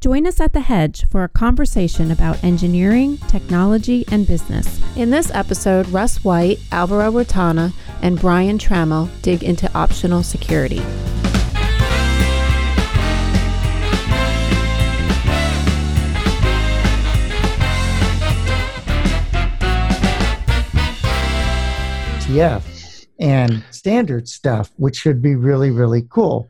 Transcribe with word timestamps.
Join 0.00 0.26
us 0.26 0.40
at 0.40 0.54
The 0.54 0.60
Hedge 0.60 1.06
for 1.10 1.24
a 1.24 1.28
conversation 1.28 2.10
about 2.10 2.42
engineering, 2.42 3.18
technology, 3.28 4.06
and 4.10 4.26
business. 4.26 4.80
In 4.96 5.10
this 5.10 5.30
episode, 5.34 5.86
Russ 5.88 6.24
White, 6.24 6.58
Alvaro 6.72 7.12
Retana, 7.12 7.74
and 8.00 8.18
Brian 8.18 8.56
Trammell 8.56 9.10
dig 9.20 9.42
into 9.42 9.70
optional 9.74 10.22
security. 10.22 10.78
TF 22.24 23.06
and 23.18 23.62
standard 23.70 24.30
stuff, 24.30 24.70
which 24.78 24.96
should 24.96 25.20
be 25.20 25.34
really, 25.34 25.70
really 25.70 26.06
cool 26.08 26.48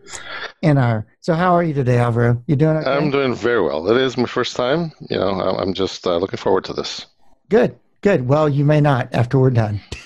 in 0.62 0.78
our 0.78 1.04
so, 1.20 1.34
how 1.34 1.54
are 1.54 1.62
you 1.62 1.74
today, 1.74 1.98
Alvaro? 1.98 2.42
You 2.46 2.56
doing 2.56 2.78
okay? 2.78 2.90
I'm 2.90 3.10
doing 3.10 3.34
very 3.34 3.60
well. 3.62 3.90
It 3.90 3.96
is 3.98 4.16
my 4.16 4.24
first 4.24 4.56
time. 4.56 4.92
You 5.10 5.18
know, 5.18 5.28
I'm 5.28 5.74
just 5.74 6.06
uh, 6.06 6.16
looking 6.16 6.38
forward 6.38 6.64
to 6.64 6.72
this. 6.72 7.04
Good, 7.50 7.78
good. 8.00 8.26
Well, 8.26 8.48
you 8.48 8.64
may 8.64 8.80
not 8.80 9.12
after 9.12 9.38
we're 9.38 9.50
done. 9.50 9.80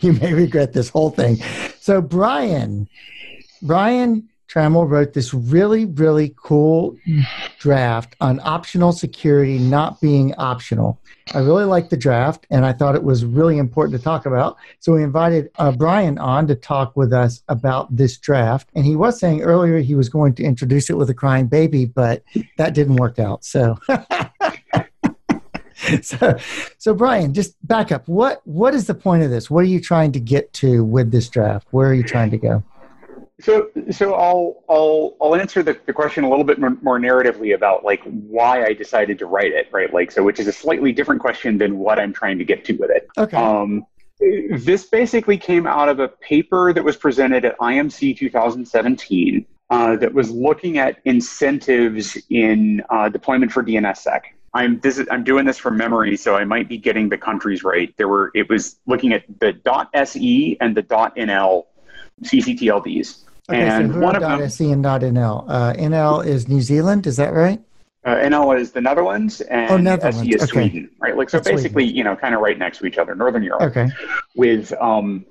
you 0.00 0.14
may 0.14 0.32
regret 0.32 0.72
this 0.72 0.88
whole 0.88 1.10
thing. 1.10 1.36
So, 1.80 2.00
Brian, 2.00 2.88
Brian 3.60 4.26
Trammell 4.48 4.88
wrote 4.88 5.12
this 5.12 5.34
really, 5.34 5.84
really 5.84 6.34
cool 6.36 6.96
draft 7.58 8.16
on 8.20 8.40
optional 8.42 8.92
security 8.92 9.58
not 9.58 10.00
being 10.00 10.34
optional. 10.36 10.98
I 11.34 11.40
really 11.40 11.64
liked 11.64 11.90
the 11.90 11.96
draft, 11.98 12.46
and 12.50 12.64
I 12.64 12.72
thought 12.72 12.94
it 12.94 13.04
was 13.04 13.26
really 13.26 13.58
important 13.58 13.98
to 13.98 14.02
talk 14.02 14.24
about. 14.24 14.56
So 14.80 14.94
we 14.94 15.02
invited 15.02 15.50
uh, 15.58 15.72
Brian 15.72 16.18
on 16.18 16.46
to 16.46 16.54
talk 16.54 16.96
with 16.96 17.12
us 17.12 17.42
about 17.48 17.94
this 17.94 18.16
draft. 18.16 18.70
And 18.74 18.86
he 18.86 18.96
was 18.96 19.20
saying 19.20 19.42
earlier 19.42 19.80
he 19.80 19.94
was 19.94 20.08
going 20.08 20.34
to 20.36 20.42
introduce 20.42 20.88
it 20.88 20.96
with 20.96 21.10
a 21.10 21.14
crying 21.14 21.46
baby, 21.46 21.84
but 21.84 22.22
that 22.56 22.72
didn't 22.72 22.96
work 22.96 23.18
out. 23.18 23.44
So. 23.44 23.76
so, 26.02 26.38
so 26.78 26.94
Brian, 26.94 27.34
just 27.34 27.54
back 27.66 27.92
up. 27.92 28.08
What 28.08 28.40
what 28.44 28.74
is 28.74 28.86
the 28.86 28.94
point 28.94 29.22
of 29.22 29.30
this? 29.30 29.50
What 29.50 29.60
are 29.60 29.68
you 29.68 29.80
trying 29.80 30.12
to 30.12 30.20
get 30.20 30.52
to 30.54 30.82
with 30.84 31.10
this 31.10 31.28
draft? 31.28 31.68
Where 31.70 31.88
are 31.90 31.94
you 31.94 32.02
trying 32.02 32.30
to 32.30 32.38
go? 32.38 32.62
So, 33.40 33.70
so 33.90 34.14
I'll 34.14 34.64
I'll 34.68 35.16
I'll 35.20 35.36
answer 35.36 35.62
the, 35.62 35.78
the 35.86 35.92
question 35.92 36.24
a 36.24 36.28
little 36.28 36.44
bit 36.44 36.58
more, 36.58 36.76
more 36.82 36.98
narratively 36.98 37.54
about 37.54 37.84
like 37.84 38.02
why 38.02 38.64
I 38.64 38.72
decided 38.72 39.18
to 39.20 39.26
write 39.26 39.52
it, 39.52 39.68
right? 39.70 39.92
Like, 39.92 40.10
so 40.10 40.24
which 40.24 40.40
is 40.40 40.48
a 40.48 40.52
slightly 40.52 40.92
different 40.92 41.20
question 41.20 41.58
than 41.58 41.78
what 41.78 42.00
I'm 42.00 42.12
trying 42.12 42.38
to 42.38 42.44
get 42.44 42.64
to 42.64 42.72
with 42.74 42.90
it. 42.90 43.08
Okay. 43.16 43.36
Um, 43.36 43.86
this 44.18 44.86
basically 44.86 45.38
came 45.38 45.66
out 45.66 45.88
of 45.88 46.00
a 46.00 46.08
paper 46.08 46.72
that 46.72 46.82
was 46.82 46.96
presented 46.96 47.44
at 47.44 47.56
IMC 47.58 48.16
2017 48.16 49.46
uh, 49.70 49.96
that 49.96 50.12
was 50.12 50.30
looking 50.30 50.78
at 50.78 50.98
incentives 51.04 52.18
in 52.30 52.82
uh, 52.90 53.08
deployment 53.08 53.52
for 53.52 53.62
DNSSEC. 53.62 54.20
I'm 54.54 54.80
this 54.80 54.98
is, 54.98 55.06
I'm 55.10 55.22
doing 55.22 55.44
this 55.44 55.58
from 55.58 55.76
memory, 55.76 56.16
so 56.16 56.34
I 56.34 56.44
might 56.44 56.68
be 56.68 56.78
getting 56.78 57.08
the 57.08 57.18
countries 57.18 57.62
right. 57.62 57.94
There 57.98 58.08
were 58.08 58.32
it 58.34 58.48
was 58.48 58.80
looking 58.86 59.12
at 59.12 59.24
the 59.40 59.54
.se 59.94 60.56
and 60.60 60.76
the 60.76 60.82
.nl 60.82 61.66
CCTLDs. 62.24 63.24
Okay, 63.50 63.62
and 63.62 63.92
so 63.92 64.00
one 64.00 64.14
of 64.14 64.22
them, 64.22 64.42
SE 64.42 64.70
and 64.70 64.84
.nl. 64.84 65.44
Uh, 65.48 65.72
NL 65.72 66.26
is 66.26 66.48
New 66.48 66.60
Zealand, 66.60 67.06
is 67.06 67.16
that 67.16 67.32
right? 67.32 67.60
Uh, 68.04 68.16
NL 68.16 68.58
is 68.58 68.72
the 68.72 68.80
Netherlands, 68.80 69.40
and 69.40 69.70
oh, 69.70 69.76
Netherlands. 69.78 70.20
SE 70.20 70.28
is 70.34 70.42
okay. 70.42 70.52
Sweden, 70.52 70.90
right? 71.00 71.16
Like 71.16 71.30
so, 71.30 71.38
That's 71.38 71.48
basically, 71.48 71.84
Sweden. 71.84 71.96
you 71.96 72.04
know, 72.04 72.14
kind 72.14 72.34
of 72.34 72.42
right 72.42 72.58
next 72.58 72.78
to 72.78 72.86
each 72.86 72.98
other, 72.98 73.14
Northern 73.14 73.42
Europe. 73.42 73.62
Okay. 73.62 73.88
With 74.36 74.72
um, 74.74 75.24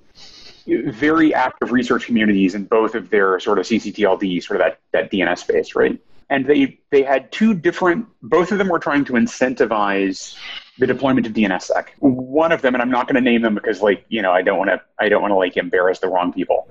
very 0.65 1.33
active 1.33 1.71
research 1.71 2.05
communities 2.05 2.55
in 2.55 2.65
both 2.65 2.95
of 2.95 3.09
their 3.11 3.39
sort 3.39 3.59
of 3.59 3.65
CCTLD, 3.65 4.43
sort 4.43 4.59
of 4.59 4.65
that 4.65 4.79
that 4.93 5.11
DNS 5.11 5.37
space, 5.37 5.75
right? 5.75 5.99
And 6.31 6.45
they 6.45 6.79
they 6.89 7.03
had 7.03 7.31
two 7.31 7.53
different. 7.53 8.07
Both 8.23 8.51
of 8.51 8.57
them 8.57 8.67
were 8.67 8.79
trying 8.79 9.05
to 9.05 9.13
incentivize 9.13 10.35
the 10.79 10.87
deployment 10.87 11.25
of 11.25 11.33
DNSSEC. 11.33 11.85
One 11.99 12.51
of 12.51 12.61
them, 12.61 12.75
and 12.75 12.81
I'm 12.81 12.91
not 12.91 13.07
going 13.07 13.15
to 13.15 13.21
name 13.21 13.41
them 13.41 13.55
because, 13.55 13.81
like, 13.81 14.05
you 14.09 14.21
know, 14.21 14.31
I 14.31 14.43
don't 14.43 14.59
want 14.59 14.69
to, 14.69 14.79
I 14.99 15.09
don't 15.09 15.23
want 15.23 15.31
to 15.31 15.35
like 15.35 15.57
embarrass 15.57 15.99
the 15.99 16.07
wrong 16.07 16.31
people 16.33 16.67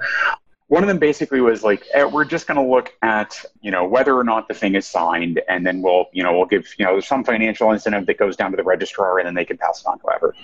one 0.69 0.83
of 0.83 0.89
them 0.89 0.99
basically 0.99 1.41
was 1.41 1.63
like 1.63 1.85
eh, 1.95 2.05
we're 2.05 2.25
just 2.25 2.47
going 2.47 2.57
to 2.57 2.75
look 2.75 2.93
at 3.03 3.45
you 3.61 3.71
know 3.71 3.87
whether 3.87 4.17
or 4.17 4.25
not 4.25 4.49
the 4.49 4.55
thing 4.55 4.75
is 4.75 4.87
signed 4.87 5.41
and 5.49 5.67
then 5.67 5.81
we'll 5.81 6.07
you 6.13 6.23
know 6.23 6.37
we'll 6.37 6.47
give 6.47 6.67
you 6.79 6.85
know 6.85 6.99
some 6.99 7.23
financial 7.23 7.71
incentive 7.71 8.07
that 8.07 8.19
goes 8.19 8.37
down 8.37 8.51
to 8.51 8.57
the 8.57 8.65
registrar 8.65 9.19
and 9.19 9.27
then 9.27 9.35
they 9.35 9.45
can 9.45 9.57
pass 9.57 9.81
it 9.81 9.87
on 9.87 9.99
to 9.99 10.03
whoever. 10.05 10.35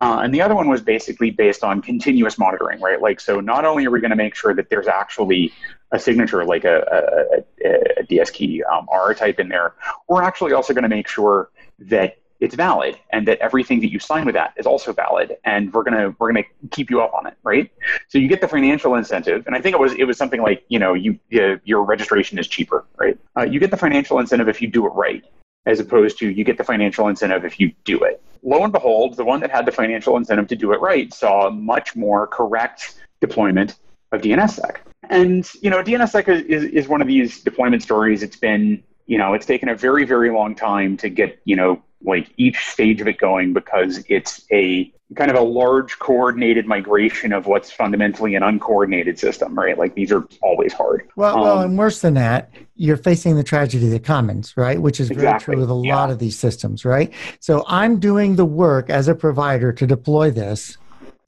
Uh, 0.00 0.20
and 0.22 0.32
the 0.32 0.40
other 0.40 0.54
one 0.54 0.68
was 0.68 0.80
basically 0.80 1.30
based 1.30 1.64
on 1.64 1.82
continuous 1.82 2.38
monitoring 2.38 2.80
right? 2.80 3.00
Like 3.00 3.20
so 3.20 3.40
not 3.40 3.64
only 3.64 3.86
are 3.86 3.90
we 3.90 4.00
going 4.00 4.10
to 4.10 4.16
make 4.16 4.34
sure 4.34 4.54
that 4.54 4.70
there's 4.70 4.88
actually 4.88 5.52
a 5.90 5.98
signature 5.98 6.44
like 6.44 6.64
a, 6.64 6.84
a, 6.92 7.68
a, 7.68 8.00
a 8.00 8.02
ds 8.04 8.30
key 8.30 8.62
um, 8.64 8.86
r 8.92 9.14
type 9.14 9.40
in 9.40 9.48
there 9.48 9.74
we're 10.06 10.22
actually 10.22 10.52
also 10.52 10.74
going 10.74 10.82
to 10.82 10.88
make 10.88 11.08
sure 11.08 11.50
that 11.78 12.18
it's 12.40 12.54
valid 12.54 12.98
and 13.10 13.26
that 13.26 13.38
everything 13.38 13.80
that 13.80 13.90
you 13.90 13.98
sign 13.98 14.24
with 14.24 14.34
that 14.34 14.52
is 14.56 14.66
also 14.66 14.92
valid 14.92 15.36
and 15.44 15.72
we're 15.72 15.82
going 15.82 15.96
to 15.96 16.14
we're 16.18 16.32
going 16.32 16.44
to 16.44 16.68
keep 16.70 16.90
you 16.90 17.00
up 17.00 17.12
on 17.14 17.26
it 17.26 17.34
right? 17.42 17.70
So 18.08 18.18
you 18.18 18.28
get 18.28 18.40
the 18.40 18.48
financial 18.48 18.94
incentive 18.94 19.46
and 19.46 19.54
i 19.54 19.60
think 19.60 19.74
it 19.74 19.80
was 19.80 19.94
it 19.94 20.04
was 20.04 20.16
something 20.16 20.42
like 20.42 20.64
you 20.68 20.78
know 20.78 20.94
you 20.94 21.18
uh, 21.34 21.56
your 21.64 21.84
registration 21.84 22.38
is 22.38 22.46
cheaper 22.48 22.84
right? 22.96 23.18
Uh, 23.36 23.42
you 23.42 23.60
get 23.60 23.70
the 23.70 23.76
financial 23.76 24.18
incentive 24.18 24.48
if 24.48 24.60
you 24.62 24.68
do 24.68 24.86
it 24.86 24.90
right 24.90 25.24
as 25.66 25.80
opposed 25.80 26.18
to 26.18 26.30
you 26.30 26.44
get 26.44 26.56
the 26.56 26.64
financial 26.64 27.08
incentive 27.08 27.44
if 27.44 27.60
you 27.60 27.72
do 27.84 28.02
it. 28.02 28.22
Lo 28.42 28.62
and 28.62 28.72
behold 28.72 29.16
the 29.16 29.24
one 29.24 29.40
that 29.40 29.50
had 29.50 29.66
the 29.66 29.72
financial 29.72 30.16
incentive 30.16 30.48
to 30.48 30.56
do 30.56 30.72
it 30.72 30.80
right 30.80 31.12
saw 31.12 31.50
much 31.50 31.96
more 31.96 32.26
correct 32.26 32.94
deployment 33.20 33.76
of 34.12 34.22
dnssec 34.22 34.76
and 35.10 35.50
you 35.60 35.70
know 35.70 35.82
dnssec 35.82 36.28
is, 36.46 36.64
is 36.64 36.88
one 36.88 37.00
of 37.00 37.08
these 37.08 37.42
deployment 37.42 37.82
stories. 37.82 38.22
It's 38.22 38.36
been 38.36 38.82
you 39.06 39.18
know 39.18 39.34
it's 39.34 39.46
taken 39.46 39.68
a 39.68 39.74
very 39.74 40.04
very 40.04 40.30
long 40.30 40.54
time 40.54 40.96
to 40.98 41.08
get 41.08 41.40
you 41.44 41.56
know 41.56 41.82
like 42.02 42.32
each 42.36 42.58
stage 42.58 43.00
of 43.00 43.08
it 43.08 43.18
going 43.18 43.52
because 43.52 44.04
it's 44.08 44.44
a 44.52 44.92
kind 45.16 45.30
of 45.30 45.36
a 45.36 45.40
large 45.40 45.98
coordinated 45.98 46.66
migration 46.66 47.32
of 47.32 47.46
what's 47.46 47.70
fundamentally 47.70 48.34
an 48.34 48.42
uncoordinated 48.42 49.18
system, 49.18 49.58
right? 49.58 49.78
Like 49.78 49.94
these 49.94 50.12
are 50.12 50.26
always 50.42 50.72
hard. 50.72 51.08
Well, 51.16 51.36
um, 51.36 51.40
well, 51.42 51.60
and 51.60 51.78
worse 51.78 52.00
than 52.00 52.14
that, 52.14 52.50
you're 52.76 52.98
facing 52.98 53.36
the 53.36 53.42
tragedy 53.42 53.86
of 53.86 53.92
the 53.92 54.00
commons, 54.00 54.54
right? 54.56 54.80
Which 54.80 55.00
is 55.00 55.10
exactly. 55.10 55.26
very 55.26 55.40
true 55.40 55.60
with 55.60 55.70
a 55.70 55.86
yeah. 55.86 55.96
lot 55.96 56.10
of 56.10 56.18
these 56.18 56.38
systems, 56.38 56.84
right? 56.84 57.12
So 57.40 57.64
I'm 57.66 57.98
doing 57.98 58.36
the 58.36 58.44
work 58.44 58.90
as 58.90 59.08
a 59.08 59.14
provider 59.14 59.72
to 59.72 59.86
deploy 59.86 60.30
this 60.30 60.76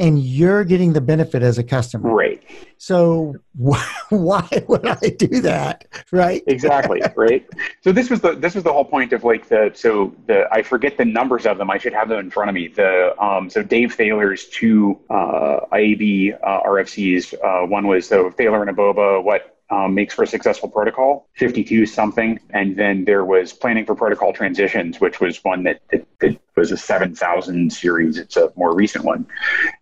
and 0.00 0.18
you're 0.18 0.64
getting 0.64 0.94
the 0.94 1.00
benefit 1.00 1.42
as 1.42 1.58
a 1.58 1.62
customer. 1.62 2.10
Right. 2.10 2.42
So 2.78 3.36
why, 3.54 3.86
why 4.08 4.48
would 4.66 4.86
I 4.86 5.10
do 5.10 5.42
that? 5.42 5.86
Right. 6.10 6.42
Exactly. 6.46 7.02
right. 7.16 7.46
So 7.82 7.92
this 7.92 8.08
was 8.08 8.22
the 8.22 8.34
this 8.34 8.54
was 8.54 8.64
the 8.64 8.72
whole 8.72 8.86
point 8.86 9.12
of 9.12 9.22
like 9.22 9.48
the 9.48 9.70
so 9.74 10.16
the 10.26 10.48
I 10.50 10.62
forget 10.62 10.96
the 10.96 11.04
numbers 11.04 11.44
of 11.46 11.58
them. 11.58 11.70
I 11.70 11.78
should 11.78 11.92
have 11.92 12.08
them 12.08 12.18
in 12.18 12.30
front 12.30 12.48
of 12.48 12.54
me. 12.54 12.68
The 12.68 13.14
um 13.22 13.50
so 13.50 13.62
Dave 13.62 13.94
Thaler's 13.94 14.46
two 14.46 14.98
uh, 15.10 15.60
IAB 15.70 16.38
uh, 16.42 16.62
RFCs. 16.62 17.34
Uh, 17.34 17.66
one 17.66 17.86
was 17.86 18.08
so 18.08 18.30
Thaler 18.30 18.62
and 18.62 18.74
Aboba. 18.74 19.22
What 19.22 19.49
um, 19.70 19.94
makes 19.94 20.14
for 20.14 20.24
a 20.24 20.26
successful 20.26 20.68
protocol, 20.68 21.28
52 21.36 21.86
something. 21.86 22.40
And 22.50 22.76
then 22.76 23.04
there 23.04 23.24
was 23.24 23.52
planning 23.52 23.86
for 23.86 23.94
protocol 23.94 24.32
transitions, 24.32 25.00
which 25.00 25.20
was 25.20 25.42
one 25.44 25.62
that, 25.64 25.80
that, 25.90 26.06
that, 26.20 26.40
was 26.56 26.72
a 26.72 26.76
7000 26.76 27.72
series. 27.72 28.18
It's 28.18 28.36
a 28.36 28.52
more 28.54 28.74
recent 28.74 29.02
one. 29.02 29.24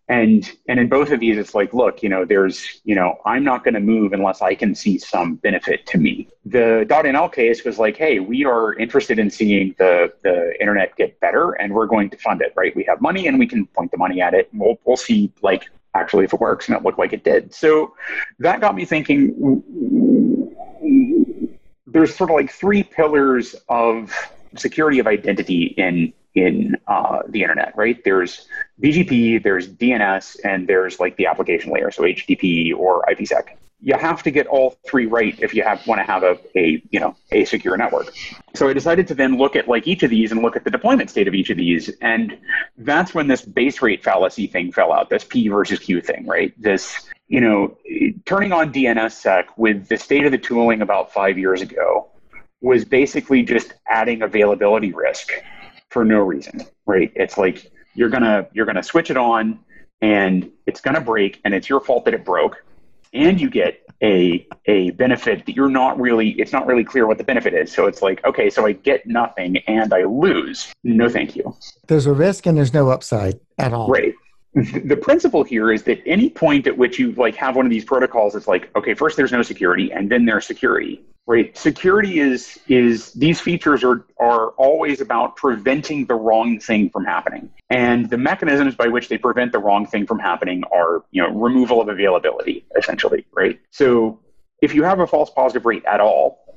And, 0.09 0.49
and 0.69 0.79
in 0.79 0.89
both 0.89 1.11
of 1.11 1.19
these, 1.19 1.37
it's 1.37 1.53
like, 1.53 1.75
look, 1.75 2.05
you 2.05 2.09
know, 2.09 2.25
there's, 2.25 2.81
you 2.85 2.95
know, 2.95 3.19
I'm 3.25 3.43
not 3.43 3.65
going 3.65 3.75
to 3.75 3.81
move 3.81 4.13
unless 4.13 4.43
I 4.43 4.55
can 4.55 4.77
see 4.77 4.97
some 4.97 5.37
benefit 5.37 5.87
to 5.87 5.99
me. 5.99 6.29
The 6.45 6.87
.nl 6.89 7.33
case 7.33 7.65
was 7.65 7.81
like, 7.81 7.97
hey, 7.97 8.21
we 8.21 8.45
are 8.45 8.75
interested 8.75 9.19
in 9.19 9.29
seeing 9.29 9.75
the, 9.79 10.13
the 10.23 10.53
internet 10.61 10.95
get 10.95 11.19
better 11.19 11.53
and 11.53 11.75
we're 11.75 11.87
going 11.87 12.11
to 12.11 12.17
fund 12.17 12.43
it, 12.43 12.53
right? 12.55 12.77
We 12.77 12.85
have 12.85 13.01
money 13.01 13.27
and 13.27 13.41
we 13.41 13.49
can 13.49 13.67
point 13.67 13.91
the 13.91 13.99
money 13.99 14.21
at 14.21 14.35
it. 14.35 14.49
And 14.53 14.61
we'll, 14.61 14.79
we'll 14.85 14.97
see 14.97 15.33
like 15.43 15.69
actually 15.99 16.25
if 16.25 16.33
it 16.33 16.41
works 16.41 16.69
and 16.69 16.77
it 16.77 16.83
looked 16.85 16.99
like 16.99 17.13
it 17.13 17.25
did. 17.25 17.55
So 17.55 17.95
that 18.39 18.61
got 18.61 18.75
me 18.75 18.85
thinking 18.85 19.63
there's 21.87 22.15
sort 22.15 22.31
of 22.31 22.37
like 22.37 22.51
three 22.51 22.83
pillars 22.83 23.57
of 23.69 24.15
security 24.57 24.99
of 24.99 25.07
identity 25.07 25.75
in 25.77 26.13
in 26.35 26.77
uh, 26.87 27.21
the 27.29 27.43
internet, 27.43 27.73
right? 27.77 28.03
There's 28.05 28.47
BGP, 28.81 29.43
there's 29.43 29.69
DNS, 29.69 30.37
and 30.45 30.69
there's 30.69 31.01
like 31.01 31.17
the 31.17 31.27
application 31.27 31.73
layer, 31.73 31.91
so 31.91 32.03
HTTP 32.03 32.75
or 32.77 33.05
IPsec 33.09 33.57
you 33.81 33.97
have 33.97 34.23
to 34.25 34.31
get 34.31 34.47
all 34.49 34.77
three 34.87 35.07
right 35.07 35.39
if 35.41 35.55
you 35.55 35.63
have 35.63 35.87
want 35.87 36.01
to 36.01 36.05
have 36.05 36.23
a, 36.23 36.39
a 36.57 36.83
you 36.91 36.99
know 36.99 37.15
a 37.31 37.45
secure 37.45 37.77
network. 37.77 38.13
So 38.55 38.69
I 38.69 38.73
decided 38.73 39.07
to 39.09 39.15
then 39.15 39.39
look 39.39 39.55
at 39.55 39.69
like 39.69 39.87
each 39.87 40.03
of 40.03 40.11
these 40.11 40.33
and 40.33 40.43
look 40.43 40.57
at 40.57 40.65
the 40.65 40.71
deployment 40.71 41.11
state 41.11 41.29
of 41.29 41.35
each 41.35 41.51
of 41.51 41.57
these, 41.57 41.89
and 42.01 42.37
that's 42.77 43.15
when 43.15 43.29
this 43.29 43.43
base 43.43 43.81
rate 43.81 44.03
fallacy 44.03 44.47
thing 44.47 44.73
fell 44.73 44.93
out. 44.93 45.11
This 45.11 45.25
P 45.25 45.49
versus 45.49 45.79
Q 45.79 46.01
thing, 46.01 46.27
right? 46.27 46.53
This 46.61 47.09
you 47.29 47.41
know 47.41 47.77
turning 48.25 48.53
on 48.53 48.73
DNSSEC 48.73 49.45
with 49.57 49.89
the 49.89 49.97
state 49.97 50.25
of 50.25 50.33
the 50.33 50.39
tooling 50.39 50.83
about 50.83 51.13
five 51.13 51.39
years 51.39 51.63
ago 51.63 52.11
was 52.61 52.85
basically 52.85 53.43
just 53.43 53.75
adding 53.89 54.23
availability 54.23 54.93
risk 54.93 55.31
for 55.91 56.05
no 56.05 56.19
reason, 56.19 56.61
right? 56.87 57.13
It's 57.15 57.39
like 57.39 57.71
you're 57.95 58.09
gonna 58.09 58.49
you're 58.53 58.67
gonna 58.67 58.83
switch 58.83 59.11
it 59.11 59.17
on 59.17 59.61
and 60.01 60.51
it's 60.67 60.81
gonna 60.81 61.01
break 61.01 61.41
and 61.45 61.55
it's 61.55 61.69
your 61.69 61.81
fault 61.81 62.05
that 62.07 62.15
it 62.15 62.25
broke 62.25 62.65
and 63.13 63.41
you 63.41 63.51
get 63.51 63.83
a 64.03 64.47
a 64.67 64.91
benefit 64.91 65.45
that 65.47 65.57
you're 65.57 65.69
not 65.69 65.99
really 66.01 66.31
it's 66.33 66.53
not 66.53 66.67
really 66.67 66.85
clear 66.85 67.07
what 67.07 67.19
the 67.19 67.25
benefit 67.25 67.55
is. 67.55 67.73
So 67.73 67.87
it's 67.87 68.03
like, 68.03 68.25
okay, 68.25 68.51
so 68.51 68.67
I 68.67 68.73
get 68.73 69.07
nothing 69.07 69.57
and 69.67 69.93
I 69.93 70.05
lose. 70.05 70.73
No 70.85 71.09
thank 71.09 71.35
you. 71.37 71.57
There's 71.89 72.07
a 72.07 72.13
risk 72.13 72.47
and 72.47 72.57
there's 72.57 72.75
no 72.75 72.91
upside 72.91 73.41
at 73.59 73.73
all. 73.73 73.89
Right. 73.89 74.15
The 74.55 74.97
principle 74.97 75.45
here 75.45 75.71
is 75.71 75.83
that 75.85 76.01
any 76.07 76.31
point 76.31 76.67
at 76.67 76.77
which 76.77 76.99
you 76.99 77.13
like 77.13 77.37
have 77.37 77.55
one 77.55 77.67
of 77.67 77.71
these 77.71 77.85
protocols, 77.85 78.35
it's 78.35 78.49
like, 78.49 78.71
okay, 78.77 78.95
first 78.95 79.17
there's 79.17 79.33
no 79.33 79.43
security 79.43 79.93
and 79.93 80.11
then 80.11 80.25
there's 80.25 80.47
security. 80.47 81.03
Right. 81.27 81.55
Security 81.57 82.21
is 82.21 82.59
is 82.69 83.13
these 83.13 83.39
features 83.39 83.85
are 83.85 84.07
are 84.19 84.49
always 84.53 85.03
about 85.03 85.37
preventing 85.37 86.07
the 86.07 86.15
wrong 86.15 86.59
thing 86.59 86.89
from 86.89 87.05
happening. 87.05 87.51
And 87.69 88.09
the 88.09 88.17
mechanisms 88.17 88.75
by 88.75 88.89
which 88.89 89.11
they 89.11 89.19
prevent 89.19 89.53
the 89.53 89.59
wrong 89.59 89.85
thing 89.85 90.07
from 90.07 90.19
happening 90.19 90.65
are, 90.73 91.05
you 91.11 91.23
know, 91.23 91.29
removal 91.29 91.83
of 91.83 91.89
availability, 91.91 92.65
essentially, 92.79 93.27
right? 93.35 93.61
So 93.71 94.21
if 94.63 94.75
you 94.75 94.83
have 94.85 95.01
a 95.01 95.07
false 95.07 95.29
positive 95.29 95.67
rate 95.67 95.85
at 95.85 96.01
all, 96.01 96.48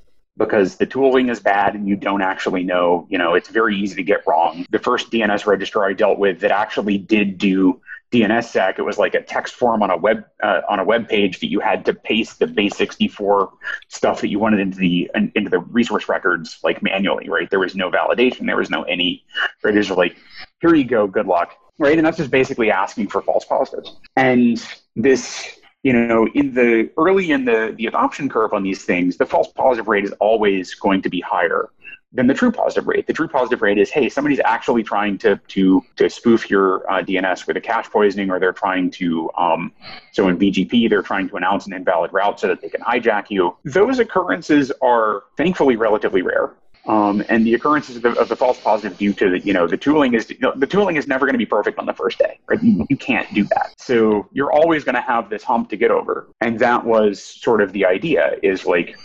because 0.42 0.78
the 0.78 0.88
tooling 0.88 1.30
is 1.30 1.40
bad 1.40 1.76
and 1.76 1.88
you 1.88 1.96
don't 1.96 2.24
actually 2.24 2.64
know, 2.64 3.06
you 3.10 3.18
know, 3.18 3.36
it's 3.36 3.50
very 3.50 3.78
easy 3.78 3.96
to 3.96 4.04
get 4.04 4.26
wrong. 4.26 4.66
The 4.72 4.80
first 4.80 5.12
DNS 5.12 5.46
registrar 5.46 5.88
I 5.88 5.94
dealt 5.94 6.18
with 6.18 6.40
that 6.40 6.50
actually 6.50 6.98
did 6.98 7.38
do 7.38 7.80
DNSSEC. 8.12 8.80
It 8.80 8.82
was 8.82 8.98
like 8.98 9.14
a 9.14 9.22
text 9.22 9.54
form 9.54 9.84
on 9.84 9.92
a 9.92 9.98
web 9.98 10.26
uh, 10.42 10.62
on 10.68 10.80
a 10.80 10.84
web 10.84 11.08
page 11.08 11.40
that 11.42 11.52
you 11.52 11.60
had 11.60 11.86
to 11.86 11.94
paste 11.94 12.40
the 12.40 12.48
base64 12.48 13.52
stuff 13.88 14.20
that 14.22 14.30
you 14.30 14.40
wanted 14.40 14.60
into 14.60 14.80
the 14.80 15.12
into 15.14 15.50
the 15.50 15.60
resource 15.60 16.10
records 16.10 16.58
like 16.64 16.82
manually, 16.82 17.30
right? 17.30 17.50
There 17.52 17.60
was 17.60 17.76
no 17.76 17.92
validation, 17.92 18.48
there 18.48 18.58
was 18.58 18.72
no 18.72 18.82
any. 18.84 19.24
Right? 19.64 19.76
It 19.76 19.78
was 19.78 19.92
like, 19.92 20.18
here 20.60 20.74
you 20.74 20.86
go, 20.86 21.06
good 21.06 21.28
luck, 21.28 21.56
right? 21.78 21.98
And 21.98 22.06
that's 22.06 22.18
just 22.18 22.32
basically 22.32 22.72
asking 22.72 23.10
for 23.10 23.22
false 23.22 23.46
positives. 23.46 23.96
And 24.16 24.62
this 24.96 25.61
you 25.84 25.94
know, 25.94 26.28
in 26.36 26.54
the 26.54 26.90
early 26.98 27.32
in 27.32 27.46
the 27.46 27.74
the 27.76 27.88
adoption 27.88 28.30
curve 28.30 28.54
on 28.54 28.64
these 28.64 28.84
things, 28.84 29.18
the 29.18 29.26
false 29.26 29.52
positive 29.54 29.88
rate 29.88 30.04
is 30.04 30.12
always 30.14 30.76
going 30.76 31.02
to 31.02 31.10
be 31.10 31.22
higher 31.22 31.70
than 32.14 32.28
the 32.28 32.34
true 32.34 32.52
positive 32.52 32.88
rate. 32.88 33.08
The 33.08 33.14
true 33.14 33.28
positive 33.28 33.62
rate 33.62 33.78
is, 33.78 33.90
hey, 33.90 34.10
somebody's 34.10 34.42
actually 34.44 34.84
trying 34.84 35.18
to 35.20 35.38
to 35.38 35.84
to 35.96 36.10
spoof 36.10 36.50
your 36.50 36.90
uh, 36.92 37.02
DNS 37.02 37.48
with 37.48 37.58
a 37.58 37.62
cache 37.62 37.90
poisoning, 37.90 38.30
or 38.30 38.40
they're 38.40 38.54
trying 38.54 38.92
to. 38.92 39.30
Um, 39.38 39.72
so 40.12 40.28
in 40.28 40.38
BGP, 40.38 40.90
they're 40.90 41.02
trying 41.02 41.30
to 41.30 41.36
announce 41.38 41.66
an 41.66 41.74
invalid 41.74 42.14
route 42.14 42.40
so 42.40 42.48
that 42.48 42.62
they 42.62 42.70
can 42.70 42.82
hijack 42.82 43.30
you. 43.30 43.56
Those 43.64 44.00
occurrences 44.00 44.72
are 44.82 45.24
thankfully 45.38 45.78
relatively 45.78 46.22
rare. 46.22 46.52
Um, 46.88 47.24
and 47.30 47.46
the 47.46 47.54
occurrences 47.54 47.98
of 47.98 48.02
the, 48.02 48.20
of 48.20 48.28
the, 48.28 48.36
false 48.36 48.60
positive 48.60 48.98
due 48.98 49.14
to 49.14 49.30
the, 49.30 49.40
you 49.40 49.54
know, 49.54 49.68
the 49.68 49.78
tooling 49.78 50.16
is, 50.16 50.30
you 50.32 50.40
know, 50.40 50.52
the 50.56 50.66
tooling 50.66 50.96
is 50.96 51.08
never 51.08 51.28
going 51.28 51.34
to 51.34 51.40
be 51.40 51.46
perfect 51.46 51.78
on 51.78 51.86
the 51.86 51.94
first 51.94 52.18
day, 52.18 52.40
right? 52.48 52.62
You, 52.64 52.88
you 52.90 52.98
can't 52.98 53.32
do 53.36 53.44
that. 53.44 53.76
So 53.78 54.28
you're 54.32 54.52
always 54.52 54.84
going 54.84 54.96
to 54.96 55.02
have 55.02 55.30
this 55.30 55.44
hump 55.44 55.70
to 55.70 55.78
get 55.78 55.92
over. 55.92 56.28
And 56.42 56.58
that 56.60 56.84
was 56.84 57.22
sort 57.22 57.62
of 57.62 57.72
the 57.72 57.86
idea 57.86 58.36
is 58.42 58.66
like, 58.66 58.98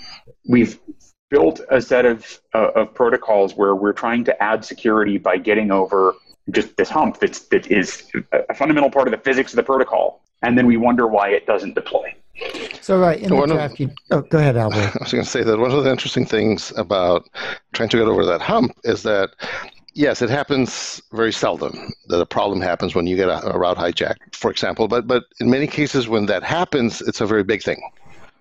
we've 0.48 0.78
built 1.28 1.60
a 1.70 1.80
set 1.80 2.06
of, 2.06 2.40
uh, 2.54 2.70
of 2.70 2.94
protocols 2.94 3.54
where 3.54 3.74
we're 3.74 3.92
trying 3.92 4.24
to 4.24 4.42
add 4.42 4.64
security 4.64 5.18
by 5.18 5.36
getting 5.36 5.70
over 5.70 6.14
just 6.50 6.76
this 6.76 6.88
hump 6.88 7.18
that's, 7.20 7.40
that 7.48 7.70
is 7.70 8.10
a 8.32 8.54
fundamental 8.54 8.90
part 8.90 9.06
of 9.06 9.12
the 9.12 9.18
physics 9.18 9.52
of 9.52 9.56
the 9.56 9.62
protocol. 9.62 10.22
And 10.42 10.56
then 10.56 10.66
we 10.66 10.76
wonder 10.76 11.06
why 11.06 11.30
it 11.30 11.46
doesn't 11.46 11.74
deploy. 11.74 12.14
So, 12.86 13.00
right, 13.00 13.18
in 13.18 13.30
the 13.30 13.46
draft, 13.46 13.74
of, 13.74 13.80
you, 13.80 13.90
oh, 14.12 14.20
go 14.20 14.38
ahead, 14.38 14.56
Albert. 14.56 14.76
I 14.94 14.98
was 15.00 15.10
going 15.10 15.24
to 15.24 15.28
say 15.28 15.42
that 15.42 15.58
one 15.58 15.72
of 15.72 15.82
the 15.82 15.90
interesting 15.90 16.24
things 16.24 16.72
about 16.76 17.28
trying 17.72 17.88
to 17.88 17.96
get 17.96 18.06
over 18.06 18.24
that 18.24 18.40
hump 18.40 18.78
is 18.84 19.02
that 19.02 19.30
yes, 19.94 20.22
it 20.22 20.30
happens 20.30 21.02
very 21.10 21.32
seldom 21.32 21.92
that 22.06 22.20
a 22.20 22.26
problem 22.26 22.60
happens 22.60 22.94
when 22.94 23.08
you 23.08 23.16
get 23.16 23.28
a, 23.28 23.44
a, 23.52 23.58
route 23.58 23.76
hijacked, 23.76 24.36
for 24.36 24.52
example. 24.52 24.86
But 24.86 25.08
but 25.08 25.24
in 25.40 25.50
many 25.50 25.66
cases, 25.66 26.06
when 26.06 26.26
that 26.26 26.44
happens, 26.44 27.00
it's 27.00 27.20
a 27.20 27.26
very 27.26 27.42
big 27.42 27.64
thing. 27.64 27.82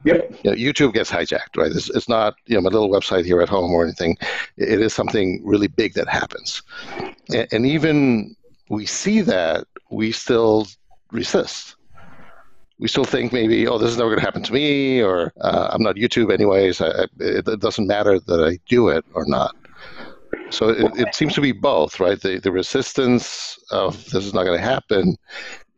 Yep. 0.04 0.40
You 0.44 0.52
know, 0.52 0.56
YouTube 0.56 0.94
gets 0.94 1.10
hijacked, 1.10 1.58
right? 1.58 1.72
It's, 1.72 1.90
it's 1.90 2.08
not 2.08 2.36
you 2.46 2.54
know 2.54 2.62
my 2.62 2.70
little 2.70 2.92
website 2.92 3.26
here 3.26 3.42
at 3.42 3.50
home 3.50 3.72
or 3.72 3.84
anything. 3.84 4.16
It 4.58 4.80
is 4.80 4.94
something 4.94 5.42
really 5.44 5.70
big 5.70 5.96
that 5.96 6.08
happens, 6.08 6.62
and, 7.34 7.48
and 7.52 7.66
even 7.66 8.36
we 8.70 8.86
see 8.86 9.22
that 9.22 9.66
we 9.90 10.12
still 10.12 10.68
resist. 11.12 11.78
We 12.80 12.88
still 12.88 13.06
think 13.06 13.32
maybe, 13.32 13.68
oh, 13.68 13.78
this 13.78 13.92
is 13.92 13.98
never 13.98 14.10
going 14.10 14.20
to 14.20 14.26
happen 14.26 14.44
to 14.44 14.54
me, 14.54 15.02
or 15.02 15.32
uh, 15.40 15.70
I'm 15.72 15.82
not 15.82 15.96
YouTube 15.96 16.34
anyways. 16.34 16.82
I, 16.82 17.06
it, 17.20 17.48
it 17.48 17.60
doesn't 17.60 17.88
matter 17.88 18.20
that 18.20 18.44
I 18.44 18.60
do 18.68 18.90
it 18.90 19.06
or 19.14 19.26
not. 19.26 19.56
So 20.50 20.70
it, 20.70 20.92
it, 20.98 21.16
seems 21.16 21.34
to 21.36 21.42
be 21.42 21.54
both, 21.54 22.00
right? 22.00 22.20
The 22.20 22.40
the 22.40 22.52
resistance 22.52 23.58
of 23.72 24.04
this 24.10 24.26
is 24.26 24.34
not 24.34 24.44
going 24.44 24.60
to 24.60 24.66
happen, 24.66 25.16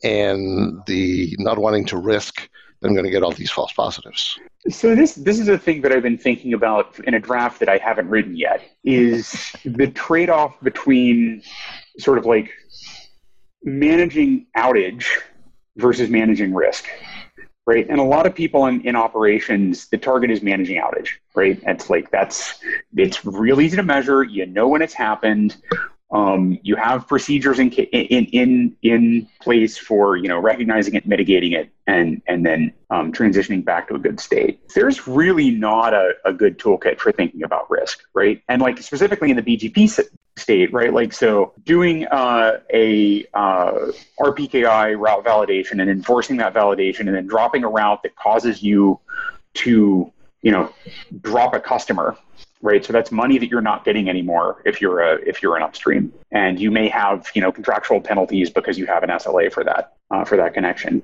and 0.04 0.82
the 0.88 1.36
not 1.38 1.60
wanting 1.60 1.86
to 1.86 1.98
risk 1.98 2.50
I'm 2.84 2.94
going 2.94 3.06
to 3.06 3.12
get 3.12 3.24
all 3.24 3.32
these 3.32 3.52
false 3.52 3.74
positives. 3.74 4.40
So 4.70 4.96
this 4.96 5.16
this 5.16 5.40
is 5.40 5.48
a 5.48 5.58
thing 5.58 5.82
that 5.82 5.92
I've 5.92 6.04
been 6.04 6.18
thinking 6.18 6.54
about 6.54 7.00
in 7.00 7.14
a 7.14 7.20
draft 7.20 7.60
that 7.60 7.70
I 7.70 7.78
haven't 7.78 8.10
written 8.10 8.36
yet. 8.36 8.62
Is 8.84 9.56
the 9.66 9.88
trade 9.88 10.30
off 10.30 10.60
between 10.62 11.42
sort 11.98 12.18
of 12.18 12.26
like 12.26 12.52
managing 13.64 14.46
outage 14.56 15.06
versus 15.78 16.10
managing 16.10 16.54
risk, 16.54 16.86
right? 17.66 17.88
And 17.90 18.00
a 18.00 18.04
lot 18.04 18.26
of 18.26 18.36
people 18.36 18.66
in, 18.66 18.82
in 18.82 18.96
operations, 18.96 19.88
the 19.88 19.98
target 19.98 20.32
is 20.32 20.42
managing 20.42 20.82
outage, 20.82 21.10
right? 21.36 21.60
It's 21.66 21.90
like 21.90 22.12
that's 22.12 22.60
it's 22.96 23.24
real 23.26 23.62
easy 23.62 23.78
to 23.78 23.84
measure. 23.84 24.24
You 24.24 24.46
know 24.46 24.68
when 24.68 24.82
it's 24.82 24.94
happened. 24.94 25.58
Um, 26.10 26.58
you 26.64 26.78
have 26.78 27.06
procedures 27.06 27.60
in, 27.60 27.70
in 27.70 28.26
in 28.28 28.76
in 28.82 29.28
place 29.42 29.78
for 29.78 30.16
you 30.16 30.30
know 30.30 30.40
recognizing 30.40 30.96
it, 30.96 31.06
mitigating 31.06 31.52
it, 31.52 31.70
and 31.86 32.22
and 32.28 32.46
then 32.46 32.72
um, 32.90 33.12
transitioning 33.12 33.66
back 33.66 33.90
to 33.90 33.96
a 33.96 34.00
good 34.00 34.22
state. 34.22 34.62
There's 34.74 35.06
really 35.06 35.52
not 35.52 35.94
a, 35.94 36.14
a 36.24 36.32
good 36.32 36.60
toolkit 36.60 37.00
for 37.00 37.12
thinking 37.12 37.44
about 37.44 37.70
risk, 37.70 38.04
right? 38.14 38.42
And 38.48 38.62
like 38.62 38.78
specifically 38.78 39.32
in 39.32 39.36
the 39.36 39.44
BGP 39.44 39.90
state, 40.38 40.72
right? 40.74 40.94
Like 40.94 41.14
so, 41.14 41.54
doing 41.64 42.06
uh, 42.08 42.60
a 42.74 43.26
uh, 43.34 43.92
RPKI 44.20 44.98
route 44.98 45.26
validation 45.26 45.82
and 45.82 45.90
enforcing 45.90 46.38
that 46.38 46.54
validation, 46.54 47.02
and 47.02 47.16
then 47.16 47.28
dropping 47.28 47.64
a 47.64 47.70
route 47.70 48.04
that 48.04 48.16
causes 48.16 48.64
you 48.64 49.00
to 49.56 50.12
you 50.42 50.52
know 50.52 50.72
drop 51.22 51.54
a 51.54 51.60
customer 51.60 52.18
right? 52.62 52.84
So 52.84 52.94
that's 52.94 53.12
money 53.12 53.38
that 53.38 53.50
you're 53.50 53.62
not 53.62 53.86
getting 53.86 54.10
anymore 54.10 54.62
if 54.66 54.82
you're 54.82 55.02
a 55.02 55.16
if 55.26 55.42
you're 55.42 55.56
an 55.56 55.64
upstream, 55.64 56.14
and 56.32 56.60
you 56.60 56.72
may 56.72 56.88
have 56.90 57.28
you 57.34 57.42
know 57.42 57.52
contractual 57.52 58.02
penalties 58.02 58.50
because 58.50 58.78
you 58.78 58.86
have 58.86 59.04
an 59.04 59.10
SLA 59.10 59.52
for 59.52 59.64
that 59.64 59.94
uh, 60.12 60.26
for 60.26 60.38
that 60.38 60.54
connection. 60.54 61.02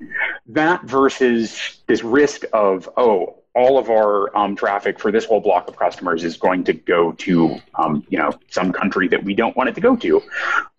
That 0.47 0.83
versus 0.83 1.81
this 1.88 2.03
risk 2.03 2.44
of 2.53 2.89
oh 2.97 3.38
all 3.55 3.77
of 3.77 3.89
our 3.89 4.35
um, 4.35 4.55
traffic 4.55 5.00
for 5.00 5.11
this 5.11 5.25
whole 5.25 5.39
block 5.39 5.67
of 5.67 5.77
customers 5.77 6.23
is 6.23 6.38
going 6.38 6.63
to 6.63 6.73
go 6.73 7.11
to 7.13 7.59
um, 7.75 8.05
you 8.10 8.17
know 8.17 8.31
some 8.50 8.72
country 8.72 9.07
that 9.07 9.24
we 9.24 9.33
don't 9.33 9.55
want 9.55 9.69
it 9.69 9.75
to 9.75 9.81
go 9.81 9.95
to 9.95 10.22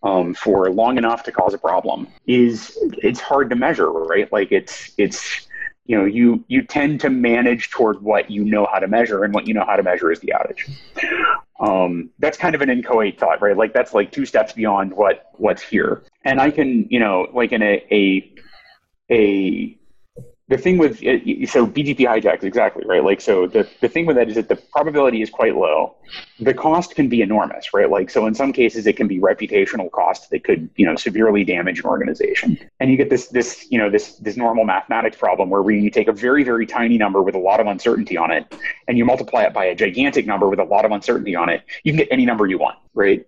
um, 0.03 0.35
for 0.35 0.71
long 0.71 0.99
enough 0.99 1.23
to 1.23 1.33
cause 1.33 1.55
a 1.55 1.59
problem 1.59 2.09
is 2.27 2.77
it's 2.99 3.21
hard 3.21 3.51
to 3.51 3.57
measure 3.57 3.91
right? 3.91 4.31
Like 4.33 4.53
it's 4.53 4.93
it's 4.99 5.47
you 5.87 5.99
know 5.99 6.05
you 6.05 6.45
you 6.49 6.63
tend 6.63 7.01
to 7.01 7.11
manage 7.11 7.71
toward 7.71 8.03
what 8.03 8.31
you 8.31 8.45
know 8.45 8.67
how 8.71 8.79
to 8.79 8.89
measure 8.89 9.25
and 9.25 9.35
what 9.35 9.47
you 9.47 9.55
know 9.55 9.65
how 9.65 9.77
to 9.77 9.83
measure 9.83 10.11
is 10.11 10.21
the 10.21 10.33
outage. 10.35 10.71
Um, 11.61 12.11
that's 12.19 12.37
kind 12.37 12.55
of 12.55 12.63
an 12.63 12.71
inchoate 12.71 13.19
thought 13.19 13.41
right? 13.41 13.57
Like 13.57 13.73
that's 13.73 13.95
like 13.95 14.11
two 14.11 14.27
steps 14.27 14.53
beyond 14.53 14.93
what 14.93 15.31
what's 15.35 15.63
here. 15.63 16.03
And 16.25 16.41
i 16.41 16.51
can 16.51 16.87
you 16.91 17.01
know 17.01 17.29
like 17.33 17.53
in 17.53 17.63
a 17.63 17.85
a 17.91 18.33
a 19.11 19.79
the 20.49 20.59
thing 20.59 20.77
with 20.77 20.97
uh, 21.03 21.17
so 21.47 21.67
BGP 21.67 22.01
hijacks 22.01 22.45
exactly 22.45 22.85
right. 22.87 23.03
Like 23.03 23.23
so, 23.23 23.47
the 23.47 23.67
the 23.81 23.89
thing 23.89 24.05
with 24.05 24.17
that 24.17 24.29
is 24.29 24.35
that 24.35 24.49
the 24.49 24.57
probability 24.57 25.23
is 25.23 25.31
quite 25.31 25.57
low. 25.57 25.95
The 26.39 26.53
cost 26.53 26.95
can 26.95 27.09
be 27.09 27.23
enormous, 27.23 27.73
right? 27.73 27.89
Like 27.89 28.11
so, 28.11 28.27
in 28.27 28.35
some 28.35 28.53
cases, 28.53 28.87
it 28.87 28.95
can 28.95 29.09
be 29.09 29.19
reputational 29.19 29.91
cost 29.91 30.29
that 30.31 30.45
could 30.45 30.69
you 30.77 30.85
know 30.85 30.97
severely 30.97 31.45
damage 31.45 31.79
an 31.79 31.87
organization. 31.87 32.59
And 32.79 32.91
you 32.91 32.99
get 32.99 33.09
this 33.09 33.29
this 33.29 33.67
you 33.71 33.79
know 33.79 33.89
this 33.89 34.17
this 34.17 34.37
normal 34.37 34.65
mathematics 34.65 35.17
problem 35.17 35.49
where 35.49 35.69
you 35.71 35.89
take 35.89 36.09
a 36.09 36.13
very 36.13 36.45
very 36.45 36.67
tiny 36.67 36.99
number 36.99 37.23
with 37.23 37.35
a 37.35 37.39
lot 37.39 37.59
of 37.59 37.67
uncertainty 37.67 38.19
on 38.19 38.31
it, 38.31 38.55
and 38.87 38.99
you 38.99 39.07
multiply 39.07 39.45
it 39.45 39.55
by 39.55 39.65
a 39.65 39.75
gigantic 39.75 40.27
number 40.27 40.51
with 40.51 40.59
a 40.59 40.65
lot 40.65 40.85
of 40.85 40.93
uncertainty 40.93 41.35
on 41.35 41.49
it. 41.49 41.63
You 41.85 41.93
can 41.93 42.01
get 42.01 42.09
any 42.11 42.27
number 42.27 42.47
you 42.47 42.59
want, 42.59 42.77
right? 42.93 43.27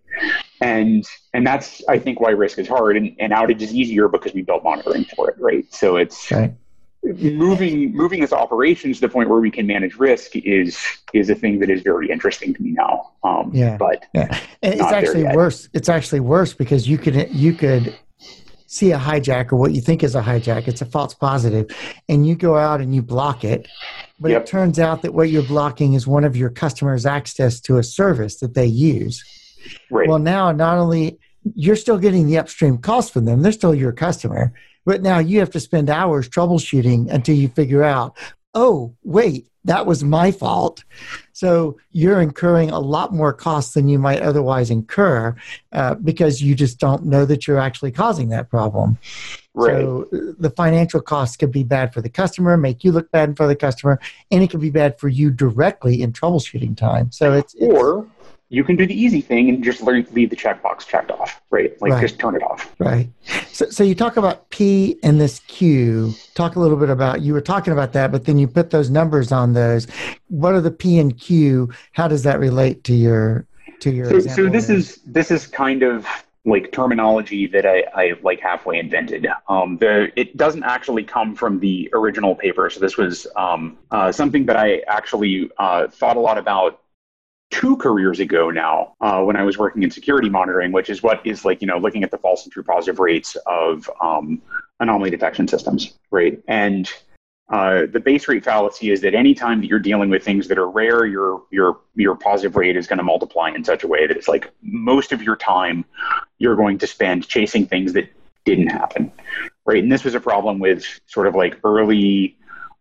And 0.61 1.03
and 1.33 1.47
that's 1.47 1.83
I 1.89 1.99
think 1.99 2.21
why 2.21 2.33
risk 2.33 2.59
is 2.59 2.69
hard, 2.69 2.99
and, 2.99 3.17
and 3.19 3.33
outage 3.33 3.63
is 3.63 3.73
easier 3.73 4.07
because 4.07 4.35
we 4.35 4.43
built 4.43 4.65
monitoring 4.65 5.07
for 5.17 5.31
it, 5.31 5.37
right? 5.39 5.65
So 5.73 5.97
it's 5.97 6.31
right 6.31 6.53
moving 7.15 7.95
moving 7.95 8.21
this 8.21 8.33
operations 8.33 8.97
to 8.99 9.07
the 9.07 9.13
point 9.13 9.29
where 9.29 9.41
we 9.41 9.51
can 9.51 9.67
manage 9.67 9.97
risk 9.97 10.37
is 10.37 10.79
is 11.13 11.31
a 11.31 11.35
thing 11.35 11.59
that 11.61 11.71
is 11.71 11.83
very 11.83 12.11
interesting 12.11 12.55
to 12.55 12.63
me 12.63 12.71
now. 12.71 13.13
Um, 13.23 13.51
yeah, 13.53 13.77
but 13.77 14.05
yeah, 14.15 14.41
it's 14.63 14.83
actually 14.83 15.25
worse. 15.25 15.69
It's 15.73 15.89
actually 15.89 16.21
worse 16.21 16.53
because 16.55 16.89
you 16.89 16.99
could 16.99 17.33
you 17.35 17.53
could 17.53 17.97
see 18.67 18.93
a 18.93 18.99
hijack 18.99 19.53
or 19.53 19.57
what 19.57 19.73
you 19.73 19.81
think 19.81 20.03
is 20.03 20.15
a 20.15 20.23
hijack. 20.23 20.69
It's 20.69 20.83
a 20.83 20.87
false 20.87 21.15
positive, 21.15 21.67
and 22.09 22.27
you 22.27 22.35
go 22.35 22.57
out 22.57 22.81
and 22.81 22.95
you 22.95 23.03
block 23.03 23.45
it. 23.45 23.69
But 24.19 24.31
yep. 24.31 24.43
it 24.43 24.47
turns 24.47 24.79
out 24.79 25.03
that 25.03 25.15
what 25.15 25.31
you're 25.31 25.43
blocking 25.43 25.95
is 25.95 26.07
one 26.07 26.25
of 26.25 26.37
your 26.37 26.51
customers' 26.51 27.07
access 27.07 27.61
to 27.63 27.79
a 27.79 27.83
service 27.83 28.37
that 28.41 28.55
they 28.55 28.67
use. 28.67 29.23
Right. 29.91 30.09
Well, 30.09 30.19
now 30.19 30.53
not 30.53 30.79
only 30.79 31.19
you're 31.55 31.77
still 31.77 31.99
getting 31.99 32.27
the 32.27 32.39
upstream 32.39 32.79
cost 32.79 33.13
from 33.13 33.25
them, 33.25 33.43
they're 33.43 33.53
still 33.53 33.75
your 33.75 33.93
customer 33.93 34.53
but 34.87 35.03
now 35.03 35.19
you 35.19 35.41
have 35.41 35.51
to 35.51 35.61
spend 35.61 35.91
hours 35.91 36.29
troubleshooting 36.29 37.11
until 37.11 37.37
you 37.37 37.49
figure 37.49 37.83
out, 37.83 38.17
oh, 38.55 38.95
wait, 39.03 39.49
that 39.65 39.85
was 39.85 40.05
my 40.05 40.31
fault. 40.31 40.85
So 41.33 41.77
you're 41.91 42.21
incurring 42.21 42.71
a 42.71 42.79
lot 42.79 43.13
more 43.13 43.33
costs 43.33 43.75
than 43.75 43.89
you 43.89 43.99
might 43.99 44.23
otherwise 44.23 44.71
incur 44.71 45.37
uh, 45.73 45.97
because 45.97 46.41
you 46.41 46.55
just 46.55 46.79
don't 46.79 47.05
know 47.05 47.27
that 47.27 47.47
you're 47.47 47.59
actually 47.59 47.91
causing 47.91 48.29
that 48.31 48.49
problem. 48.49 48.97
Right. 49.55 49.83
So 49.83 50.07
the 50.39 50.51
financial 50.51 51.01
costs 51.01 51.37
could 51.37 51.51
be 51.51 51.65
bad 51.65 51.93
for 51.93 52.01
the 52.01 52.09
customer, 52.09 52.57
make 52.57 52.85
you 52.85 52.93
look 52.93 53.11
bad 53.11 53.37
for 53.37 53.47
the 53.47 53.57
customer, 53.57 53.99
and 54.31 54.43
it 54.43 54.51
could 54.51 54.61
be 54.61 54.71
bad 54.71 55.01
for 55.01 55.09
you 55.09 55.31
directly 55.31 56.01
in 56.01 56.13
troubleshooting 56.13 56.77
time. 56.77 57.11
So 57.11 57.33
it's, 57.33 57.55
it's 57.55 57.65
or 57.65 58.07
you 58.49 58.63
can 58.63 58.77
do 58.77 58.87
the 58.87 58.95
easy 58.95 59.21
thing 59.21 59.49
and 59.49 59.63
just 59.63 59.83
leave 59.83 60.31
the 60.31 60.37
checkbox 60.37 60.87
checked 60.87 61.11
off, 61.11 61.43
right? 61.51 61.81
Like 61.81 61.93
Right. 61.93 62.01
just 62.01 62.19
turn 62.19 62.37
it 62.37 62.43
off. 62.43 62.75
Right. 62.79 63.09
So, 63.49 63.69
so 63.71 63.83
you 63.83 63.95
talk 63.95 64.17
about 64.17 64.49
P 64.51 64.99
and 65.03 65.21
this 65.21 65.41
Q. 65.41 66.15
Talk 66.35 66.57
a 66.57 66.61
little 66.61 66.77
bit 66.77 66.91
about 66.91 67.23
you 67.23 67.33
were 67.33 67.41
talking 67.41 67.73
about 67.73 67.93
that, 67.95 68.13
but 68.13 68.25
then 68.25 68.39
you 68.39 68.47
put 68.47 68.71
those 68.71 68.89
numbers 68.89 69.33
on 69.33 69.55
those. 69.55 69.87
What 70.29 70.55
are 70.55 70.61
the 70.61 70.71
P 70.71 70.99
and 70.99 71.19
Q? 71.19 71.73
How 71.93 72.07
does 72.07 72.23
that 72.23 72.39
relate 72.39 72.85
to 72.85 72.95
your 72.95 73.47
to 73.81 73.91
your? 73.91 74.07
So, 74.07 74.21
so 74.21 74.49
this 74.49 74.69
there? 74.69 74.77
is 74.77 75.01
this 75.07 75.31
is 75.31 75.47
kind 75.47 75.83
of 75.83 76.07
like 76.45 76.71
terminology 76.71 77.49
that 77.49 77.67
I, 77.67 77.83
I 77.95 78.13
like 78.23 78.39
halfway 78.39 78.79
invented. 78.79 79.27
Um, 79.49 79.79
the 79.79 80.13
it 80.15 80.37
doesn't 80.37 80.63
actually 80.63 81.03
come 81.03 81.35
from 81.35 81.59
the 81.59 81.91
original 81.93 82.37
paper. 82.37 82.71
So 82.71 82.79
this 82.79 82.97
was 82.97 83.27
um, 83.35 83.79
uh, 83.91 84.13
something 84.13 84.47
that 84.47 84.57
I 84.57 84.79
actually 84.87 85.51
uh, 85.59 85.89
thought 85.89 86.17
a 86.17 86.21
lot 86.21 86.39
about 86.39 86.83
two 87.51 87.77
careers 87.77 88.21
ago 88.21 88.51
now 88.51 88.95
uh, 89.01 89.23
when 89.23 89.37
I 89.37 89.43
was 89.43 89.57
working 89.57 89.83
in 89.83 89.91
security 89.91 90.29
monitoring, 90.29 90.73
which 90.73 90.91
is 90.91 91.03
what 91.03 91.25
is 91.27 91.45
like 91.45 91.61
you 91.61 91.67
know 91.67 91.79
looking 91.79 92.05
at 92.05 92.11
the 92.11 92.19
false 92.19 92.45
and 92.45 92.53
true 92.53 92.63
positive 92.63 92.99
rates 92.99 93.37
of 93.47 93.89
um, 94.01 94.43
anomaly 94.81 95.11
detection 95.11 95.49
systems, 95.49 95.95
right? 96.11 96.43
And 96.49 96.91
uh, 97.49 97.83
the 97.93 98.01
base 98.01 98.27
rate 98.27 98.45
fallacy 98.45 98.91
is 98.91 99.01
that 99.03 99.15
anytime 99.15 99.61
that 99.61 99.69
you're 99.69 99.79
dealing 99.79 100.11
with 100.11 100.25
things 100.25 100.49
that 100.49 100.59
are 100.59 100.69
rare, 100.69 101.07
your 101.07 101.45
your 101.51 101.81
your 101.95 102.17
positive 102.17 102.57
rate 102.57 102.77
is 102.77 102.87
going 102.87 102.99
to 102.99 103.05
multiply 103.05 103.51
in 103.51 103.63
such 103.63 103.85
a 103.85 103.87
way 103.87 104.07
that 104.07 104.17
it's 104.17 104.29
like 104.29 104.51
most 104.63 105.13
of 105.13 105.23
your 105.23 105.37
time 105.37 105.85
you're 106.39 106.57
going 106.57 106.79
to 106.79 106.87
spend 106.87 107.27
chasing 107.27 107.65
things 107.65 107.93
that 107.93 108.09
didn't 108.45 108.69
happen, 108.69 109.13
right? 109.65 109.83
And 109.83 109.93
this 109.93 110.05
was 110.05 110.15
a 110.15 110.21
problem 110.21 110.59
with 110.59 110.85
sort 111.07 111.27
of 111.27 111.35
like 111.35 111.59
early, 111.65 112.37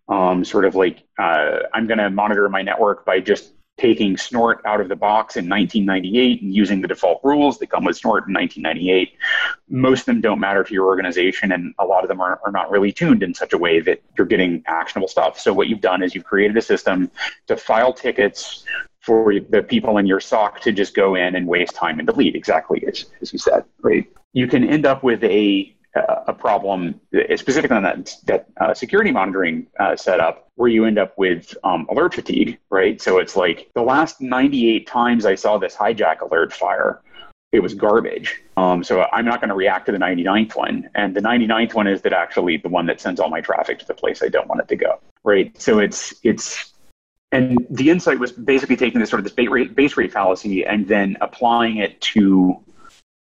um, 0.10 0.44
sort 0.44 0.66
of 0.66 0.76
like 0.76 1.04
uh, 1.20 1.60
I'm 1.74 1.86
going 1.86 2.00
to 2.00 2.10
monitor 2.10 2.50
my 2.50 2.64
network 2.64 3.06
by 3.06 3.20
just 3.20 3.52
taking 3.78 4.16
Snort 4.16 4.62
out 4.66 4.80
of 4.80 4.88
the 4.88 4.96
box 4.96 5.36
in 5.36 5.50
1998 5.50 6.42
and 6.42 6.56
using 6.56 6.82
the 6.82 6.88
default 6.88 7.20
rules 7.24 7.60
that 7.60 7.68
come 7.68 7.84
with 7.84 7.98
Snort 7.98 8.28
in 8.28 8.34
1998. 8.34 9.14
Most 9.70 10.02
of 10.02 10.06
them 10.06 10.22
don't 10.22 10.40
matter 10.40 10.64
to 10.64 10.74
your 10.74 10.86
organization, 10.86 11.52
and 11.52 11.74
a 11.80 11.86
lot 11.86 12.04
of 12.04 12.08
them 12.08 12.22
are, 12.22 12.40
are 12.46 12.52
not 12.52 12.72
really 12.72 12.92
tuned 12.92 13.22
in 13.22 13.34
such 13.34 13.52
a 13.52 13.58
way 13.58 13.82
that 13.82 14.02
you're 14.18 14.28
getting 14.28 14.64
actionable 14.68 15.10
stuff. 15.10 15.40
So, 15.40 15.54
what 15.54 15.68
you've 15.68 15.82
done 15.82 16.04
is 16.04 16.16
you've 16.16 16.24
created 16.24 16.56
a 16.56 16.62
system 16.62 17.12
to 17.48 17.58
file 17.58 17.92
tickets 17.92 18.64
for 19.02 19.34
the 19.40 19.62
people 19.62 19.98
in 19.98 20.08
your 20.08 20.20
SOC 20.20 20.62
to 20.62 20.72
just 20.72 20.96
go 20.96 21.16
in 21.16 21.36
and 21.36 21.46
waste 21.46 21.76
time 21.76 22.00
and 22.00 22.08
delete, 22.08 22.36
exactly 22.36 22.84
as, 22.88 23.06
as 23.22 23.32
you 23.32 23.38
said, 23.38 23.64
right? 23.82 24.08
You 24.34 24.48
can 24.48 24.68
end 24.68 24.86
up 24.86 25.04
with 25.04 25.24
a 25.24 25.75
a 25.96 26.34
problem 26.34 27.00
uh, 27.16 27.38
specifically 27.38 27.78
on 27.78 27.84
that 27.84 28.16
that 28.26 28.48
uh, 28.60 28.74
security 28.74 29.12
monitoring 29.12 29.68
uh, 29.80 29.96
setup 29.96 30.50
where 30.56 30.70
you 30.70 30.86
end 30.86 30.98
up 30.98 31.18
with 31.18 31.56
um, 31.64 31.88
alert 31.90 32.14
fatigue, 32.14 32.58
right? 32.70 33.02
So 33.02 33.18
it's 33.20 33.36
like 33.36 33.70
the 33.76 33.82
last 33.82 34.22
98 34.22 34.88
times 34.88 35.26
I 35.26 35.36
saw 35.36 35.58
this 35.58 35.76
hijack 35.76 36.22
alert 36.22 36.54
fire, 36.54 37.02
it 37.52 37.60
was 37.60 37.74
garbage. 37.74 38.42
Um, 38.58 38.84
so 38.84 39.06
I'm 39.12 39.26
not 39.26 39.42
going 39.42 39.50
to 39.50 39.56
react 39.56 39.86
to 39.88 39.92
the 39.92 39.98
99th 39.98 40.56
one, 40.56 40.90
and 40.96 41.16
the 41.16 41.22
99th 41.22 41.74
one 41.74 41.88
is 41.88 42.02
that 42.02 42.14
actually 42.14 42.58
the 42.58 42.70
one 42.70 42.86
that 42.88 43.00
sends 43.00 43.20
all 43.20 43.30
my 43.30 43.42
traffic 43.42 43.80
to 43.80 43.86
the 43.86 43.94
place 43.94 44.22
I 44.22 44.28
don't 44.28 44.48
want 44.48 44.62
it 44.62 44.68
to 44.70 44.76
go, 44.76 45.00
right? 45.24 45.60
So 45.60 45.80
it's 45.80 46.14
it's 46.24 46.74
and 47.32 47.66
the 47.70 47.90
insight 47.90 48.20
was 48.20 48.32
basically 48.32 48.78
taking 48.78 49.00
this 49.00 49.10
sort 49.10 49.20
of 49.20 49.24
this 49.26 49.34
base 49.34 49.50
rate, 49.50 49.76
base 49.76 49.98
rate 49.98 50.14
fallacy 50.14 50.66
and 50.66 50.88
then 50.88 51.18
applying 51.20 51.78
it 51.78 52.00
to 52.00 52.64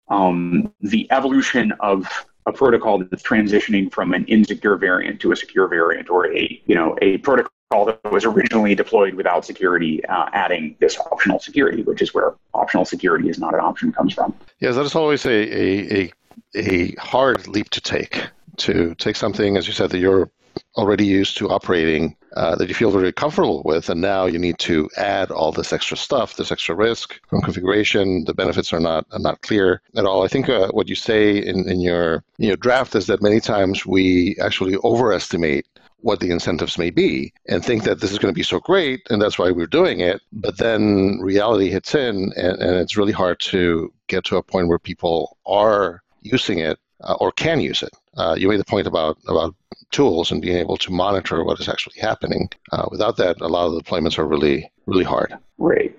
um, 0.08 0.72
the 0.80 1.10
evolution 1.10 1.72
of 1.80 2.06
a 2.46 2.52
protocol 2.52 2.98
that's 2.98 3.22
transitioning 3.22 3.92
from 3.92 4.14
an 4.14 4.24
insecure 4.26 4.76
variant 4.76 5.20
to 5.20 5.32
a 5.32 5.36
secure 5.36 5.68
variant 5.68 6.08
or 6.08 6.32
a 6.32 6.62
you 6.66 6.74
know 6.74 6.96
a 7.02 7.18
protocol 7.18 7.50
that 7.84 8.00
was 8.12 8.24
originally 8.24 8.74
deployed 8.74 9.14
without 9.14 9.44
security 9.44 10.04
uh, 10.06 10.26
adding 10.32 10.76
this 10.78 10.98
optional 10.98 11.40
security 11.40 11.82
which 11.82 12.00
is 12.00 12.14
where 12.14 12.34
optional 12.54 12.84
security 12.84 13.28
is 13.28 13.38
not 13.38 13.52
an 13.54 13.60
option 13.60 13.92
comes 13.92 14.14
from 14.14 14.32
Yes, 14.58 14.76
that 14.76 14.86
is 14.86 14.94
always 14.94 15.26
a, 15.26 15.30
a, 15.30 16.02
a, 16.02 16.12
a 16.54 16.92
hard 16.94 17.46
leap 17.46 17.70
to 17.70 17.80
take. 17.80 18.26
To 18.58 18.94
take 18.94 19.16
something, 19.16 19.58
as 19.58 19.66
you 19.66 19.74
said, 19.74 19.90
that 19.90 19.98
you're 19.98 20.30
already 20.76 21.06
used 21.06 21.36
to 21.38 21.48
operating, 21.50 22.16
uh, 22.36 22.54
that 22.56 22.68
you 22.68 22.74
feel 22.74 22.90
very 22.90 23.12
comfortable 23.12 23.62
with, 23.64 23.88
and 23.88 24.00
now 24.00 24.26
you 24.26 24.38
need 24.38 24.58
to 24.58 24.90
add 24.96 25.30
all 25.30 25.52
this 25.52 25.72
extra 25.72 25.96
stuff, 25.96 26.36
this 26.36 26.52
extra 26.52 26.74
risk 26.74 27.18
from 27.28 27.40
configuration. 27.40 28.24
The 28.24 28.34
benefits 28.34 28.72
are 28.72 28.80
not 28.80 29.06
are 29.12 29.18
not 29.18 29.40
clear 29.42 29.80
at 29.96 30.04
all. 30.04 30.24
I 30.24 30.28
think 30.28 30.48
uh, 30.48 30.68
what 30.68 30.88
you 30.88 30.94
say 30.94 31.38
in, 31.38 31.68
in 31.68 31.80
your 31.80 32.24
in 32.38 32.48
your 32.48 32.56
draft 32.56 32.94
is 32.94 33.06
that 33.06 33.22
many 33.22 33.40
times 33.40 33.86
we 33.86 34.36
actually 34.40 34.76
overestimate 34.84 35.66
what 36.00 36.20
the 36.20 36.30
incentives 36.30 36.78
may 36.78 36.90
be 36.90 37.32
and 37.48 37.64
think 37.64 37.84
that 37.84 38.00
this 38.00 38.12
is 38.12 38.18
going 38.18 38.32
to 38.32 38.38
be 38.38 38.42
so 38.42 38.60
great 38.60 39.00
and 39.10 39.20
that's 39.20 39.38
why 39.38 39.50
we're 39.50 39.66
doing 39.66 40.00
it 40.00 40.20
but 40.32 40.58
then 40.58 41.18
reality 41.20 41.68
hits 41.70 41.94
in 41.94 42.32
and, 42.36 42.60
and 42.62 42.76
it's 42.76 42.96
really 42.96 43.12
hard 43.12 43.40
to 43.40 43.92
get 44.06 44.22
to 44.22 44.36
a 44.36 44.42
point 44.42 44.68
where 44.68 44.78
people 44.78 45.36
are 45.46 46.02
using 46.20 46.58
it 46.58 46.78
uh, 47.00 47.16
or 47.20 47.32
can 47.32 47.60
use 47.60 47.82
it 47.82 47.94
uh, 48.16 48.34
you 48.38 48.48
made 48.48 48.60
the 48.60 48.64
point 48.64 48.86
about 48.86 49.18
about 49.28 49.54
tools 49.90 50.32
and 50.32 50.42
being 50.42 50.56
able 50.56 50.76
to 50.76 50.90
monitor 50.90 51.44
what 51.44 51.60
is 51.60 51.68
actually 51.68 51.98
happening 52.00 52.48
uh, 52.72 52.86
without 52.90 53.16
that 53.16 53.40
a 53.40 53.46
lot 53.46 53.66
of 53.66 53.74
the 53.74 53.82
deployments 53.82 54.18
are 54.18 54.26
really 54.26 54.70
really 54.86 55.04
hard 55.04 55.36
Right. 55.58 55.96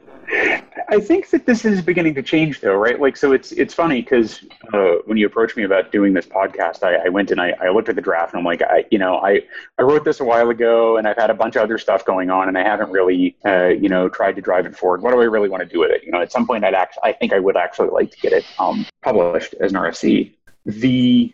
I 0.89 1.00
think 1.00 1.30
that 1.30 1.46
this 1.46 1.63
is 1.63 1.82
beginning 1.82 2.16
to 2.16 2.22
change, 2.22 2.60
though, 2.60 2.75
right? 2.75 3.00
Like, 3.00 3.18
so 3.18 3.32
it's 3.32 3.51
it's 3.54 3.74
funny 3.74 4.01
because 4.01 4.44
uh, 4.74 4.96
when 5.06 5.18
you 5.18 5.25
approached 5.25 5.56
me 5.56 5.63
about 5.63 5.92
doing 5.92 6.13
this 6.13 6.25
podcast, 6.25 6.84
I, 6.84 7.06
I 7.06 7.10
went 7.10 7.32
and 7.32 7.39
I, 7.39 7.54
I 7.62 7.70
looked 7.70 7.89
at 7.89 7.96
the 7.96 8.01
draft 8.01 8.34
and 8.34 8.39
I'm 8.39 8.46
like, 8.46 8.62
I 8.62 8.86
you 8.92 8.98
know, 8.98 9.18
I 9.18 9.42
I 9.77 9.84
wrote 9.84 10.04
this 10.04 10.20
a 10.20 10.25
while 10.25 10.50
ago 10.50 10.98
and 10.98 11.08
I've 11.08 11.18
had 11.18 11.30
a 11.30 11.34
bunch 11.34 11.56
of 11.56 11.62
other 11.62 11.77
stuff 11.77 12.06
going 12.06 12.30
on 12.30 12.48
and 12.48 12.58
I 12.58 12.63
haven't 12.63 12.92
really 12.92 13.38
uh, 13.46 13.68
you 13.68 13.89
know 13.89 14.10
tried 14.10 14.36
to 14.36 14.42
drive 14.42 14.66
it 14.66 14.75
forward. 14.75 15.01
What 15.01 15.12
do 15.12 15.22
I 15.22 15.25
really 15.25 15.50
want 15.50 15.63
to 15.63 15.70
do 15.70 15.80
with 15.80 15.92
it? 15.92 16.04
You 16.04 16.12
know, 16.12 16.22
at 16.22 16.32
some 16.32 16.46
point, 16.46 16.63
I'd 16.63 16.74
act, 16.74 16.98
I 17.04 17.13
think 17.13 17.32
I 17.32 17.39
would 17.39 17.58
actually 17.58 17.89
like 17.89 18.12
to 18.12 18.18
get 18.20 18.34
it 18.34 18.46
um, 18.60 18.86
published 19.01 19.56
as 19.62 19.72
an 19.72 19.77
RFC. 19.77 20.34
The 20.67 21.33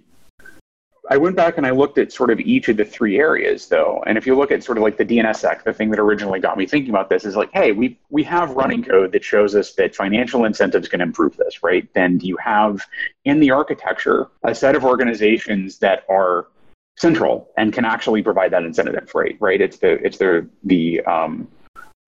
I 1.10 1.18
went 1.18 1.36
back 1.36 1.58
and 1.58 1.66
I 1.66 1.72
looked 1.72 1.98
at 1.98 2.14
sort 2.14 2.30
of 2.30 2.40
each 2.40 2.70
of 2.70 2.78
the 2.78 2.86
three 2.86 3.20
areas 3.20 3.68
though. 3.68 4.02
And 4.08 4.18
if 4.18 4.26
you 4.26 4.38
look 4.38 4.52
at 4.52 4.64
sort 4.64 4.78
of 4.78 4.84
like 4.84 4.96
the 4.96 5.04
DNSSEC, 5.04 5.64
the 5.64 5.74
thing 5.74 5.90
that 5.90 6.00
originally 6.00 6.40
got 6.40 6.58
me 6.58 6.66
thinking 6.66 6.92
about 6.92 7.10
this 7.10 7.26
is 7.26 7.36
like, 7.36 7.50
hey, 7.52 7.74
we 7.74 8.00
we 8.10 8.24
have 8.24 8.52
running 8.52 8.84
code 8.84 9.12
that 9.12 9.24
shows 9.24 9.56
us 9.56 9.74
that 9.74 9.96
financial 9.96 10.46
incentives 10.46 10.88
can 10.88 11.02
improve 11.02 11.36
this, 11.36 11.62
right? 11.62 11.92
Then 11.94 12.20
you 12.22 12.38
have 12.38 12.86
in 13.26 13.40
the 13.40 13.52
architecture 13.52 14.28
a 14.44 14.56
set 14.56 14.76
of 14.76 14.86
organizations 14.86 15.78
that 15.80 16.06
are 16.10 16.48
central 16.96 17.50
and 17.58 17.74
can 17.74 17.86
actually 17.86 18.22
provide 18.22 18.52
that 18.52 18.64
incentive, 18.64 19.12
right? 19.16 19.36
Right? 19.42 19.60
It's 19.60 19.78
the 19.78 19.94
it's 20.06 20.20
the 20.20 20.48
the 20.64 21.02
um, 21.02 21.48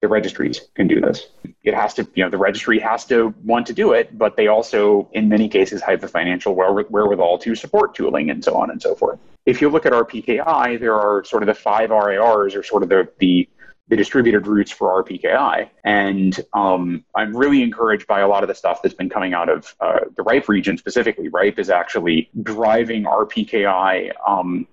the 0.06 0.10
registries 0.10 0.62
can 0.76 0.88
do 0.88 1.02
this. 1.02 1.30
It 1.64 1.74
has 1.74 1.96
to, 1.96 2.08
you 2.14 2.24
know, 2.24 2.30
the 2.30 2.38
registry 2.38 2.78
has 2.78 3.06
to 3.06 3.34
want 3.44 3.66
to 3.66 3.74
do 3.74 3.94
it, 3.94 4.16
but 4.16 4.38
they 4.38 4.48
also, 4.48 5.10
in 5.14 5.28
many 5.28 5.50
cases, 5.50 5.82
have 5.82 6.00
the 6.00 6.08
financial 6.08 6.54
wherewithal 6.54 7.40
to 7.40 7.56
support 7.56 7.96
tooling 7.96 8.30
and 8.30 8.44
so 8.44 8.54
on 8.56 8.70
and 8.70 8.80
so 8.80 8.94
forth. 8.94 9.18
If 9.48 9.62
you 9.62 9.70
look 9.70 9.88
at 9.88 9.94
RPKI, 9.94 10.80
there 10.80 10.94
are 10.94 11.24
sort 11.24 11.42
of 11.42 11.48
the 11.48 11.56
five 11.56 11.90
RIRs, 11.90 12.56
or 12.56 12.62
sort 12.62 12.84
of 12.84 12.90
the 12.90 13.08
the, 13.18 13.50
the 13.88 13.96
distributed 13.96 14.46
routes 14.46 14.72
for 14.72 15.04
RPKI, 15.04 15.70
and 15.84 16.40
um, 16.54 17.04
I'm 17.16 17.36
really 17.36 17.64
encouraged 17.64 18.06
by 18.06 18.20
a 18.20 18.28
lot 18.28 18.44
of 18.44 18.48
the 18.48 18.56
stuff 18.56 18.84
that's 18.84 18.96
been 18.96 19.10
coming 19.10 19.34
out 19.34 19.50
of 19.50 19.76
uh, 19.80 20.02
the 20.16 20.22
RIPE 20.22 20.48
region 20.50 20.78
specifically. 20.78 21.30
RIPE 21.30 21.58
is 21.58 21.72
actually 21.72 22.30
driving 22.44 23.06
RPKI 23.06 24.12
um, 24.28 24.68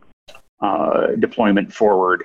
uh, 0.60 1.06
deployment 1.18 1.72
forward 1.72 2.24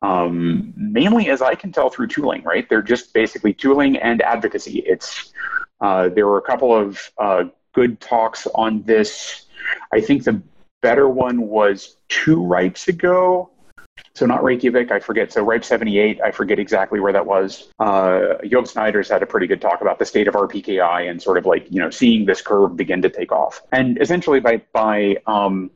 um, 0.00 0.72
mainly 0.76 1.28
as 1.30 1.42
I 1.42 1.54
can 1.54 1.72
tell 1.72 1.90
through 1.90 2.08
tooling, 2.08 2.42
right? 2.42 2.68
They're 2.68 2.82
just 2.82 3.12
basically 3.12 3.52
tooling 3.52 3.96
and 3.96 4.22
advocacy. 4.22 4.80
It's 4.80 5.32
uh, 5.80 6.08
there 6.08 6.26
were 6.26 6.38
a 6.38 6.42
couple 6.42 6.74
of 6.74 7.10
uh, 7.18 7.44
good 7.72 8.00
talks 8.00 8.46
on 8.54 8.82
this. 8.82 9.46
I 9.92 10.00
think 10.00 10.24
the 10.24 10.42
better 10.80 11.08
one 11.08 11.48
was 11.48 11.96
two 12.08 12.44
ripes 12.44 12.88
ago. 12.88 13.50
So 14.14 14.26
not 14.26 14.42
Reykjavik, 14.42 14.90
I 14.90 15.00
forget. 15.00 15.32
So 15.32 15.42
Ripe 15.42 15.64
78, 15.64 16.20
I 16.20 16.30
forget 16.30 16.58
exactly 16.58 17.00
where 17.00 17.12
that 17.12 17.24
was. 17.24 17.70
Uh, 17.78 18.34
Job 18.46 18.64
Snijders 18.64 19.08
had 19.08 19.22
a 19.22 19.26
pretty 19.26 19.46
good 19.46 19.60
talk 19.60 19.80
about 19.80 19.98
the 19.98 20.04
state 20.04 20.28
of 20.28 20.34
RPKI 20.34 21.10
and 21.10 21.20
sort 21.20 21.38
of 21.38 21.46
like, 21.46 21.66
you 21.70 21.80
know, 21.80 21.90
seeing 21.90 22.26
this 22.26 22.42
curve 22.42 22.76
begin 22.76 23.00
to 23.02 23.10
take 23.10 23.32
off. 23.32 23.62
And 23.72 24.00
essentially 24.00 24.40
by, 24.40 24.62
by, 24.72 25.16
um, 25.26 25.70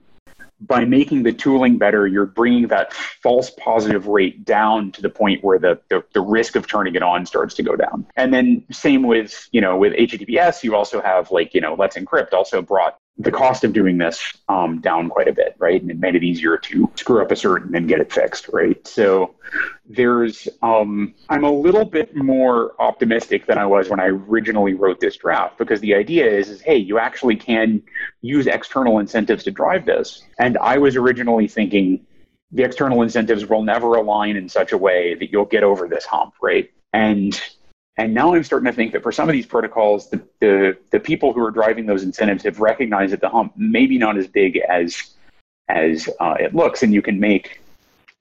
by 0.61 0.85
making 0.85 1.23
the 1.23 1.33
tooling 1.33 1.79
better, 1.79 2.07
you're 2.07 2.27
bringing 2.27 2.69
that 2.69 2.93
false 2.93 3.51
positive 3.51 4.07
rate 4.07 4.45
down 4.45 4.91
to 4.93 5.03
the 5.03 5.11
point 5.11 5.45
where 5.45 5.59
the, 5.59 5.79
the, 5.91 6.03
the, 6.15 6.21
risk 6.21 6.57
of 6.57 6.67
turning 6.67 6.95
it 6.95 7.03
on 7.03 7.27
starts 7.27 7.55
to 7.55 7.63
go 7.63 7.77
down. 7.77 8.07
And 8.17 8.33
then 8.33 8.65
same 8.73 9.03
with, 9.03 9.49
you 9.53 9.61
know, 9.61 9.77
with 9.77 9.93
HTTPS, 9.93 10.65
you 10.65 10.75
also 10.75 11.01
have 11.03 11.31
like, 11.31 11.55
you 11.55 11.61
know, 11.61 11.75
Let's 11.75 11.97
Encrypt 11.97 12.33
also 12.33 12.63
brought 12.63 12.99
the 13.19 13.33
cost 13.33 13.65
of 13.65 13.73
doing 13.73 13.97
this 13.97 14.23
um, 14.49 14.81
down 14.81 15.09
quite 15.09 15.27
a 15.27 15.33
bit, 15.33 15.57
right? 15.59 15.81
And 15.81 15.91
it 15.91 15.99
made 15.99 16.15
it 16.15 16.23
easier 16.23 16.59
to 16.59 16.91
screw 16.97 17.23
up 17.23 17.31
a 17.31 17.35
cert 17.35 17.63
and 17.63 17.73
then 17.73 17.87
get 17.87 17.99
it 17.99 18.13
fixed, 18.13 18.49
right? 18.53 18.87
So 18.87 19.35
there's, 19.89 20.49
um, 20.63 21.15
I'm 21.31 21.45
a 21.45 21.51
little 21.51 21.87
bit 21.87 22.15
more 22.15 22.75
optimistic 22.79 23.47
than 23.47 23.57
I 23.57 23.65
was 23.65 23.89
when 23.89 24.01
I 24.01 24.07
originally 24.07 24.75
wrote 24.75 25.01
this 25.01 25.17
draft 25.17 25.57
because 25.57 25.81
the 25.81 25.95
idea 25.95 26.27
is, 26.27 26.51
is 26.51 26.61
hey, 26.61 26.77
you 26.77 26.99
actually 26.99 27.37
can 27.37 27.83
use 28.21 28.47
external 28.47 28.99
incentives 28.99 29.45
to 29.45 29.51
drive 29.51 29.87
this. 29.87 30.23
And 30.39 30.59
I 30.59 30.77
was 30.77 30.95
originally 30.95 31.49
thinking 31.49 32.05
the 32.53 32.65
external 32.65 33.01
incentives 33.01 33.47
will 33.47 33.63
never 33.63 33.95
align 33.95 34.37
in 34.37 34.49
such 34.49 34.73
a 34.73 34.79
way 34.79 35.15
that 35.15 35.33
you'll 35.33 35.47
get 35.47 35.63
over 35.63 35.89
this 35.89 36.05
hump, 36.05 36.35
right? 36.43 36.71
And 36.93 37.41
and 37.97 38.13
now 38.13 38.35
I'm 38.35 38.45
starting 38.45 38.67
to 38.67 38.73
think 38.73 38.93
that 38.93 39.03
for 39.03 39.13
some 39.13 39.29
of 39.29 39.33
these 39.33 39.47
protocols, 39.47 40.11
the, 40.11 40.23
the, 40.41 40.77
the 40.91 41.01
people 41.01 41.33
who 41.33 41.43
are 41.45 41.51
driving 41.51 41.87
those 41.87 42.03
incentives 42.03 42.45
have 42.45 42.61
recognized 42.61 43.13
that 43.13 43.21
the 43.21 43.29
hump 43.29 43.55
maybe 43.57 43.99
not 43.99 44.19
as 44.19 44.27
big 44.27 44.59
as 44.69 45.15
as 45.69 46.09
uh, 46.21 46.37
it 46.39 46.55
looks, 46.55 46.83
and 46.83 46.95
you 46.95 47.03
can 47.03 47.19
make 47.19 47.61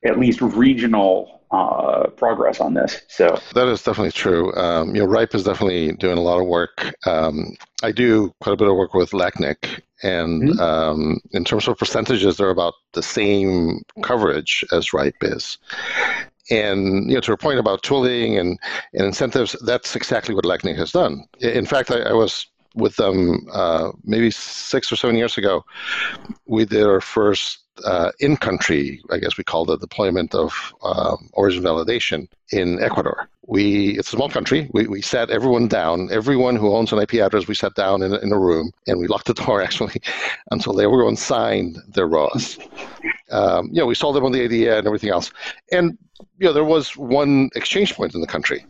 at 0.04 0.20
least 0.20 0.42
regional 0.42 1.42
uh, 1.52 2.08
progress 2.18 2.60
on 2.60 2.74
this. 2.74 3.02
So 3.08 3.40
that 3.54 3.68
is 3.68 3.84
definitely 3.84 4.12
true. 4.12 4.54
Um, 4.56 4.96
you 4.96 5.02
know, 5.02 5.08
RIPE 5.08 5.36
is 5.36 5.44
definitely 5.44 5.92
doing 5.94 6.18
a 6.18 6.22
lot 6.22 6.40
of 6.40 6.48
work. 6.48 6.94
Um, 7.06 7.56
I 7.84 7.92
do 7.92 8.34
quite 8.42 8.54
a 8.54 8.58
bit 8.58 8.68
of 8.68 8.76
work 8.76 8.94
with 8.94 9.12
LACNIC, 9.12 9.82
and 10.02 10.44
mm-hmm. 10.44 10.60
um, 10.60 11.20
in 11.32 11.46
terms 11.46 11.68
of 11.68 11.78
percentages, 11.78 12.38
they're 12.38 12.50
about 12.50 12.74
the 12.94 13.04
same 13.04 13.84
coverage 14.02 14.66
as 14.72 14.92
RIPE 14.92 15.16
is. 15.22 15.58
And 16.52 17.10
you 17.10 17.16
know, 17.16 17.22
to 17.22 17.34
a 17.34 17.38
point 17.38 17.60
about 17.60 17.82
tooling 17.84 18.38
and, 18.38 18.60
and 18.94 19.06
incentives, 19.06 19.56
that's 19.66 19.96
exactly 19.96 20.36
what 20.36 20.46
LACNIC 20.46 20.76
has 20.78 20.92
done. 20.92 21.26
In 21.40 21.66
fact, 21.66 21.92
I, 21.92 22.02
I 22.02 22.14
was 22.14 22.48
with 22.76 22.96
them 22.98 23.48
uh, 23.52 23.92
maybe 24.04 24.32
six 24.32 24.92
or 24.92 24.96
seven 24.96 25.16
years 25.16 25.38
ago. 25.38 25.66
We 26.46 26.66
did 26.66 26.84
our 26.84 27.02
first 27.02 27.60
uh, 27.84 28.12
in-country, 28.20 29.02
I 29.12 29.18
guess 29.18 29.38
we 29.38 29.44
call 29.44 29.70
it, 29.72 29.82
deployment 29.82 30.34
of 30.34 30.74
um, 30.84 31.30
origin 31.34 31.64
validation 31.64 32.28
in 32.52 32.82
Ecuador. 32.82 33.30
We 33.48 33.98
it's 33.98 34.10
a 34.10 34.16
small 34.16 34.30
country. 34.30 34.70
We, 34.74 34.88
we 34.88 35.02
sat 35.02 35.30
everyone 35.30 35.68
down. 35.68 36.10
Everyone 36.12 36.56
who 36.56 36.74
owns 36.76 36.92
an 36.94 37.00
IP 37.00 37.16
address, 37.16 37.48
we 37.48 37.56
sat 37.56 37.76
down 37.76 38.02
in, 38.02 38.14
in 38.16 38.32
a 38.32 38.40
room 38.40 38.72
and 38.88 39.00
we 39.00 39.08
locked 39.08 39.28
the 39.28 39.34
door 39.34 39.62
actually 39.68 40.02
until 40.52 40.80
everyone 40.80 41.16
signed 41.16 41.78
their 41.90 42.08
ROAs. 42.08 42.58
Um, 43.32 43.68
you 43.72 43.80
know, 43.80 43.86
we 43.86 43.96
sold 43.96 44.16
them 44.16 44.26
on 44.26 44.32
the 44.32 44.44
idea 44.44 44.78
and 44.78 44.88
everything 44.88 45.10
else. 45.10 45.32
And 45.72 45.98
you 46.38 46.48
know, 46.48 46.54
there 46.54 46.64
was 46.64 46.96
one 46.96 47.50
exchange 47.56 47.94
point 47.96 48.16
in 48.16 48.22
the 48.22 48.28
country, 48.28 48.66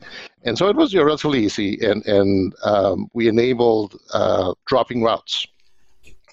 and 0.45 0.57
so 0.57 0.69
it 0.69 0.75
was 0.75 0.95
relatively 0.95 1.43
easy. 1.43 1.79
And 1.81 2.05
and 2.05 2.53
um, 2.63 3.09
we 3.13 3.27
enabled 3.27 3.99
uh, 4.13 4.53
dropping 4.67 5.03
routes, 5.03 5.45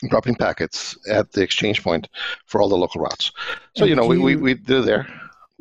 dropping 0.08 0.36
packets 0.36 0.96
at 1.08 1.32
the 1.32 1.42
exchange 1.42 1.82
point 1.82 2.08
for 2.46 2.60
all 2.60 2.68
the 2.68 2.76
local 2.76 3.00
routes. 3.00 3.32
So 3.76 3.82
and 3.82 3.90
you 3.90 3.96
know, 3.96 4.06
we, 4.06 4.18
you, 4.18 4.22
we 4.22 4.36
we 4.36 4.54
did 4.54 4.80
it 4.80 4.86
there. 4.86 5.06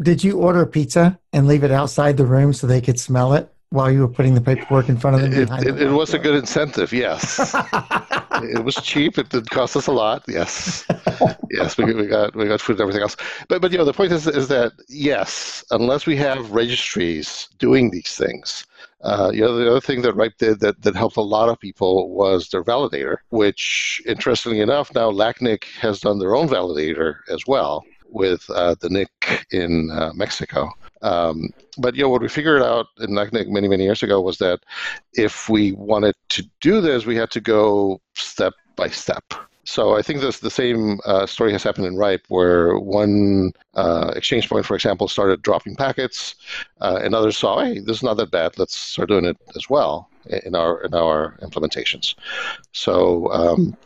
Did 0.02 0.24
you 0.24 0.40
order 0.40 0.66
pizza 0.66 1.20
and 1.32 1.48
leave 1.48 1.64
it 1.64 1.72
outside 1.72 2.18
the 2.18 2.26
room 2.26 2.54
so 2.54 2.68
they 2.68 2.82
could 2.82 3.00
smell 3.00 3.34
it? 3.34 3.52
While 3.72 3.90
you 3.90 4.02
were 4.02 4.08
putting 4.08 4.36
the 4.36 4.42
paperwork 4.42 4.90
in 4.90 4.98
front 4.98 5.16
of 5.16 5.22
them? 5.24 5.34
It, 5.34 5.68
it, 5.68 5.82
it 5.82 5.92
was 5.92 6.14
a 6.14 6.20
good 6.20 6.36
incentive, 6.36 6.94
yes. 6.94 7.56
it 8.44 8.64
was 8.64 8.76
cheap. 8.76 9.18
It 9.18 9.30
did 9.30 9.50
cost 9.50 9.76
us 9.76 9.88
a 9.88 9.92
lot, 9.92 10.24
yes. 10.28 10.86
yes, 11.50 11.78
we, 11.78 11.94
we 11.94 12.06
got 12.06 12.36
we 12.36 12.48
got 12.48 12.62
food 12.62 12.74
and 12.74 12.82
everything 12.82 13.02
else. 13.02 13.18
But 13.48 13.62
but 13.62 13.72
you 13.72 13.78
know 13.78 13.86
the 13.86 13.94
point 13.94 14.12
is 14.12 14.28
is 14.28 14.48
that 14.50 14.74
yes, 14.88 15.64
unless 15.72 16.06
we 16.06 16.16
have 16.18 16.52
registries 16.52 17.50
doing 17.60 17.92
these 17.92 18.16
things, 18.16 18.66
uh, 19.04 19.32
you 19.34 19.42
know, 19.42 19.56
the 19.56 19.70
other 19.70 19.82
thing 19.82 20.02
that 20.04 20.16
RIPE 20.16 20.38
did 20.38 20.60
that, 20.60 20.82
that 20.82 20.96
helped 20.96 21.18
a 21.18 21.22
lot 21.22 21.50
of 21.50 21.60
people 21.60 22.14
was 22.14 22.50
their 22.50 22.64
validator, 22.64 23.18
which, 23.30 24.02
interestingly 24.06 24.60
enough, 24.60 24.94
now 24.94 25.10
LACNIC 25.10 25.64
has 25.80 26.00
done 26.02 26.20
their 26.20 26.36
own 26.36 26.48
validator 26.48 27.16
as 27.30 27.48
well 27.48 27.84
with 28.10 28.48
uh, 28.52 28.76
the 28.80 28.90
NIC 28.90 29.48
in 29.52 29.90
uh, 29.92 30.12
Mexico. 30.14 30.70
Um, 31.02 31.50
but 31.78 31.96
you 31.96 32.04
know 32.04 32.10
what 32.10 32.22
we 32.22 32.30
figured 32.30 32.62
out 32.62 32.88
in 33.00 33.12
LACNIC 33.12 33.48
many 33.50 33.68
many 33.68 33.84
years 33.84 34.04
ago 34.04 34.22
was 34.22 34.38
that 34.38 34.60
if 35.14 35.50
we 35.50 35.72
wanted 35.74 36.16
to 36.30 36.48
do 36.60 36.82
this, 36.82 37.06
we 37.06 37.16
had 37.16 37.32
to 37.32 37.42
go 37.42 38.02
step 38.14 38.54
by 38.76 38.88
step. 38.88 39.24
So 39.64 39.96
I 39.96 40.02
think 40.02 40.22
this 40.22 40.40
the 40.40 40.50
same 40.50 41.00
uh, 41.06 41.26
story 41.26 41.52
has 41.52 41.64
happened 41.64 41.86
in 41.86 41.96
RIPE, 41.96 42.26
where 42.30 42.78
one 42.78 43.54
uh, 43.76 44.12
exchange 44.16 44.50
point, 44.50 44.66
for 44.66 44.76
example, 44.76 45.08
started 45.08 45.42
dropping 45.44 45.76
packets, 45.76 46.36
uh, 46.82 47.00
and 47.04 47.14
others 47.14 47.38
saw, 47.38 47.64
hey, 47.64 47.80
this 47.80 47.98
is 47.98 48.04
not 48.04 48.18
that 48.18 48.32
bad. 48.32 48.58
Let's 48.58 48.76
start 48.76 49.10
doing 49.10 49.26
it 49.26 49.38
as 49.56 49.70
well 49.70 50.10
in 50.46 50.56
our 50.56 50.82
in 50.84 50.94
our 50.94 51.38
implementations. 51.42 52.16
So. 52.72 53.32
Um, 53.32 53.78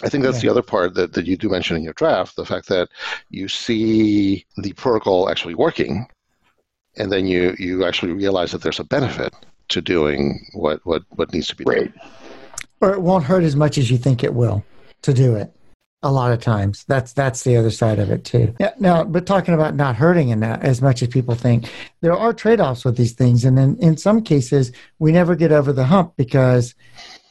I 0.00 0.08
think 0.08 0.22
that's 0.22 0.36
yeah. 0.36 0.42
the 0.42 0.50
other 0.50 0.62
part 0.62 0.94
that, 0.94 1.14
that 1.14 1.26
you 1.26 1.36
do 1.36 1.48
mention 1.48 1.76
in 1.76 1.82
your 1.82 1.92
draft 1.94 2.36
the 2.36 2.46
fact 2.46 2.68
that 2.68 2.88
you 3.30 3.48
see 3.48 4.46
the 4.56 4.72
protocol 4.74 5.28
actually 5.28 5.56
working 5.56 6.06
and 6.98 7.12
then 7.12 7.26
you 7.26 7.54
you 7.58 7.84
actually 7.84 8.12
realize 8.12 8.52
that 8.52 8.62
there's 8.62 8.80
a 8.80 8.84
benefit 8.84 9.34
to 9.68 9.80
doing 9.80 10.46
what 10.52 10.84
what 10.84 11.02
what 11.10 11.32
needs 11.32 11.48
to 11.48 11.56
be 11.56 11.64
done. 11.64 11.92
Or 12.80 12.92
it 12.92 13.02
won't 13.02 13.24
hurt 13.24 13.42
as 13.42 13.56
much 13.56 13.78
as 13.78 13.90
you 13.90 13.98
think 13.98 14.22
it 14.22 14.34
will 14.34 14.64
to 15.02 15.12
do 15.12 15.34
it. 15.34 15.52
A 16.04 16.12
lot 16.12 16.30
of 16.30 16.40
times, 16.40 16.84
that's 16.84 17.12
that's 17.12 17.42
the 17.42 17.56
other 17.56 17.72
side 17.72 17.98
of 17.98 18.10
it 18.12 18.24
too. 18.24 18.54
Yeah. 18.60 18.72
Now, 18.78 19.02
but 19.02 19.26
talking 19.26 19.52
about 19.52 19.74
not 19.74 19.96
hurting 19.96 20.28
in 20.28 20.38
that 20.40 20.62
as 20.62 20.80
much 20.80 21.02
as 21.02 21.08
people 21.08 21.34
think, 21.34 21.68
there 22.02 22.16
are 22.16 22.32
trade-offs 22.32 22.84
with 22.84 22.96
these 22.96 23.14
things, 23.14 23.44
and 23.44 23.58
then 23.58 23.76
in 23.80 23.96
some 23.96 24.22
cases, 24.22 24.70
we 25.00 25.10
never 25.10 25.34
get 25.34 25.50
over 25.50 25.72
the 25.72 25.86
hump 25.86 26.14
because 26.16 26.76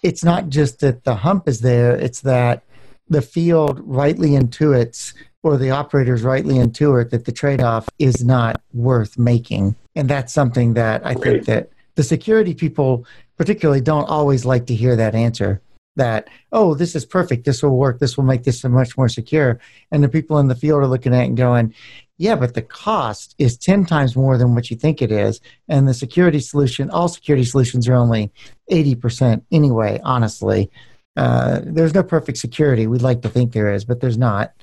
it's 0.03 0.21
not 0.21 0.49
just 0.49 0.81
that 0.81 1.05
the 1.05 1.15
hump 1.15 1.47
is 1.47 1.61
there; 1.61 1.95
it's 1.95 2.21
that 2.21 2.63
the 3.07 3.21
field 3.21 3.79
rightly 3.85 4.31
intuits 4.31 5.13
or 5.47 5.57
the 5.57 5.71
operators 5.71 6.23
rightly 6.23 6.55
intuit 6.55 7.09
that 7.09 7.25
the 7.25 7.31
trade-off 7.31 7.87
is 7.99 8.23
not 8.23 8.61
worth 8.73 9.17
making. 9.17 9.75
And 9.95 10.09
that's 10.09 10.33
something 10.33 10.73
that 10.73 11.05
i 11.05 11.13
think 11.13 11.45
that 11.45 11.69
the 11.95 12.03
security 12.03 12.53
people 12.53 13.05
particularly 13.37 13.81
don't 13.81 14.09
always 14.09 14.45
like 14.45 14.65
to 14.67 14.75
hear 14.75 14.95
that 14.95 15.15
answer 15.15 15.61
that 15.97 16.29
oh 16.51 16.73
this 16.73 16.95
is 16.95 17.05
perfect. 17.05 17.43
This 17.43 17.61
will 17.61 17.75
work. 17.75 17.99
This 17.99 18.15
will 18.15 18.23
make 18.23 18.43
this 18.43 18.61
so 18.61 18.69
much 18.69 18.97
more 18.97 19.09
secure. 19.09 19.59
And 19.91 20.03
the 20.03 20.09
people 20.09 20.39
in 20.39 20.47
the 20.47 20.55
field 20.55 20.81
are 20.81 20.87
looking 20.87 21.13
at 21.13 21.23
it 21.23 21.27
and 21.27 21.37
going 21.37 21.73
yeah 22.17 22.35
but 22.35 22.53
the 22.53 22.61
cost 22.61 23.35
is 23.37 23.57
10 23.57 23.85
times 23.85 24.15
more 24.15 24.37
than 24.37 24.55
what 24.55 24.71
you 24.71 24.77
think 24.77 25.01
it 25.01 25.11
is. 25.11 25.41
And 25.67 25.87
the 25.87 25.93
security 25.93 26.39
solution 26.39 26.89
all 26.89 27.09
security 27.09 27.43
solutions 27.43 27.87
are 27.87 27.95
only 27.95 28.31
80% 28.71 29.43
anyway 29.51 29.99
honestly. 30.03 30.71
Uh, 31.17 31.61
there's 31.63 31.95
no 31.95 32.03
perfect 32.03 32.37
security. 32.37 32.85
We'd 32.85 33.01
like 33.01 33.23
to 33.23 33.29
think 33.29 33.51
there 33.51 33.73
is 33.73 33.83
but 33.83 33.99
there's 33.99 34.17
not 34.17 34.53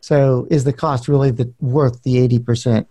so 0.00 0.46
is 0.50 0.64
the 0.64 0.72
cost 0.72 1.08
really 1.08 1.30
the, 1.30 1.52
worth 1.60 2.02
the 2.02 2.16
80%, 2.28 2.86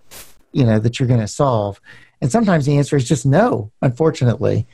you 0.53 0.63
know, 0.63 0.79
that 0.79 0.99
you're 0.99 1.07
going 1.07 1.19
to 1.19 1.27
solve? 1.27 1.81
And 2.21 2.31
sometimes 2.31 2.65
the 2.65 2.77
answer 2.77 2.95
is 2.95 3.07
just 3.07 3.25
no, 3.25 3.71
unfortunately. 3.81 4.67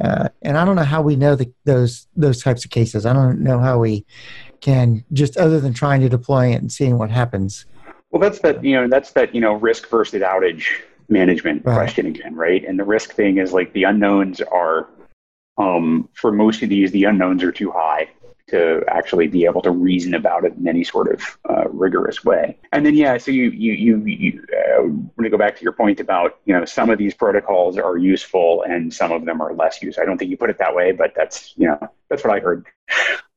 Uh, 0.00 0.28
and 0.42 0.58
I 0.58 0.64
don't 0.64 0.76
know 0.76 0.82
how 0.82 1.02
we 1.02 1.14
know 1.14 1.36
the, 1.36 1.52
those 1.64 2.08
those 2.16 2.42
types 2.42 2.64
of 2.64 2.70
cases. 2.72 3.06
I 3.06 3.12
don't 3.12 3.40
know 3.40 3.60
how 3.60 3.78
we 3.78 4.04
can 4.60 5.04
just 5.12 5.36
other 5.36 5.60
than 5.60 5.72
trying 5.72 6.00
to 6.00 6.08
deploy 6.08 6.48
it 6.48 6.56
and 6.56 6.72
seeing 6.72 6.98
what 6.98 7.10
happens. 7.10 7.64
Well, 8.10 8.20
that's 8.20 8.40
that 8.40 8.64
you 8.64 8.74
know 8.74 8.88
that's 8.88 9.12
that 9.12 9.34
you 9.34 9.40
know 9.40 9.52
risk 9.52 9.88
versus 9.88 10.20
outage 10.22 10.66
management 11.08 11.64
right. 11.64 11.74
question 11.74 12.06
again, 12.06 12.34
right? 12.34 12.64
And 12.64 12.78
the 12.78 12.84
risk 12.84 13.12
thing 13.12 13.38
is 13.38 13.52
like 13.52 13.72
the 13.72 13.84
unknowns 13.84 14.40
are 14.40 14.88
um, 15.58 16.08
for 16.14 16.32
most 16.32 16.62
of 16.62 16.70
these 16.70 16.90
the 16.90 17.04
unknowns 17.04 17.44
are 17.44 17.52
too 17.52 17.70
high 17.70 18.08
to 18.48 18.82
actually 18.88 19.26
be 19.26 19.46
able 19.46 19.62
to 19.62 19.70
reason 19.70 20.14
about 20.14 20.44
it 20.44 20.52
in 20.54 20.68
any 20.68 20.84
sort 20.84 21.12
of 21.12 21.38
uh, 21.48 21.64
rigorous 21.70 22.24
way. 22.24 22.58
And 22.72 22.84
then, 22.84 22.94
yeah, 22.94 23.16
so 23.16 23.30
you, 23.30 23.50
you, 23.50 23.72
you, 23.72 24.04
you 24.04 24.44
uh, 24.52 24.82
want 24.82 25.22
to 25.22 25.30
go 25.30 25.38
back 25.38 25.56
to 25.56 25.62
your 25.62 25.72
point 25.72 25.98
about, 25.98 26.38
you 26.44 26.52
know, 26.52 26.64
some 26.64 26.90
of 26.90 26.98
these 26.98 27.14
protocols 27.14 27.78
are 27.78 27.96
useful 27.96 28.62
and 28.62 28.92
some 28.92 29.12
of 29.12 29.24
them 29.24 29.40
are 29.40 29.54
less 29.54 29.82
useful. 29.82 30.02
I 30.02 30.06
don't 30.06 30.18
think 30.18 30.30
you 30.30 30.36
put 30.36 30.50
it 30.50 30.58
that 30.58 30.74
way, 30.74 30.92
but 30.92 31.14
that's, 31.16 31.54
you 31.56 31.68
know, 31.68 31.78
that's 32.10 32.22
what 32.22 32.34
I 32.36 32.40
heard. 32.40 32.66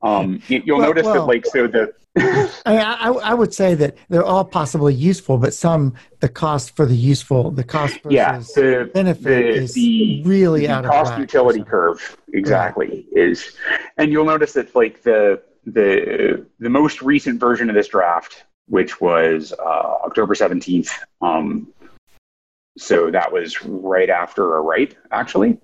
Um, 0.02 0.40
you, 0.48 0.62
will 0.66 0.78
well, 0.78 0.88
notice 0.88 1.04
well, 1.04 1.14
that, 1.14 1.22
like, 1.22 1.46
so 1.46 1.66
the. 1.66 1.92
I, 2.16 2.72
mean, 2.72 2.80
I, 2.80 3.08
I, 3.08 3.34
would 3.34 3.54
say 3.54 3.74
that 3.74 3.96
they're 4.08 4.24
all 4.24 4.44
possibly 4.44 4.92
useful, 4.94 5.38
but 5.38 5.54
some 5.54 5.94
the 6.20 6.28
cost 6.28 6.74
for 6.74 6.84
the 6.84 6.96
useful, 6.96 7.50
the 7.50 7.62
cost 7.62 7.94
versus 8.02 8.12
yeah, 8.12 8.38
the, 8.38 8.90
benefit 8.92 9.24
the, 9.24 9.48
is 9.48 9.74
the, 9.74 10.22
really 10.24 10.62
the 10.62 10.68
out 10.68 10.84
of 10.84 10.90
the 10.90 10.96
cost 10.96 11.18
utility 11.18 11.62
curve 11.62 12.16
exactly 12.32 13.06
yeah. 13.12 13.22
is, 13.22 13.56
and 13.98 14.10
you'll 14.10 14.24
notice 14.24 14.54
that 14.54 14.74
like 14.74 15.02
the 15.02 15.40
the 15.64 16.44
the 16.58 16.70
most 16.70 17.02
recent 17.02 17.38
version 17.38 17.68
of 17.68 17.76
this 17.76 17.88
draft, 17.88 18.44
which 18.66 19.00
was 19.00 19.52
uh, 19.52 19.98
October 20.04 20.34
seventeenth. 20.34 20.90
Um, 21.20 21.72
so 22.78 23.10
that 23.10 23.32
was 23.32 23.62
right 23.64 24.08
after 24.08 24.56
a 24.56 24.60
RIPE, 24.60 24.94
actually. 25.10 25.58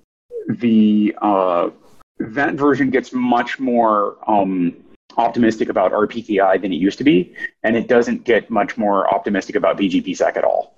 The 0.49 1.17
uh, 1.23 1.71
that 2.19 2.55
version 2.55 2.91
gets 2.91 3.13
much 3.13 3.59
more 3.59 4.17
um, 4.31 4.77
optimistic 5.17 5.69
about 5.69 5.93
RPKI 5.93 6.61
than 6.61 6.73
it 6.73 6.77
used 6.77 6.99
to 6.99 7.05
be, 7.05 7.35
and 7.63 7.77
it 7.77 7.89
doesn't 7.89 8.25
get 8.25 8.51
much 8.51 8.77
more 8.77 9.13
optimistic 9.13 9.57
about 9.57 9.79
BGPsec 9.79 10.37
at 10.37 10.45
all. 10.45 10.77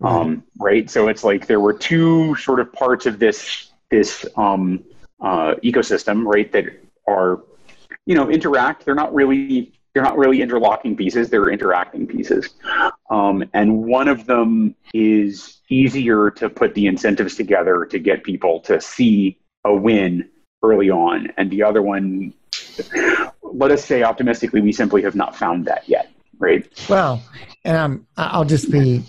Um, 0.00 0.44
right? 0.58 0.90
So 0.90 1.08
it's 1.08 1.24
like 1.24 1.46
there 1.46 1.60
were 1.60 1.72
two 1.72 2.34
sort 2.36 2.60
of 2.60 2.72
parts 2.72 3.06
of 3.06 3.18
this 3.18 3.70
this 3.90 4.26
um, 4.36 4.84
uh, 5.20 5.54
ecosystem, 5.64 6.24
right, 6.24 6.50
that 6.52 6.66
are 7.06 7.42
you 8.06 8.14
know 8.14 8.30
interact. 8.30 8.84
They're 8.84 8.94
not 8.94 9.14
really 9.14 9.72
they're 9.94 10.02
not 10.02 10.18
really 10.18 10.42
interlocking 10.42 10.96
pieces. 10.96 11.30
They're 11.30 11.50
interacting 11.50 12.06
pieces, 12.06 12.50
um, 13.10 13.44
and 13.54 13.84
one 13.84 14.08
of 14.08 14.26
them 14.26 14.74
is 14.92 15.60
easier 15.68 16.30
to 16.32 16.48
put 16.48 16.74
the 16.74 16.86
incentives 16.86 17.36
together 17.36 17.84
to 17.86 17.98
get 17.98 18.24
people 18.24 18.60
to 18.60 18.80
see 18.80 19.38
a 19.64 19.74
win 19.74 20.28
early 20.62 20.90
on, 20.90 21.28
and 21.36 21.50
the 21.50 21.62
other 21.62 21.82
one, 21.82 22.32
let 23.42 23.70
us 23.70 23.84
say 23.84 24.02
optimistically, 24.02 24.60
we 24.60 24.72
simply 24.72 25.02
have 25.02 25.14
not 25.14 25.36
found 25.36 25.66
that 25.66 25.88
yet. 25.88 26.10
Right. 26.38 26.66
Well, 26.88 27.22
and 27.64 27.76
I'm, 27.76 28.06
I'll 28.16 28.44
just 28.44 28.70
be 28.70 29.02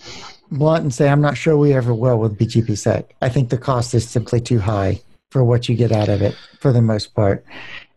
blunt 0.52 0.84
and 0.84 0.94
say 0.94 1.10
I'm 1.10 1.22
not 1.22 1.38
sure 1.38 1.56
we 1.58 1.74
ever 1.74 1.94
will 1.94 2.18
with 2.18 2.38
BGPSec. 2.38 3.06
I 3.22 3.30
think 3.30 3.50
the 3.50 3.58
cost 3.58 3.94
is 3.94 4.08
simply 4.08 4.42
too 4.42 4.60
high 4.60 5.02
for 5.30 5.44
what 5.44 5.70
you 5.70 5.76
get 5.76 5.92
out 5.92 6.10
of 6.10 6.22
it 6.22 6.36
for 6.60 6.74
the 6.74 6.82
most 6.82 7.14
part. 7.14 7.46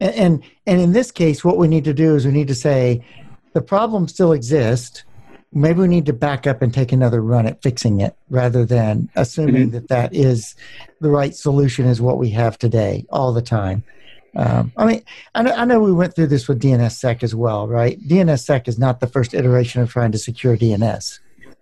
And, 0.00 0.14
and, 0.14 0.42
and 0.66 0.80
in 0.80 0.92
this 0.92 1.10
case, 1.10 1.42
what 1.42 1.56
we 1.56 1.66
need 1.66 1.84
to 1.84 1.94
do 1.94 2.14
is 2.14 2.26
we 2.26 2.32
need 2.32 2.48
to 2.48 2.54
say 2.54 3.04
the 3.54 3.62
problem 3.62 4.06
still 4.06 4.32
exists. 4.32 5.04
Maybe 5.52 5.80
we 5.80 5.88
need 5.88 6.06
to 6.06 6.12
back 6.12 6.46
up 6.46 6.62
and 6.62 6.72
take 6.72 6.92
another 6.92 7.20
run 7.20 7.46
at 7.46 7.62
fixing 7.62 8.00
it 8.00 8.16
rather 8.30 8.64
than 8.64 9.10
assuming 9.16 9.54
mm-hmm. 9.54 9.70
that 9.72 9.88
that 9.88 10.14
is 10.14 10.54
the 11.00 11.10
right 11.10 11.34
solution 11.34 11.86
is 11.86 12.00
what 12.00 12.18
we 12.18 12.30
have 12.30 12.58
today 12.58 13.04
all 13.10 13.32
the 13.32 13.42
time. 13.42 13.84
Um, 14.34 14.72
I 14.78 14.86
mean, 14.86 15.02
I 15.34 15.42
know, 15.42 15.52
I 15.52 15.64
know, 15.66 15.80
we 15.80 15.92
went 15.92 16.14
through 16.14 16.28
this 16.28 16.48
with 16.48 16.62
DNSSEC 16.62 17.22
as 17.22 17.34
well, 17.34 17.68
right? 17.68 18.00
DNSSEC 18.00 18.66
is 18.66 18.78
not 18.78 19.00
the 19.00 19.06
first 19.06 19.34
iteration 19.34 19.82
of 19.82 19.90
trying 19.90 20.12
to 20.12 20.18
secure 20.18 20.56
DNS. 20.56 21.20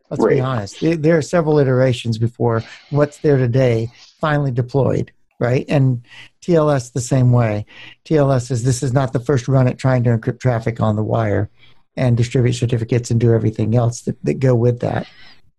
Let's 0.09 0.22
right. 0.22 0.35
be 0.35 0.40
honest. 0.40 0.76
There 0.81 1.18
are 1.18 1.22
several 1.22 1.59
iterations 1.59 2.16
before 2.16 2.62
what's 2.90 3.18
there 3.18 3.37
today 3.37 3.90
finally 4.20 4.53
deployed 4.53 5.12
right? 5.40 5.64
And 5.68 6.03
TLS 6.42 6.92
the 6.92 7.00
same 7.00 7.33
way. 7.33 7.66
TLS 8.05 8.50
is 8.50 8.62
this 8.62 8.83
is 8.83 8.92
not 8.92 9.12
the 9.12 9.18
first 9.18 9.48
run 9.48 9.66
at 9.66 9.79
trying 9.79 10.05
to 10.05 10.11
encrypt 10.11 10.38
traffic 10.38 10.81
on 10.81 10.94
the 10.94 11.03
wire 11.03 11.50
and 11.96 12.16
distribute 12.16 12.55
certificates 12.55 13.11
and 13.11 13.20
do 13.20 13.33
everything 13.33 13.74
else 13.74 14.03
that, 14.03 14.22
that 14.24 14.35
go 14.35 14.55
with 14.55 14.81
that. 14.81 15.07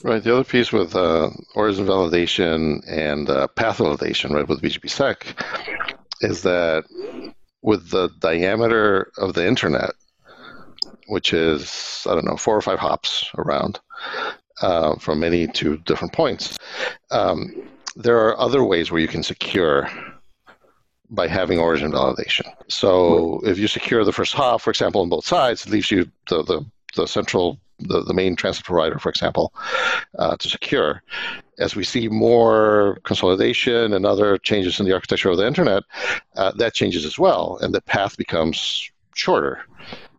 Right. 0.04 0.24
The 0.24 0.34
other 0.34 0.44
piece 0.44 0.72
with 0.72 0.96
uh, 0.96 1.30
origin 1.54 1.86
validation 1.86 2.82
and 2.88 3.30
uh, 3.30 3.48
path 3.48 3.78
validation, 3.78 4.32
right, 4.32 4.48
with 4.48 4.62
BGPSec, 4.62 5.39
is 6.22 6.41
that 6.41 6.86
with 7.62 7.91
the 7.91 8.10
diameter 8.20 9.12
of 9.17 9.36
the 9.36 9.48
internet, 9.48 9.91
which 11.08 11.34
is 11.34 12.06
I 12.10 12.15
don't 12.15 12.26
know 12.26 12.38
four 12.38 12.56
or 12.56 12.62
five 12.62 12.80
hops 12.80 13.30
around 13.38 13.80
uh, 14.62 14.96
from 14.96 15.20
many 15.20 15.48
to 15.48 15.78
different 15.78 16.13
points, 16.13 16.58
um, 17.12 17.70
there 17.96 18.17
are 18.17 18.39
other 18.39 18.63
ways 18.63 18.89
where 18.89 19.02
you 19.02 19.08
can 19.08 19.22
secure 19.22 19.88
by 21.12 21.28
having 21.28 21.60
origin 21.60 21.91
validation. 21.91 22.45
So 22.67 23.41
if 23.43 23.60
you 23.60 23.67
secure 23.67 24.04
the 24.04 24.13
first 24.13 24.34
hop, 24.34 24.62
for 24.62 24.69
example, 24.69 25.02
on 25.02 25.10
both 25.10 25.26
sides, 25.26 25.65
it 25.65 25.71
leaves 25.71 25.91
you 25.91 26.10
the, 26.30 26.43
the, 26.43 26.65
the 26.95 27.06
central, 27.06 27.60
the, 27.80 28.02
the 28.04 28.13
main 28.13 28.36
transit 28.38 28.63
provider, 28.63 28.97
for 28.97 29.10
example, 29.10 29.54
uh, 30.17 30.38
to 30.38 30.50
secure. 30.50 31.04
As 31.60 31.76
we 31.76 31.84
see 31.84 32.08
more 32.08 33.00
consolidation 33.04 33.93
and 33.93 34.06
other 34.06 34.38
changes 34.38 34.80
in 34.80 34.86
the 34.86 34.93
architecture 34.93 35.30
of 35.30 35.38
the 35.38 35.45
internet, 35.45 35.84
uh, 36.38 36.54
that 36.54 36.74
changes 36.74 37.06
as 37.06 37.19
well, 37.19 37.60
and 37.62 37.76
the 37.76 37.82
path 37.82 38.17
becomes 38.17 38.89
shorter 39.13 39.60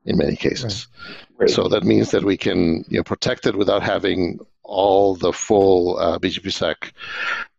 in 0.04 0.18
many 0.18 0.36
cases. 0.36 0.88
Right. 0.98 1.08
Right. 1.38 1.50
So 1.50 1.68
that 1.68 1.84
means 1.84 2.10
that 2.10 2.22
we 2.22 2.36
can 2.36 2.84
you 2.88 2.98
know, 2.98 3.02
protect 3.02 3.46
it 3.46 3.56
without 3.56 3.82
having 3.82 4.38
all 4.62 5.14
the 5.16 5.32
full 5.32 5.98
uh, 5.98 6.18
BGPSec 6.18 6.92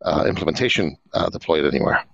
uh, 0.03 0.25
implementation 0.27 0.97
uh, 1.13 1.29
deployed 1.29 1.65
anywhere. 1.65 2.05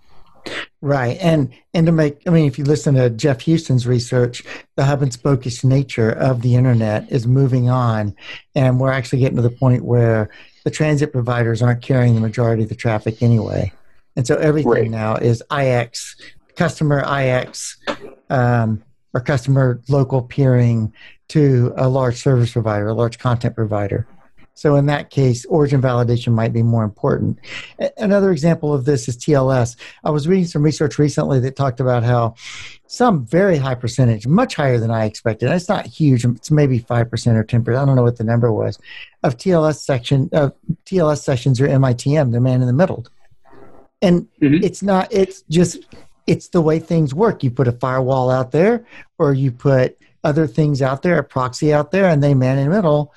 Right, 0.81 1.17
and 1.19 1.51
and 1.73 1.85
to 1.85 1.91
make, 1.91 2.21
I 2.25 2.29
mean, 2.29 2.45
if 2.45 2.57
you 2.57 2.63
listen 2.63 2.95
to 2.95 3.09
Geoff 3.09 3.43
Huston's 3.43 3.85
research, 3.85 4.43
the 4.75 4.85
hub 4.85 5.01
and 5.01 5.11
spokish 5.11 5.63
nature 5.63 6.09
of 6.11 6.41
the 6.41 6.55
internet 6.55 7.11
is 7.11 7.27
moving 7.27 7.69
on, 7.69 8.15
and 8.55 8.79
we're 8.79 8.91
actually 8.91 9.19
getting 9.19 9.35
to 9.35 9.41
the 9.41 9.49
point 9.49 9.83
where 9.83 10.29
the 10.63 10.71
transit 10.71 11.11
providers 11.11 11.61
aren't 11.61 11.81
carrying 11.81 12.15
the 12.15 12.21
majority 12.21 12.63
of 12.63 12.69
the 12.69 12.75
traffic 12.75 13.21
anyway, 13.21 13.73
and 14.15 14.25
so 14.25 14.37
everything 14.37 14.71
right. 14.71 14.89
now 14.89 15.15
is 15.15 15.43
IX, 15.51 16.15
customer 16.55 16.99
IX, 16.99 17.77
um, 18.29 18.83
or 19.13 19.19
customer 19.21 19.81
local 19.89 20.21
peering 20.21 20.93
to 21.29 21.73
a 21.75 21.89
large 21.89 22.15
service 22.15 22.53
provider, 22.53 22.87
a 22.87 22.93
large 22.93 23.19
content 23.19 23.55
provider. 23.55 24.07
So 24.59 24.75
in 24.75 24.87
that 24.87 25.09
case, 25.09 25.45
origin 25.45 25.81
validation 25.81 26.33
might 26.33 26.51
be 26.51 26.63
more 26.63 26.83
important. 26.83 27.39
Another 27.95 28.29
example 28.29 28.73
of 28.73 28.83
this 28.83 29.07
is 29.07 29.15
TLS. 29.15 29.77
I 30.03 30.09
was 30.09 30.27
reading 30.27 30.47
some 30.47 30.63
research 30.63 30.99
recently 30.99 31.39
that 31.39 31.55
talked 31.55 31.79
about 31.79 32.03
how 32.03 32.35
some 32.85 33.25
very 33.25 33.55
high 33.55 33.75
percentage, 33.75 34.27
much 34.27 34.55
higher 34.55 34.77
than 34.77 34.91
I 34.91 35.05
expected. 35.05 35.49
It's 35.49 35.69
not 35.69 35.85
huge. 35.85 36.25
It's 36.25 36.51
maybe 36.51 36.79
five 36.79 37.09
percent 37.09 37.37
or 37.37 37.43
ten 37.45 37.63
percent. 37.63 37.81
I 37.81 37.85
don't 37.85 37.95
know 37.95 38.03
what 38.03 38.17
the 38.17 38.25
number 38.25 38.51
was 38.51 38.77
of 39.23 39.37
TLS 39.37 39.79
section 39.79 40.29
of 40.33 40.53
TLS 40.85 41.23
sessions 41.23 41.61
or 41.61 41.67
MITM. 41.69 42.33
They're 42.33 42.41
man 42.41 42.59
in 42.59 42.67
the 42.67 42.73
middle, 42.73 43.07
and 44.01 44.27
mm-hmm. 44.41 44.61
it's 44.61 44.83
not. 44.83 45.07
It's 45.09 45.43
just 45.43 45.85
it's 46.27 46.49
the 46.49 46.59
way 46.59 46.79
things 46.79 47.13
work. 47.13 47.43
You 47.43 47.51
put 47.51 47.69
a 47.69 47.71
firewall 47.71 48.29
out 48.29 48.51
there, 48.51 48.85
or 49.19 49.33
you 49.33 49.53
put 49.53 49.97
other 50.23 50.47
things 50.47 50.81
out 50.81 51.01
there, 51.01 51.17
a 51.17 51.23
proxy 51.23 51.73
out 51.73 51.91
there, 51.91 52.07
and 52.07 52.21
they 52.23 52.33
man 52.33 52.57
in 52.57 52.69
the 52.69 52.75
middle 52.75 53.13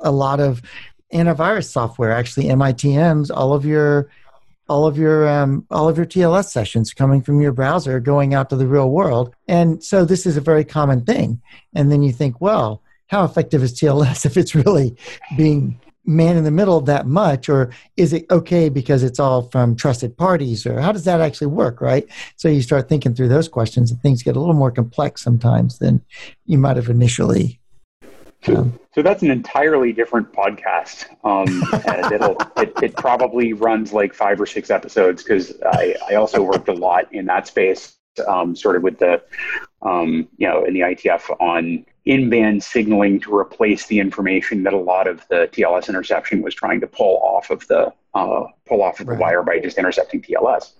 a 0.00 0.10
lot 0.10 0.40
of 0.40 0.62
antivirus 1.12 1.70
software. 1.70 2.12
Actually 2.12 2.46
mitms 2.46 3.30
all 3.34 3.52
of 3.52 3.64
your 3.64 4.10
all 4.68 4.86
of 4.86 4.96
your 4.96 5.28
um, 5.28 5.66
all 5.70 5.88
of 5.88 5.96
your 5.96 6.06
tls 6.06 6.46
sessions 6.46 6.94
coming 6.94 7.20
from 7.20 7.40
your 7.40 7.52
browser 7.52 8.00
going 8.00 8.34
out 8.34 8.48
to 8.50 8.56
the 8.56 8.66
real 8.66 8.90
world. 8.90 9.34
And 9.48 9.82
so 9.82 10.04
this 10.04 10.26
is 10.26 10.36
a 10.36 10.40
very 10.40 10.64
common 10.64 11.04
thing. 11.04 11.42
And 11.74 11.90
then 11.90 12.02
you 12.02 12.12
think 12.12 12.40
well 12.40 12.82
how 13.08 13.24
effective 13.24 13.62
is 13.62 13.74
tls 13.74 14.24
if 14.26 14.36
it's 14.36 14.54
really 14.54 14.96
being 15.36 15.80
man 16.04 16.36
in 16.36 16.44
the 16.44 16.50
middle 16.50 16.80
that 16.80 17.06
much 17.06 17.48
or 17.48 17.70
is 17.96 18.12
it 18.12 18.26
okay 18.30 18.68
because 18.68 19.02
it's 19.02 19.20
all 19.20 19.42
from 19.50 19.76
trusted 19.76 20.16
parties 20.16 20.66
or 20.66 20.80
how 20.80 20.90
does 20.90 21.04
that 21.04 21.20
actually 21.20 21.46
work 21.46 21.80
right? 21.80 22.06
So 22.36 22.48
you 22.48 22.62
start 22.62 22.88
thinking 22.88 23.14
through 23.14 23.28
those 23.28 23.48
questions 23.48 23.90
and 23.90 24.00
things 24.02 24.22
get 24.22 24.36
a 24.36 24.40
little 24.40 24.54
more 24.54 24.72
complex 24.72 25.22
sometimes 25.22 25.78
than 25.78 26.04
you 26.46 26.58
might 26.58 26.76
have 26.76 26.88
initially 26.88 27.60
um, 28.48 28.78
so 28.94 29.02
that's 29.02 29.22
an 29.22 29.30
entirely 29.30 29.92
different 29.92 30.32
podcast, 30.32 31.06
um, 31.24 31.46
and 31.86 32.12
it'll 32.12 32.36
it, 32.56 32.72
it, 32.82 32.96
probably 32.96 33.52
runs 33.52 33.92
like 33.92 34.12
five 34.12 34.40
or 34.40 34.46
six 34.46 34.70
episodes 34.70 35.22
because 35.22 35.54
I, 35.64 35.94
I 36.10 36.14
also 36.16 36.42
worked 36.42 36.68
a 36.68 36.72
lot 36.72 37.12
in 37.12 37.26
that 37.26 37.46
space, 37.46 37.96
um, 38.26 38.56
sort 38.56 38.76
of 38.76 38.82
with 38.82 38.98
the 38.98 39.22
um, 39.82 40.28
you 40.36 40.48
know 40.48 40.64
in 40.64 40.74
the 40.74 40.80
IETF 40.80 41.30
on 41.40 41.84
in-band 42.04 42.62
signaling 42.62 43.20
to 43.20 43.34
replace 43.34 43.86
the 43.86 44.00
information 44.00 44.64
that 44.64 44.72
a 44.72 44.78
lot 44.78 45.06
of 45.06 45.26
the 45.28 45.48
TLS 45.52 45.88
interception 45.88 46.42
was 46.42 46.54
trying 46.54 46.80
to 46.80 46.86
pull 46.86 47.18
off 47.22 47.50
of 47.50 47.66
the 47.68 47.92
uh, 48.14 48.44
pull 48.66 48.82
off 48.82 49.00
of 49.00 49.06
the 49.06 49.12
right. 49.12 49.20
wire 49.20 49.42
by 49.42 49.58
just 49.58 49.78
intercepting 49.78 50.20
TLS. 50.20 50.72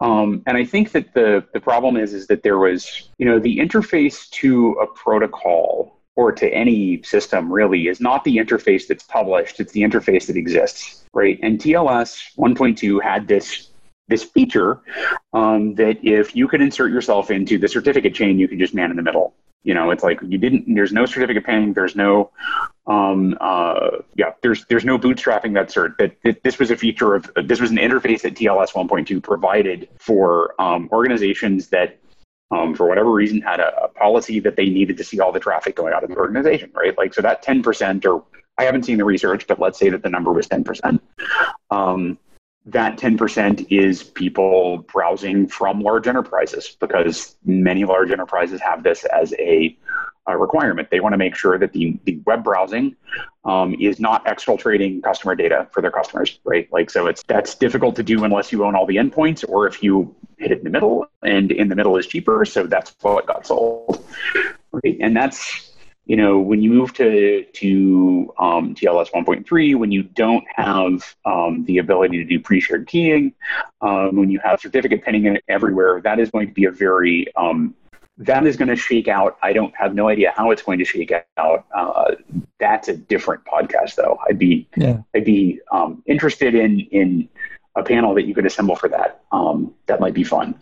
Um, 0.00 0.42
and 0.46 0.56
I 0.56 0.64
think 0.64 0.92
that 0.92 1.14
the 1.14 1.44
the 1.52 1.60
problem 1.60 1.96
is 1.96 2.12
is 2.12 2.26
that 2.26 2.42
there 2.42 2.58
was 2.58 3.10
you 3.18 3.26
know 3.26 3.38
the 3.38 3.58
interface 3.58 4.28
to 4.30 4.72
a 4.82 4.86
protocol 4.86 5.98
or 6.16 6.30
to 6.30 6.48
any 6.52 7.02
system 7.02 7.50
really 7.50 7.88
is 7.88 8.00
not 8.00 8.22
the 8.24 8.36
interface 8.36 8.86
that's 8.86 9.04
published, 9.04 9.60
it's 9.60 9.72
the 9.72 9.80
interface 9.80 10.26
that 10.26 10.36
exists, 10.36 11.04
right? 11.14 11.38
And 11.42 11.58
TLS 11.58 12.36
1.2 12.36 13.02
had 13.02 13.28
this 13.28 13.68
this 14.12 14.22
feature 14.22 14.80
um, 15.32 15.74
that 15.76 15.96
if 16.04 16.36
you 16.36 16.46
could 16.46 16.60
insert 16.60 16.92
yourself 16.92 17.30
into 17.30 17.56
the 17.56 17.66
certificate 17.66 18.14
chain, 18.14 18.38
you 18.38 18.46
could 18.46 18.58
just 18.58 18.74
man 18.74 18.90
in 18.90 18.96
the 18.96 19.02
middle. 19.02 19.34
You 19.64 19.72
know, 19.72 19.90
it's 19.90 20.02
like 20.02 20.20
you 20.22 20.36
didn't. 20.36 20.74
There's 20.74 20.92
no 20.92 21.06
certificate 21.06 21.46
ping. 21.46 21.72
There's 21.72 21.96
no, 21.96 22.30
um, 22.86 23.38
uh, 23.40 24.02
yeah. 24.16 24.32
There's 24.42 24.66
there's 24.66 24.84
no 24.84 24.98
bootstrapping 24.98 25.54
that 25.54 25.68
cert. 25.68 25.96
That, 25.98 26.16
that 26.24 26.42
this 26.42 26.58
was 26.58 26.70
a 26.70 26.76
feature 26.76 27.14
of 27.14 27.30
this 27.44 27.60
was 27.60 27.70
an 27.70 27.78
interface 27.78 28.22
that 28.22 28.34
TLS 28.34 28.72
1.2 28.72 29.22
provided 29.22 29.88
for 29.98 30.60
um, 30.60 30.88
organizations 30.92 31.68
that 31.68 31.98
um, 32.50 32.74
for 32.74 32.86
whatever 32.86 33.10
reason, 33.10 33.40
had 33.40 33.60
a, 33.60 33.84
a, 33.84 33.88
policy 33.88 34.40
that 34.40 34.56
they 34.56 34.68
needed 34.68 34.98
to 34.98 35.04
see 35.04 35.20
all 35.20 35.32
the 35.32 35.40
traffic 35.40 35.74
going 35.74 35.94
out 35.94 36.04
of 36.04 36.10
the 36.10 36.16
organization, 36.16 36.70
right? 36.74 36.98
Like, 36.98 37.14
so 37.14 37.22
that 37.22 37.42
10%, 37.42 38.04
or 38.04 38.24
I 38.58 38.64
haven't 38.64 38.82
seen 38.82 38.98
the 38.98 39.06
research, 39.06 39.46
but 39.46 39.58
let's 39.58 39.78
say 39.78 39.88
that 39.88 40.02
the 40.02 40.10
number 40.10 40.32
was 40.32 40.48
10%. 40.48 41.00
Um, 41.70 42.18
that 42.66 42.96
10% 42.96 43.66
is 43.70 44.02
people 44.02 44.78
browsing 44.92 45.48
from 45.48 45.80
large 45.80 46.06
enterprises 46.06 46.76
because 46.78 47.36
many 47.44 47.84
large 47.84 48.10
enterprises 48.10 48.60
have 48.60 48.82
this 48.82 49.04
as 49.04 49.34
a 49.38 49.76
a 50.26 50.38
requirement. 50.38 50.88
They 50.90 51.00
want 51.00 51.14
to 51.14 51.18
make 51.18 51.34
sure 51.34 51.58
that 51.58 51.72
the, 51.72 51.98
the 52.04 52.20
web 52.26 52.44
browsing 52.44 52.94
um, 53.44 53.74
is 53.80 53.98
not 53.98 54.24
exfiltrating 54.26 55.02
customer 55.02 55.34
data 55.34 55.68
for 55.72 55.80
their 55.80 55.90
customers, 55.90 56.38
right? 56.44 56.72
Like, 56.72 56.90
so 56.90 57.06
it's 57.06 57.22
that's 57.26 57.54
difficult 57.56 57.96
to 57.96 58.02
do 58.02 58.22
unless 58.24 58.52
you 58.52 58.64
own 58.64 58.76
all 58.76 58.86
the 58.86 58.96
endpoints 58.96 59.44
or 59.48 59.66
if 59.66 59.82
you 59.82 60.14
hit 60.38 60.52
it 60.52 60.58
in 60.58 60.64
the 60.64 60.70
middle, 60.70 61.06
and 61.22 61.50
in 61.50 61.68
the 61.68 61.74
middle 61.74 61.96
is 61.96 62.06
cheaper. 62.06 62.44
So 62.44 62.66
that's 62.66 62.94
what 63.00 63.26
got 63.26 63.46
sold, 63.46 64.04
right? 64.72 64.96
And 65.00 65.16
that's 65.16 65.71
you 66.06 66.16
know 66.16 66.38
when 66.38 66.62
you 66.62 66.70
move 66.70 66.92
to 66.94 67.44
to 67.44 68.34
um, 68.38 68.74
TLS 68.74 69.10
1.3, 69.12 69.76
when 69.76 69.92
you 69.92 70.02
don't 70.02 70.44
have 70.54 71.14
um, 71.24 71.64
the 71.64 71.78
ability 71.78 72.18
to 72.18 72.24
do 72.24 72.40
pre-shared 72.40 72.86
keying, 72.86 73.32
um, 73.80 74.16
when 74.16 74.30
you 74.30 74.40
have 74.44 74.60
certificate 74.60 75.04
pinning 75.04 75.38
everywhere, 75.48 76.00
that 76.00 76.18
is 76.18 76.30
going 76.30 76.48
to 76.48 76.54
be 76.54 76.64
a 76.64 76.70
very 76.70 77.32
um, 77.36 77.74
that 78.18 78.46
is 78.46 78.56
going 78.56 78.68
to 78.68 78.76
shake 78.76 79.08
out. 79.08 79.38
I 79.42 79.52
don't 79.52 79.74
have 79.76 79.94
no 79.94 80.08
idea 80.08 80.32
how 80.36 80.50
it's 80.50 80.62
going 80.62 80.78
to 80.78 80.84
shake 80.84 81.12
out. 81.36 81.66
Uh, 81.74 82.14
that's 82.58 82.88
a 82.88 82.96
different 82.96 83.44
podcast, 83.44 83.94
though. 83.96 84.18
I'd 84.28 84.38
be 84.38 84.68
yeah. 84.76 84.98
I'd 85.14 85.24
be 85.24 85.60
um, 85.70 86.02
interested 86.06 86.54
in 86.54 86.80
in 86.80 87.28
a 87.74 87.82
panel 87.82 88.14
that 88.14 88.24
you 88.24 88.34
could 88.34 88.46
assemble 88.46 88.76
for 88.76 88.88
that. 88.88 89.22
Um, 89.32 89.74
that 89.86 89.98
might 90.00 90.14
be 90.14 90.24
fun. 90.24 90.54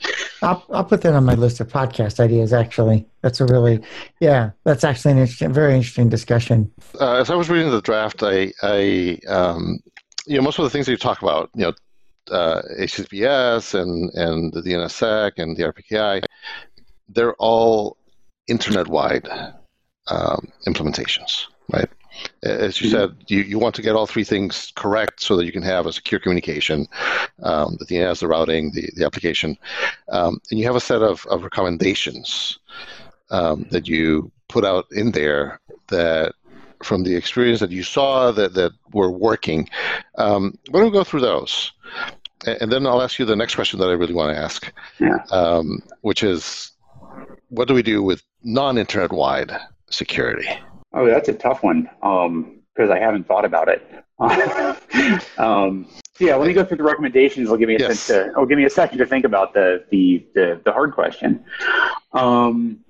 I'll, 0.43 0.65
I'll 0.71 0.85
put 0.85 1.03
that 1.03 1.15
on 1.15 1.25
my 1.25 1.35
list 1.35 1.61
of 1.61 1.69
podcast 1.69 2.21
ideas. 2.21 2.53
Actually, 2.53 3.07
that's 3.23 3.41
a 3.41 3.47
really, 3.47 3.81
yeah, 4.21 4.51
that's 4.65 4.85
actually 4.85 5.13
an 5.13 5.19
interesting, 5.19 5.53
very 5.53 5.75
interesting 5.75 6.09
discussion. 6.09 6.71
Uh, 7.01 7.17
as 7.17 7.31
I 7.31 7.35
was 7.35 7.51
reading 7.51 7.71
the 7.71 7.81
draft, 7.81 8.23
I, 8.23 8.53
I, 8.63 9.19
um, 9.27 9.81
you 10.27 10.37
know, 10.37 10.43
most 10.43 10.59
of 10.59 10.65
the 10.65 10.71
things 10.71 10.87
that 10.87 10.93
you 10.93 10.99
talk 10.99 11.23
about, 11.23 11.51
you 11.55 11.63
know, 11.63 11.73
uh, 12.31 12.63
HTTPS 12.79 13.75
and 13.75 14.11
and 14.15 14.53
the 14.53 14.61
DNSSEC 14.61 15.33
and 15.39 15.57
the 15.57 15.65
RPKI, 15.65 16.23
they're 17.09 17.35
all 17.35 17.97
internet-wide 18.47 19.29
um, 20.07 20.53
implementations, 20.67 21.47
right? 21.73 21.89
As 22.43 22.81
you 22.81 22.91
said, 22.91 23.15
you, 23.27 23.43
you 23.43 23.59
want 23.59 23.75
to 23.75 23.83
get 23.83 23.95
all 23.95 24.07
three 24.07 24.25
things 24.25 24.73
correct 24.75 25.21
so 25.21 25.37
that 25.37 25.45
you 25.45 25.53
can 25.53 25.63
have 25.63 25.87
a 25.87 25.93
secure 25.93 26.21
communication, 26.21 26.87
um, 27.43 27.77
the 27.79 27.87
DNS, 27.87 28.21
the 28.21 28.29
routing, 28.29 28.73
the, 28.73 28.91
the 28.97 29.05
application. 29.05 29.57
Um, 30.09 30.41
and 30.51 30.59
you 30.59 30.67
have 30.67 30.77
a 30.77 30.81
set 30.81 31.03
of, 31.03 31.27
of 31.27 31.43
recommendations 31.43 32.59
um, 33.31 33.67
that 33.71 33.89
you 33.89 34.31
put 34.49 34.65
out 34.65 34.87
in 34.91 35.13
there 35.13 35.61
that 35.89 36.35
from 36.83 37.05
the 37.05 37.15
experience 37.15 37.61
that 37.61 37.71
you 37.71 37.83
saw 37.83 38.33
that, 38.33 38.55
that 38.55 38.73
were 38.93 39.11
working. 39.11 39.69
Um, 40.17 40.59
why 40.71 40.81
don't 40.81 40.91
we 40.91 40.99
go 40.99 41.05
through 41.05 41.21
those? 41.21 41.73
And 42.47 42.73
then 42.73 42.87
I'll 42.87 43.03
ask 43.03 43.19
you 43.19 43.27
the 43.27 43.37
next 43.37 43.55
question 43.55 43.79
that 43.81 43.89
I 43.89 43.93
really 43.93 44.15
want 44.15 44.35
to 44.35 44.43
ask, 44.43 44.73
yeah. 44.99 45.23
um, 45.31 45.83
which 46.01 46.23
is 46.23 46.73
what 47.51 47.69
do 47.69 47.75
we 47.75 47.83
do 47.83 48.03
with 48.03 48.23
non 48.43 48.79
internet 48.79 49.13
wide 49.13 49.53
security? 49.91 50.49
Oh, 50.93 51.07
that's 51.07 51.29
a 51.29 51.33
tough 51.33 51.63
one 51.63 51.83
because 51.83 52.27
um, 52.27 52.93
I 52.93 52.99
haven't 52.99 53.27
thought 53.27 53.45
about 53.45 53.69
it. 53.69 53.87
um, 55.39 55.87
yeah, 56.19 56.35
let 56.35 56.47
me 56.49 56.53
go 56.53 56.65
through 56.65 56.77
the 56.77 56.83
recommendations. 56.83 57.47
It'll 57.47 57.57
give 57.57 57.69
me 57.69 57.77
a 57.77 57.79
yes. 57.79 58.01
sense 58.01 58.07
to. 58.09 58.31
It'll 58.31 58.47
give 58.47 58.59
me 58.59 58.65
a 58.65 58.71
second 58.71 58.99
to 58.99 59.07
think 59.07 59.25
about 59.25 59.55
the 59.55 59.85
the 59.91 60.27
the, 60.35 60.61
the 60.65 60.73
hard 60.73 60.93
question. 60.93 61.45
Um, 62.13 62.81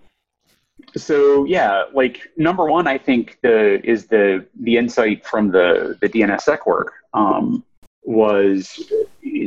so 0.97 1.45
yeah, 1.45 1.85
like 1.95 2.21
number 2.37 2.65
one, 2.67 2.87
I 2.87 2.99
think 2.99 3.39
the 3.43 3.81
is 3.89 4.07
the 4.07 4.47
the 4.61 4.77
insight 4.77 5.27
from 5.27 5.53
the 5.53 5.97
the 6.01 6.09
DNSSEC 6.09 6.67
work 6.67 6.95
um, 7.15 7.65
was 8.03 8.91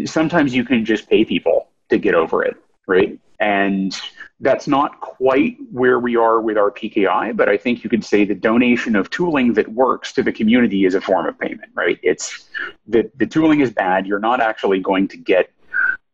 sometimes 0.06 0.56
you 0.56 0.64
can 0.64 0.86
just 0.86 1.10
pay 1.10 1.26
people 1.26 1.68
to 1.90 1.98
get 1.98 2.16
over 2.16 2.44
it, 2.44 2.56
right? 2.88 3.20
And 3.40 4.00
that's 4.40 4.68
not 4.68 5.00
quite 5.00 5.58
where 5.72 6.00
we 6.00 6.16
are 6.16 6.42
with 6.42 6.58
RPKI, 6.58 7.36
but 7.36 7.48
I 7.48 7.58
think 7.58 7.84
you 7.84 7.90
could 7.90 8.04
say 8.04 8.26
the 8.26 8.36
donation 8.36 8.96
of 8.96 9.10
tooling 9.10 9.54
that 9.54 9.68
works 9.70 10.12
to 10.14 10.24
the 10.24 10.32
community 10.32 10.86
is 10.86 10.96
a 10.96 11.02
form 11.02 11.28
of 11.28 11.40
payment, 11.40 11.72
right? 11.76 12.00
It's 12.04 12.50
the, 12.88 13.10
the 13.16 13.26
tooling 13.26 13.62
is 13.62 13.72
bad. 13.72 14.06
You're 14.06 14.20
not 14.20 14.42
actually 14.42 14.80
going 14.80 15.08
to 15.10 15.18
get, 15.18 15.52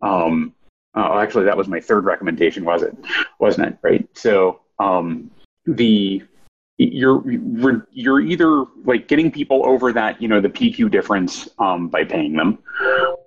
um, 0.02 0.54
oh, 0.96 1.20
actually, 1.20 1.46
that 1.46 1.58
was 1.58 1.68
my 1.68 1.80
third 1.80 2.06
recommendation, 2.06 2.66
was 2.66 2.84
it? 2.84 2.96
Wasn't 3.40 3.68
it? 3.68 3.78
Right. 3.82 4.08
So, 4.14 4.62
um, 4.80 5.32
the, 5.66 6.24
you're 6.80 7.30
you're 7.92 8.22
either 8.22 8.64
like 8.86 9.10
getting 9.10 9.30
people 9.30 9.66
over 9.66 9.92
that 9.92 10.22
you 10.22 10.30
know 10.30 10.40
the 10.40 10.48
PQ 10.48 10.90
difference 10.90 11.50
um, 11.60 11.90
by 11.90 12.06
paying 12.06 12.38
them. 12.38 12.60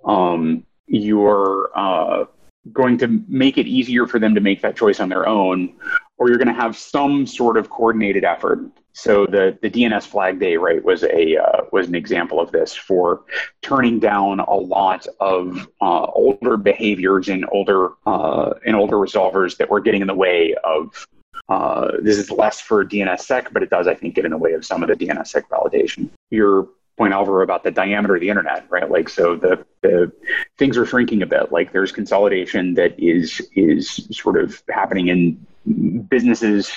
Um, 0.05 0.65
you're 0.87 1.69
uh, 1.75 2.25
going 2.71 2.97
to 2.97 3.23
make 3.27 3.57
it 3.57 3.67
easier 3.67 4.07
for 4.07 4.19
them 4.19 4.33
to 4.35 4.41
make 4.41 4.61
that 4.61 4.75
choice 4.75 4.99
on 4.99 5.09
their 5.09 5.27
own, 5.27 5.75
or 6.17 6.29
you're 6.29 6.37
going 6.37 6.47
to 6.47 6.53
have 6.53 6.77
some 6.77 7.27
sort 7.27 7.57
of 7.57 7.69
coordinated 7.69 8.23
effort. 8.23 8.59
So 8.93 9.25
the, 9.25 9.57
the 9.61 9.69
DNS 9.69 10.05
flag 10.05 10.39
day, 10.39 10.55
right, 10.55 10.83
was 10.83 11.03
a 11.03 11.37
uh, 11.37 11.63
was 11.71 11.87
an 11.87 11.95
example 11.95 12.39
of 12.39 12.51
this 12.51 12.75
for 12.75 13.23
turning 13.61 13.99
down 13.99 14.39
a 14.39 14.53
lot 14.53 15.07
of 15.19 15.67
uh, 15.81 16.05
older 16.13 16.57
behaviors 16.57 17.27
in 17.27 17.43
older 17.51 17.89
uh, 18.05 18.53
in 18.65 18.75
older 18.75 18.97
resolvers 18.97 19.57
that 19.57 19.69
were 19.69 19.79
getting 19.79 20.01
in 20.01 20.07
the 20.07 20.13
way 20.13 20.55
of. 20.63 21.07
Uh, 21.49 21.91
this 22.01 22.17
is 22.17 22.31
less 22.31 22.61
for 22.61 22.85
DNSSEC, 22.85 23.51
but 23.51 23.61
it 23.61 23.69
does, 23.69 23.85
I 23.85 23.93
think, 23.93 24.15
get 24.15 24.23
in 24.23 24.31
the 24.31 24.37
way 24.37 24.53
of 24.53 24.65
some 24.65 24.81
of 24.81 24.87
the 24.87 24.95
DNSSEC 24.95 25.43
validation. 25.49 26.09
Your 26.31 26.69
point 26.97 27.13
Alvaro 27.13 27.43
about 27.43 27.63
the 27.63 27.71
diameter 27.71 28.15
of 28.15 28.21
the 28.21 28.29
internet, 28.29 28.65
right? 28.69 28.89
Like 28.89 29.09
so 29.09 29.35
the 29.35 29.65
the 29.81 30.11
things 30.57 30.77
are 30.77 30.85
shrinking 30.85 31.21
a 31.21 31.25
bit. 31.25 31.51
Like 31.51 31.71
there's 31.71 31.91
consolidation 31.91 32.73
that 32.75 32.99
is 32.99 33.41
is 33.55 34.07
sort 34.11 34.37
of 34.37 34.61
happening 34.69 35.07
in 35.07 36.03
businesses 36.09 36.71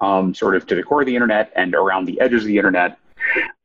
um, 0.00 0.34
sort 0.34 0.56
of 0.56 0.66
to 0.66 0.74
the 0.74 0.82
core 0.82 1.02
of 1.02 1.06
the 1.06 1.14
internet 1.14 1.52
and 1.56 1.74
around 1.74 2.06
the 2.06 2.20
edges 2.20 2.42
of 2.42 2.46
the 2.46 2.56
internet. 2.56 2.98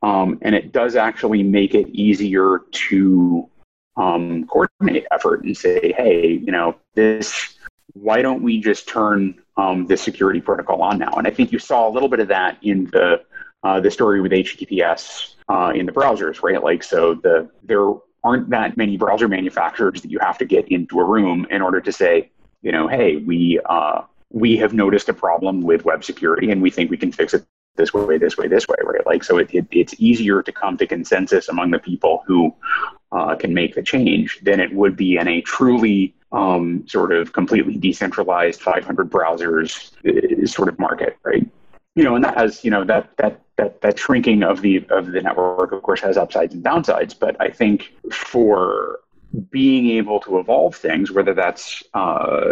Um, 0.01 0.37
and 0.41 0.53
it 0.53 0.71
does 0.71 0.95
actually 0.95 1.43
make 1.43 1.73
it 1.73 1.87
easier 1.89 2.61
to 2.71 3.49
um, 3.97 4.45
coordinate 4.45 5.05
effort 5.11 5.43
and 5.43 5.55
say, 5.55 5.93
hey, 5.95 6.41
you 6.43 6.51
know, 6.51 6.75
this, 6.93 7.55
why 7.93 8.21
don't 8.21 8.43
we 8.43 8.59
just 8.59 8.87
turn 8.87 9.41
um, 9.55 9.87
the 9.87 9.95
security 9.95 10.41
protocol 10.41 10.81
on 10.81 10.99
now? 10.99 11.13
And 11.13 11.25
I 11.25 11.31
think 11.31 11.51
you 11.51 11.59
saw 11.59 11.87
a 11.87 11.91
little 11.91 12.09
bit 12.09 12.19
of 12.19 12.27
that 12.27 12.57
in 12.61 12.85
the 12.85 13.23
uh, 13.63 13.79
the 13.79 13.89
story 13.89 14.21
with 14.21 14.31
HTTPS 14.31 15.34
uh, 15.49 15.71
in 15.75 15.85
the 15.85 15.91
browsers, 15.91 16.41
right? 16.41 16.63
Like, 16.63 16.83
so 16.83 17.15
the 17.15 17.49
there 17.63 17.85
aren't 18.23 18.49
that 18.49 18.75
many 18.75 18.97
browser 18.97 19.27
manufacturers 19.27 20.01
that 20.01 20.09
you 20.09 20.19
have 20.19 20.37
to 20.39 20.45
get 20.45 20.67
into 20.69 20.99
a 20.99 21.03
room 21.03 21.45
in 21.51 21.61
order 21.61 21.79
to 21.79 21.91
say, 21.91 22.31
you 22.61 22.71
know, 22.71 22.87
hey, 22.87 23.17
we 23.17 23.59
uh, 23.65 24.01
we 24.31 24.57
have 24.57 24.73
noticed 24.73 25.09
a 25.09 25.13
problem 25.13 25.61
with 25.61 25.85
web 25.85 26.03
security, 26.03 26.51
and 26.51 26.61
we 26.61 26.71
think 26.71 26.89
we 26.89 26.97
can 26.97 27.11
fix 27.11 27.33
it 27.33 27.45
this 27.75 27.93
way, 27.93 28.17
this 28.17 28.37
way, 28.37 28.47
this 28.47 28.67
way, 28.67 28.77
right? 28.83 29.05
Like, 29.05 29.23
so 29.23 29.37
it, 29.37 29.53
it 29.53 29.67
it's 29.71 29.93
easier 29.99 30.41
to 30.41 30.51
come 30.51 30.77
to 30.77 30.87
consensus 30.87 31.49
among 31.49 31.71
the 31.71 31.79
people 31.79 32.23
who 32.25 32.53
uh, 33.11 33.35
can 33.35 33.53
make 33.53 33.75
the 33.75 33.83
change 33.83 34.39
than 34.41 34.59
it 34.59 34.73
would 34.73 34.95
be 34.95 35.17
in 35.17 35.27
a 35.27 35.41
truly 35.41 36.15
um, 36.31 36.85
sort 36.87 37.13
of 37.13 37.33
completely 37.33 37.77
decentralized 37.77 38.61
500 38.61 39.09
browsers 39.09 39.91
uh, 40.05 40.45
sort 40.47 40.69
of 40.69 40.79
market, 40.79 41.17
right? 41.23 41.47
You 41.95 42.03
know, 42.03 42.15
and 42.15 42.23
that 42.23 42.37
has, 42.37 42.63
you 42.63 42.71
know, 42.71 42.83
that 42.83 43.09
that 43.17 43.41
that 43.57 43.81
that 43.81 43.97
shrinking 43.97 44.43
of 44.43 44.61
the 44.61 44.85
of 44.89 45.07
the 45.07 45.21
network, 45.21 45.71
of 45.71 45.81
course, 45.81 46.01
has 46.01 46.17
upsides 46.17 46.53
and 46.53 46.63
downsides. 46.63 47.17
But 47.17 47.39
I 47.39 47.49
think 47.49 47.93
for 48.11 48.99
being 49.49 49.89
able 49.89 50.19
to 50.21 50.39
evolve 50.39 50.75
things, 50.75 51.11
whether 51.11 51.33
that's 51.33 51.83
uh, 51.93 52.51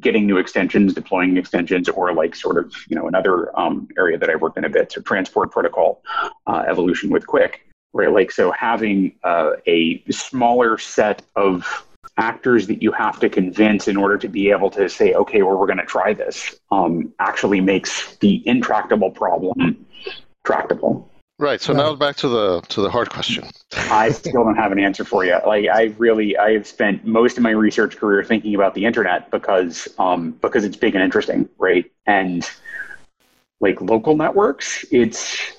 getting 0.00 0.26
new 0.26 0.38
extensions, 0.38 0.92
deploying 0.92 1.36
extensions, 1.36 1.88
or 1.88 2.12
like 2.12 2.34
sort 2.34 2.58
of 2.58 2.74
you 2.88 2.96
know 2.96 3.06
another 3.06 3.56
um, 3.58 3.88
area 3.96 4.18
that 4.18 4.28
I've 4.28 4.40
worked 4.40 4.58
in 4.58 4.64
a 4.64 4.70
bit, 4.70 4.92
so 4.92 5.00
transport 5.00 5.52
protocol 5.52 6.02
uh, 6.48 6.64
evolution 6.68 7.10
with 7.10 7.26
QUIC, 7.26 7.54
right? 7.92 8.10
Like 8.12 8.32
so, 8.32 8.50
having 8.50 9.16
uh, 9.22 9.52
a 9.66 10.02
smaller 10.10 10.78
set 10.78 11.22
of 11.36 11.86
actors 12.16 12.66
that 12.66 12.82
you 12.82 12.92
have 12.92 13.20
to 13.20 13.28
convince 13.28 13.88
in 13.88 13.96
order 13.96 14.18
to 14.18 14.28
be 14.28 14.50
able 14.50 14.70
to 14.70 14.88
say, 14.88 15.14
okay, 15.14 15.42
well, 15.42 15.56
we're 15.56 15.66
going 15.66 15.78
to 15.78 15.84
try 15.84 16.12
this, 16.12 16.54
um, 16.70 17.12
actually 17.18 17.60
makes 17.60 18.16
the 18.16 18.42
intractable 18.46 19.10
problem 19.10 19.86
tractable. 20.44 21.10
Right. 21.38 21.60
So 21.60 21.74
now 21.74 21.94
back 21.94 22.16
to 22.16 22.28
the 22.28 22.62
to 22.62 22.80
the 22.80 22.88
hard 22.88 23.10
question. 23.10 23.44
I 23.90 24.10
still 24.10 24.42
don't 24.44 24.56
have 24.56 24.72
an 24.72 24.78
answer 24.78 25.04
for 25.04 25.22
you. 25.22 25.38
Like 25.46 25.68
I 25.68 25.94
really, 25.98 26.34
I 26.38 26.52
have 26.52 26.66
spent 26.66 27.04
most 27.04 27.36
of 27.36 27.42
my 27.42 27.50
research 27.50 27.98
career 27.98 28.24
thinking 28.24 28.54
about 28.54 28.72
the 28.74 28.86
internet 28.86 29.30
because 29.30 29.86
um, 29.98 30.32
because 30.40 30.64
it's 30.64 30.78
big 30.78 30.94
and 30.94 31.04
interesting, 31.04 31.46
right? 31.58 31.84
And 32.06 32.48
like 33.60 33.82
local 33.82 34.16
networks, 34.16 34.86
it's 34.90 35.52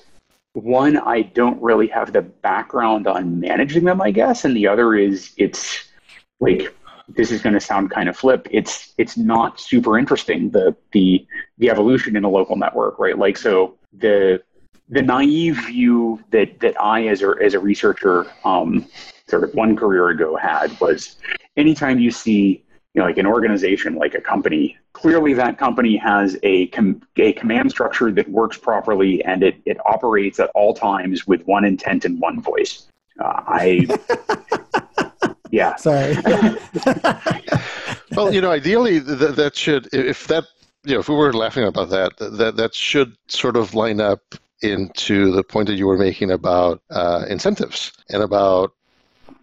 one 0.54 0.96
I 0.96 1.22
don't 1.22 1.62
really 1.62 1.86
have 1.88 2.12
the 2.12 2.22
background 2.22 3.06
on 3.06 3.38
managing 3.38 3.84
them, 3.84 4.00
I 4.00 4.10
guess, 4.10 4.44
and 4.44 4.56
the 4.56 4.66
other 4.66 4.96
is 4.96 5.32
it's 5.36 5.87
like 6.40 6.74
this 7.08 7.30
is 7.30 7.40
going 7.40 7.54
to 7.54 7.60
sound 7.60 7.90
kind 7.90 8.08
of 8.08 8.16
flip. 8.16 8.46
It's 8.50 8.94
it's 8.98 9.16
not 9.16 9.60
super 9.60 9.98
interesting 9.98 10.50
the 10.50 10.76
the 10.92 11.26
the 11.58 11.70
evolution 11.70 12.16
in 12.16 12.24
a 12.24 12.28
local 12.28 12.56
network 12.56 12.98
right? 12.98 13.18
Like 13.18 13.36
so 13.36 13.78
the 13.92 14.42
the 14.88 15.02
naive 15.02 15.56
view 15.66 16.22
that 16.30 16.58
that 16.60 16.80
i 16.80 17.06
as 17.06 17.22
a 17.22 17.34
as 17.42 17.54
a 17.54 17.58
researcher 17.58 18.26
um 18.44 18.86
sort 19.26 19.44
of 19.44 19.54
one 19.54 19.76
career 19.76 20.08
ago 20.08 20.36
had 20.36 20.78
was 20.80 21.16
anytime 21.56 21.98
you 21.98 22.10
see 22.10 22.64
you 22.94 23.00
know 23.00 23.04
like 23.04 23.18
an 23.18 23.26
organization 23.26 23.94
like 23.94 24.14
a 24.14 24.20
company 24.20 24.76
clearly 24.92 25.34
that 25.34 25.58
company 25.58 25.96
has 25.96 26.38
a 26.42 26.66
com- 26.68 27.02
a 27.16 27.32
command 27.34 27.70
structure 27.70 28.10
that 28.10 28.28
works 28.30 28.56
properly 28.56 29.22
and 29.24 29.42
it 29.42 29.56
it 29.66 29.78
operates 29.86 30.40
at 30.40 30.50
all 30.54 30.72
times 30.72 31.26
with 31.26 31.46
one 31.46 31.64
intent 31.64 32.04
and 32.04 32.20
one 32.20 32.40
voice. 32.40 32.88
Uh, 33.20 33.42
i 33.46 33.86
yeah. 35.50 35.76
Sorry. 35.76 36.16
well, 38.16 38.32
you 38.32 38.40
know, 38.40 38.50
ideally 38.50 39.00
th- 39.00 39.36
that 39.36 39.56
should, 39.56 39.88
if 39.92 40.26
that, 40.28 40.44
you 40.84 40.94
know, 40.94 41.00
if 41.00 41.08
we 41.08 41.14
were 41.14 41.32
laughing 41.32 41.64
about 41.64 41.90
that, 41.90 42.16
that 42.18 42.56
that 42.56 42.74
should 42.74 43.16
sort 43.28 43.56
of 43.56 43.74
line 43.74 44.00
up 44.00 44.34
into 44.62 45.32
the 45.32 45.42
point 45.42 45.68
that 45.68 45.74
you 45.74 45.86
were 45.86 45.98
making 45.98 46.30
about 46.30 46.82
uh, 46.90 47.24
incentives 47.28 47.92
and 48.10 48.22
about 48.22 48.72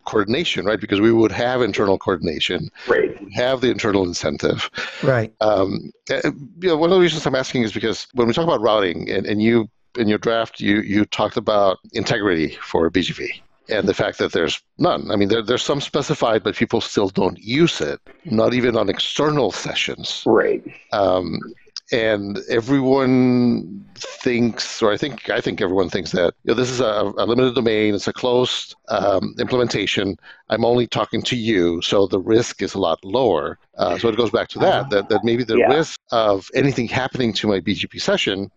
coordination, 0.05 0.65
right? 0.65 0.79
Because 0.79 1.01
we 1.01 1.11
would 1.11 1.31
have 1.31 1.61
internal 1.61 1.97
coordination, 1.97 2.69
right? 2.87 3.17
Have 3.33 3.61
the 3.61 3.69
internal 3.69 4.03
incentive, 4.03 4.69
right? 5.03 5.33
Um, 5.41 5.91
eh, 6.09 6.21
you 6.59 6.69
know, 6.69 6.77
one 6.77 6.91
of 6.91 6.95
the 6.95 7.01
reasons 7.01 7.25
I'm 7.25 7.35
asking 7.35 7.63
is 7.63 7.73
because 7.73 8.07
when 8.13 8.27
we 8.27 8.33
talk 8.33 8.43
about 8.43 8.61
routing, 8.61 9.09
and, 9.09 9.25
and 9.25 9.41
you 9.41 9.67
in 9.97 10.07
your 10.07 10.19
draft, 10.19 10.59
you 10.59 10.81
you 10.81 11.05
talked 11.05 11.37
about 11.37 11.79
integrity 11.93 12.57
for 12.61 12.89
BGP 12.89 13.41
and 13.69 13.87
the 13.87 13.93
fact 13.93 14.17
that 14.19 14.31
there's 14.31 14.61
none. 14.77 15.09
I 15.11 15.15
mean, 15.15 15.29
there, 15.29 15.41
there's 15.41 15.63
some 15.63 15.81
specified, 15.81 16.43
but 16.43 16.55
people 16.55 16.81
still 16.81 17.09
don't 17.09 17.39
use 17.39 17.81
it, 17.81 17.99
not 18.25 18.53
even 18.53 18.77
on 18.77 18.89
external 18.89 19.51
sessions. 19.51 20.23
Right. 20.25 20.63
Um, 20.91 21.39
and 21.91 22.39
everyone 22.49 23.85
thinks, 23.95 24.81
or 24.81 24.91
I 24.91 24.97
think 24.97 25.29
I 25.29 25.39
think 25.39 25.61
everyone 25.61 25.89
thinks 25.89 26.11
that 26.13 26.33
you 26.43 26.49
know, 26.49 26.53
this 26.55 26.71
is 26.71 26.79
a, 26.79 27.13
a, 27.17 27.25
limited 27.25 27.53
domain, 27.53 27.93
it's 27.93 28.07
a 28.07 28.13
closed 28.13 28.75
um, 28.87 29.35
implementation. 29.39 30.17
I'm 30.49 30.65
only 30.65 30.87
talking 30.87 31.21
to 31.23 31.35
you, 31.35 31.81
so 31.83 32.07
the 32.07 32.19
risk 32.19 32.63
is 32.63 32.73
a 32.73 32.79
lot 32.79 33.03
lower. 33.05 33.59
Uh, 33.77 33.99
so 33.99 34.09
it 34.09 34.17
goes 34.17 34.31
back 34.31 34.47
to 34.49 34.59
that, 34.59 34.89
that 34.89 35.09
that 35.09 35.23
maybe 35.23 35.43
the 35.43 35.57
yeah. 35.57 35.67
risk 35.67 35.99
of 36.11 36.49
anything 36.55 36.87
happening 36.87 37.31
to 37.33 37.47
my 37.47 37.59
BGP 37.59 38.01
session 38.01 38.49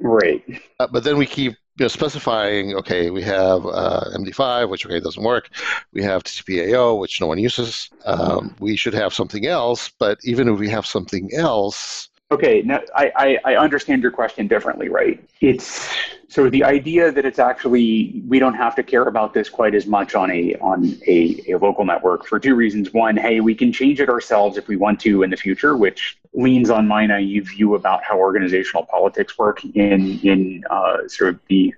Right. 0.00 0.42
Uh, 0.78 0.86
but 0.90 1.04
then 1.04 1.18
we 1.18 1.26
keep 1.26 1.54
you 1.80 1.84
know, 1.84 1.88
specifying, 1.88 2.74
okay, 2.74 3.08
we 3.08 3.22
have 3.22 3.64
uh, 3.64 4.04
MD5, 4.12 4.68
which, 4.68 4.84
okay, 4.84 5.00
doesn't 5.00 5.22
work. 5.22 5.48
We 5.94 6.02
have 6.02 6.22
TCP/AO, 6.22 6.96
which 6.96 7.22
no 7.22 7.26
one 7.26 7.38
uses. 7.38 7.88
Um, 8.04 8.54
we 8.60 8.76
should 8.76 8.92
have 8.92 9.14
something 9.14 9.46
else, 9.46 9.88
but 9.88 10.18
even 10.22 10.46
if 10.50 10.58
we 10.58 10.68
have 10.68 10.84
something 10.84 11.30
else, 11.32 12.09
Okay, 12.32 12.62
now 12.62 12.80
I, 12.94 13.12
I, 13.16 13.38
I, 13.44 13.56
understand 13.56 14.02
your 14.02 14.12
question 14.12 14.46
differently, 14.46 14.88
right? 14.88 15.20
It's 15.40 15.92
so 16.28 16.48
the 16.48 16.62
idea 16.62 17.10
that 17.10 17.24
it's 17.24 17.40
actually 17.40 18.22
we 18.28 18.38
don't 18.38 18.54
have 18.54 18.76
to 18.76 18.84
care 18.84 19.02
about 19.02 19.34
this 19.34 19.48
quite 19.48 19.74
as 19.74 19.84
much 19.86 20.14
on 20.14 20.30
a 20.30 20.54
on 20.60 20.96
a, 21.08 21.42
a 21.48 21.56
local 21.58 21.84
network 21.84 22.26
for 22.26 22.38
two 22.38 22.54
reasons. 22.54 22.92
One, 22.92 23.16
hey, 23.16 23.40
we 23.40 23.52
can 23.56 23.72
change 23.72 24.00
it 24.00 24.08
ourselves 24.08 24.56
if 24.56 24.68
we 24.68 24.76
want 24.76 25.00
to 25.00 25.24
in 25.24 25.30
the 25.30 25.36
future, 25.36 25.76
which 25.76 26.18
leans 26.32 26.70
on 26.70 26.86
my 26.86 27.04
naive 27.04 27.48
view 27.48 27.74
about 27.74 28.04
how 28.04 28.16
organizational 28.16 28.86
politics 28.86 29.36
work 29.36 29.64
in 29.64 30.20
in 30.20 30.62
uh, 30.70 31.08
sort 31.08 31.30
of 31.30 31.40
the 31.48 31.74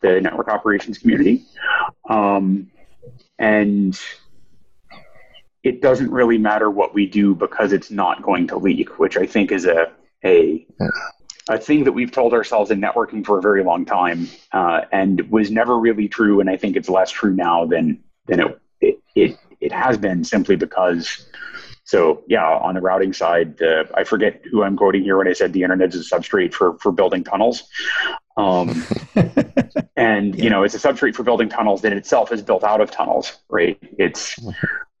the 0.00 0.18
network 0.18 0.48
operations 0.48 0.96
community. 0.96 1.44
Um, 2.08 2.70
and 3.38 4.00
it 5.62 5.82
doesn't 5.82 6.10
really 6.10 6.38
matter 6.38 6.70
what 6.70 6.94
we 6.94 7.06
do 7.06 7.34
because 7.34 7.72
it's 7.72 7.90
not 7.90 8.22
going 8.22 8.46
to 8.48 8.56
leak, 8.56 8.98
which 8.98 9.16
I 9.16 9.26
think 9.26 9.52
is 9.52 9.66
a 9.66 9.92
a 10.24 10.66
a 11.48 11.58
thing 11.58 11.84
that 11.84 11.92
we've 11.92 12.12
told 12.12 12.32
ourselves 12.32 12.70
in 12.70 12.80
networking 12.80 13.24
for 13.24 13.38
a 13.38 13.42
very 13.42 13.62
long 13.64 13.84
time, 13.84 14.28
uh, 14.52 14.82
and 14.92 15.20
was 15.30 15.50
never 15.50 15.78
really 15.78 16.08
true. 16.08 16.40
And 16.40 16.48
I 16.48 16.56
think 16.56 16.76
it's 16.76 16.88
less 16.88 17.10
true 17.10 17.34
now 17.34 17.66
than 17.66 18.02
than 18.26 18.40
it 18.40 18.60
it 18.80 19.02
it, 19.14 19.38
it 19.60 19.72
has 19.72 19.98
been 19.98 20.24
simply 20.24 20.56
because. 20.56 21.26
So 21.84 22.22
yeah, 22.28 22.46
on 22.46 22.76
the 22.76 22.80
routing 22.80 23.12
side, 23.12 23.60
uh, 23.60 23.82
I 23.94 24.04
forget 24.04 24.42
who 24.48 24.62
I'm 24.62 24.76
quoting 24.76 25.02
here 25.02 25.18
when 25.18 25.26
I 25.26 25.32
said 25.32 25.52
the 25.52 25.64
internet 25.64 25.92
is 25.92 26.12
a 26.12 26.14
substrate 26.14 26.54
for 26.54 26.78
for 26.78 26.92
building 26.92 27.24
tunnels. 27.24 27.64
Um, 28.36 28.84
and 29.96 30.36
yeah. 30.36 30.44
you 30.44 30.50
know, 30.50 30.62
it's 30.62 30.76
a 30.76 30.78
substrate 30.78 31.16
for 31.16 31.24
building 31.24 31.48
tunnels 31.48 31.82
that 31.82 31.92
itself 31.92 32.30
is 32.30 32.42
built 32.42 32.62
out 32.62 32.80
of 32.80 32.92
tunnels, 32.92 33.38
right? 33.48 33.76
It's 33.98 34.38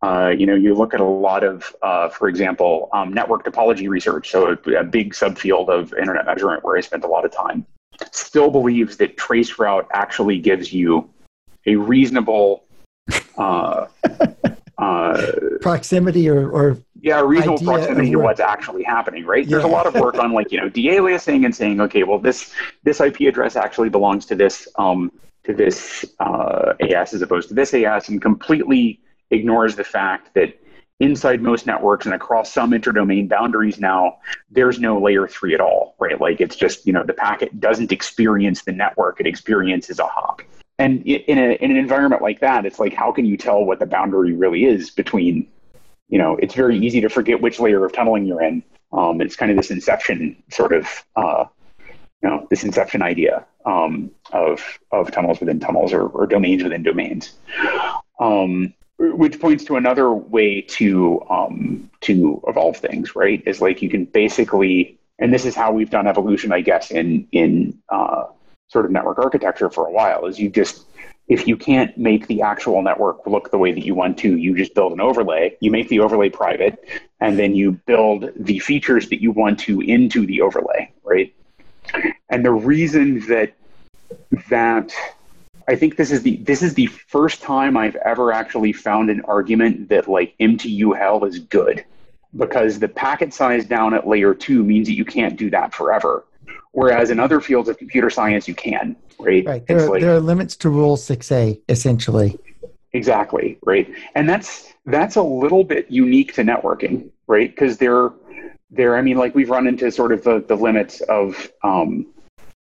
uh, 0.02 0.32
you 0.36 0.46
know, 0.46 0.54
you 0.54 0.74
look 0.74 0.94
at 0.94 1.00
a 1.00 1.04
lot 1.04 1.44
of, 1.44 1.74
uh, 1.82 2.08
for 2.08 2.28
example, 2.28 2.88
um, 2.92 3.12
network 3.12 3.44
topology 3.44 3.88
research, 3.88 4.30
so 4.30 4.48
a, 4.48 4.70
a, 4.72 4.84
big 4.84 5.12
subfield 5.12 5.68
of 5.68 5.92
internet 5.92 6.24
measurement 6.24 6.64
where 6.64 6.76
I 6.76 6.80
spent 6.80 7.04
a 7.04 7.06
lot 7.06 7.26
of 7.26 7.32
time, 7.32 7.66
still 8.10 8.50
believes 8.50 8.96
that 8.96 9.18
traceroute 9.18 9.86
actually 9.92 10.38
gives 10.38 10.72
you 10.72 11.10
a 11.66 11.76
reasonable 11.76 12.64
uh, 13.36 13.86
uh 14.78 15.32
proximity 15.60 16.26
or, 16.30 16.48
or 16.50 16.78
yeah, 17.02 17.20
reasonable 17.20 17.58
proximity 17.58 18.10
to 18.10 18.16
what's 18.16 18.40
actually 18.40 18.82
happening, 18.82 19.26
right? 19.26 19.44
Yeah. 19.44 19.50
There's 19.50 19.64
a 19.64 19.68
lot 19.68 19.86
of 19.86 19.94
work 19.94 20.16
on 20.16 20.32
like 20.32 20.50
you 20.50 20.60
know 20.60 20.70
de-aliasing 20.70 21.44
and 21.44 21.54
saying, 21.54 21.80
okay, 21.82 22.04
well 22.04 22.18
this 22.18 22.52
this 22.84 23.00
IP 23.00 23.20
address 23.20 23.56
actually 23.56 23.90
belongs 23.90 24.24
to 24.26 24.34
this 24.34 24.66
um, 24.76 25.12
to 25.44 25.52
this 25.52 26.06
uh, 26.20 26.72
AS 26.80 27.12
as 27.12 27.20
opposed 27.20 27.48
to 27.48 27.54
this 27.54 27.74
AS, 27.74 28.08
and 28.08 28.22
completely 28.22 29.00
ignores 29.30 29.76
the 29.76 29.84
fact 29.84 30.34
that 30.34 30.58
inside 31.00 31.40
most 31.40 31.66
networks 31.66 32.04
and 32.04 32.14
across 32.14 32.52
some 32.52 32.72
interdomain 32.72 33.28
boundaries 33.28 33.80
now, 33.80 34.18
there's 34.50 34.78
no 34.78 35.00
layer 35.00 35.26
three 35.26 35.54
at 35.54 35.60
all, 35.60 35.94
right? 35.98 36.20
Like 36.20 36.40
it's 36.40 36.56
just, 36.56 36.86
you 36.86 36.92
know, 36.92 37.02
the 37.02 37.14
packet 37.14 37.58
doesn't 37.58 37.90
experience 37.90 38.62
the 38.62 38.72
network, 38.72 39.18
it 39.18 39.26
experiences 39.26 39.98
a 39.98 40.06
hop. 40.06 40.42
And 40.78 41.02
in, 41.06 41.38
a, 41.38 41.52
in 41.62 41.70
an 41.70 41.76
environment 41.76 42.22
like 42.22 42.40
that, 42.40 42.64
it's 42.64 42.78
like, 42.78 42.94
how 42.94 43.12
can 43.12 43.24
you 43.24 43.36
tell 43.36 43.64
what 43.64 43.78
the 43.78 43.86
boundary 43.86 44.32
really 44.32 44.64
is 44.64 44.90
between, 44.90 45.46
you 46.08 46.18
know, 46.18 46.36
it's 46.36 46.54
very 46.54 46.78
easy 46.78 47.00
to 47.00 47.08
forget 47.08 47.40
which 47.40 47.60
layer 47.60 47.84
of 47.84 47.92
tunneling 47.92 48.26
you're 48.26 48.42
in. 48.42 48.62
Um, 48.92 49.20
it's 49.20 49.36
kind 49.36 49.50
of 49.50 49.56
this 49.56 49.70
inception 49.70 50.42
sort 50.50 50.72
of, 50.72 50.86
uh, 51.16 51.44
you 52.22 52.28
know, 52.28 52.46
this 52.50 52.64
inception 52.64 53.02
idea 53.02 53.46
um, 53.64 54.10
of, 54.32 54.62
of 54.90 55.10
tunnels 55.12 55.40
within 55.40 55.60
tunnels 55.60 55.92
or, 55.92 56.06
or 56.08 56.26
domains 56.26 56.62
within 56.62 56.82
domains. 56.82 57.34
Um, 58.18 58.74
which 59.00 59.40
points 59.40 59.64
to 59.64 59.76
another 59.76 60.12
way 60.12 60.60
to 60.60 61.22
um, 61.30 61.90
to 62.02 62.42
evolve 62.46 62.76
things, 62.76 63.16
right? 63.16 63.42
Is 63.46 63.60
like 63.60 63.80
you 63.80 63.88
can 63.88 64.04
basically, 64.04 64.98
and 65.18 65.32
this 65.32 65.46
is 65.46 65.54
how 65.54 65.72
we've 65.72 65.88
done 65.88 66.06
evolution, 66.06 66.52
I 66.52 66.60
guess, 66.60 66.90
in 66.90 67.26
in 67.32 67.78
uh, 67.88 68.26
sort 68.68 68.84
of 68.84 68.90
network 68.90 69.18
architecture 69.18 69.70
for 69.70 69.86
a 69.86 69.90
while. 69.90 70.26
Is 70.26 70.38
you 70.38 70.50
just 70.50 70.84
if 71.28 71.48
you 71.48 71.56
can't 71.56 71.96
make 71.96 72.26
the 72.26 72.42
actual 72.42 72.82
network 72.82 73.26
look 73.26 73.50
the 73.50 73.56
way 73.58 73.72
that 73.72 73.86
you 73.86 73.94
want 73.94 74.18
to, 74.18 74.36
you 74.36 74.54
just 74.54 74.74
build 74.74 74.92
an 74.92 75.00
overlay. 75.00 75.56
You 75.60 75.70
make 75.70 75.88
the 75.88 76.00
overlay 76.00 76.28
private, 76.28 76.84
and 77.20 77.38
then 77.38 77.54
you 77.54 77.72
build 77.72 78.30
the 78.36 78.58
features 78.58 79.08
that 79.08 79.22
you 79.22 79.30
want 79.30 79.58
to 79.60 79.80
into 79.80 80.26
the 80.26 80.42
overlay, 80.42 80.92
right? 81.04 81.34
And 82.28 82.44
the 82.44 82.52
reason 82.52 83.20
that 83.28 83.54
that 84.50 84.92
I 85.70 85.76
think 85.76 85.94
this 85.96 86.10
is 86.10 86.22
the 86.22 86.36
this 86.38 86.62
is 86.62 86.74
the 86.74 86.86
first 86.86 87.42
time 87.42 87.76
I've 87.76 87.94
ever 87.94 88.32
actually 88.32 88.72
found 88.72 89.08
an 89.08 89.20
argument 89.20 89.88
that 89.90 90.08
like 90.08 90.34
MTU 90.40 90.98
hell 90.98 91.24
is 91.24 91.38
good 91.38 91.84
because 92.36 92.80
the 92.80 92.88
packet 92.88 93.32
size 93.32 93.66
down 93.66 93.94
at 93.94 94.04
layer 94.04 94.34
two 94.34 94.64
means 94.64 94.88
that 94.88 94.94
you 94.94 95.04
can't 95.04 95.36
do 95.36 95.48
that 95.50 95.72
forever. 95.72 96.24
Whereas 96.72 97.10
in 97.10 97.20
other 97.20 97.40
fields 97.40 97.68
of 97.68 97.78
computer 97.78 98.10
science, 98.10 98.48
you 98.48 98.54
can, 98.54 98.96
right? 99.20 99.46
Right. 99.46 99.64
There, 99.64 99.78
are, 99.78 99.90
like, 99.90 100.00
there 100.00 100.14
are 100.14 100.20
limits 100.20 100.56
to 100.56 100.70
Rule 100.70 100.96
6A, 100.96 101.60
essentially. 101.68 102.36
Exactly, 102.92 103.56
right. 103.62 103.88
And 104.16 104.28
that's 104.28 104.72
that's 104.86 105.14
a 105.14 105.22
little 105.22 105.62
bit 105.62 105.88
unique 105.88 106.34
to 106.34 106.42
networking, 106.42 107.10
right? 107.28 107.48
Because 107.48 107.78
there, 107.78 108.10
there. 108.72 108.96
I 108.96 109.02
mean, 109.02 109.18
like 109.18 109.36
we've 109.36 109.50
run 109.50 109.68
into 109.68 109.92
sort 109.92 110.10
of 110.10 110.24
the, 110.24 110.44
the 110.48 110.56
limits 110.56 111.00
of 111.02 111.52
um, 111.62 112.06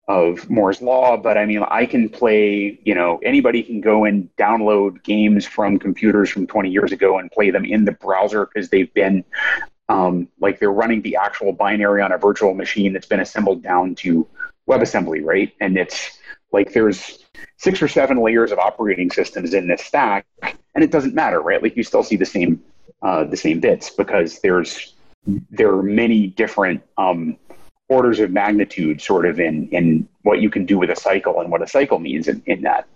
of 0.08 0.48
Moore's 0.48 0.80
law, 0.80 1.18
but 1.18 1.36
I 1.36 1.44
mean, 1.44 1.62
I 1.68 1.84
can 1.84 2.08
play, 2.08 2.80
you 2.82 2.94
know, 2.94 3.20
anybody 3.22 3.62
can 3.62 3.82
go 3.82 4.06
and 4.06 4.28
download 4.36 5.02
games 5.04 5.46
from 5.46 5.78
computers 5.78 6.30
from 6.30 6.46
20 6.46 6.70
years 6.70 6.92
ago 6.92 7.18
and 7.18 7.30
play 7.30 7.50
them 7.50 7.66
in 7.66 7.84
the 7.84 7.92
browser 7.92 8.46
because 8.46 8.70
they've 8.70 8.92
been 8.94 9.22
um, 9.90 10.28
like 10.40 10.58
they're 10.58 10.72
running 10.72 11.02
the 11.02 11.16
actual 11.16 11.52
binary 11.52 12.00
on 12.02 12.12
a 12.12 12.18
virtual 12.18 12.54
machine 12.54 12.94
that's 12.94 13.06
been 13.06 13.20
assembled 13.20 13.62
down 13.62 13.94
to 13.96 14.26
WebAssembly, 14.66 15.24
right? 15.24 15.52
And 15.60 15.76
it's 15.76 16.18
like 16.52 16.72
there's 16.72 17.24
six 17.58 17.82
or 17.82 17.88
seven 17.88 18.18
layers 18.22 18.50
of 18.50 18.58
operating 18.58 19.10
systems 19.10 19.52
in 19.52 19.68
this 19.68 19.82
stack, 19.82 20.26
and 20.42 20.84
it 20.84 20.90
doesn't 20.90 21.14
matter, 21.14 21.40
right? 21.40 21.62
Like 21.62 21.76
you 21.76 21.82
still 21.82 22.02
see 22.02 22.16
the 22.16 22.26
same 22.26 22.62
uh, 23.02 23.24
the 23.24 23.36
same 23.36 23.60
bits 23.60 23.90
because 23.90 24.40
there's 24.40 24.94
there 25.50 25.70
are 25.70 25.82
many 25.82 26.28
different 26.28 26.82
um, 26.96 27.36
orders 27.88 28.20
of 28.20 28.30
magnitude 28.30 29.00
sort 29.00 29.26
of 29.26 29.40
in 29.40 29.68
in 29.68 30.08
what 30.22 30.40
you 30.40 30.50
can 30.50 30.66
do 30.66 30.78
with 30.78 30.90
a 30.90 30.96
cycle 30.96 31.40
and 31.40 31.50
what 31.50 31.62
a 31.62 31.66
cycle 31.66 31.98
means 31.98 32.28
in, 32.28 32.42
in 32.46 32.62
that 32.62 32.86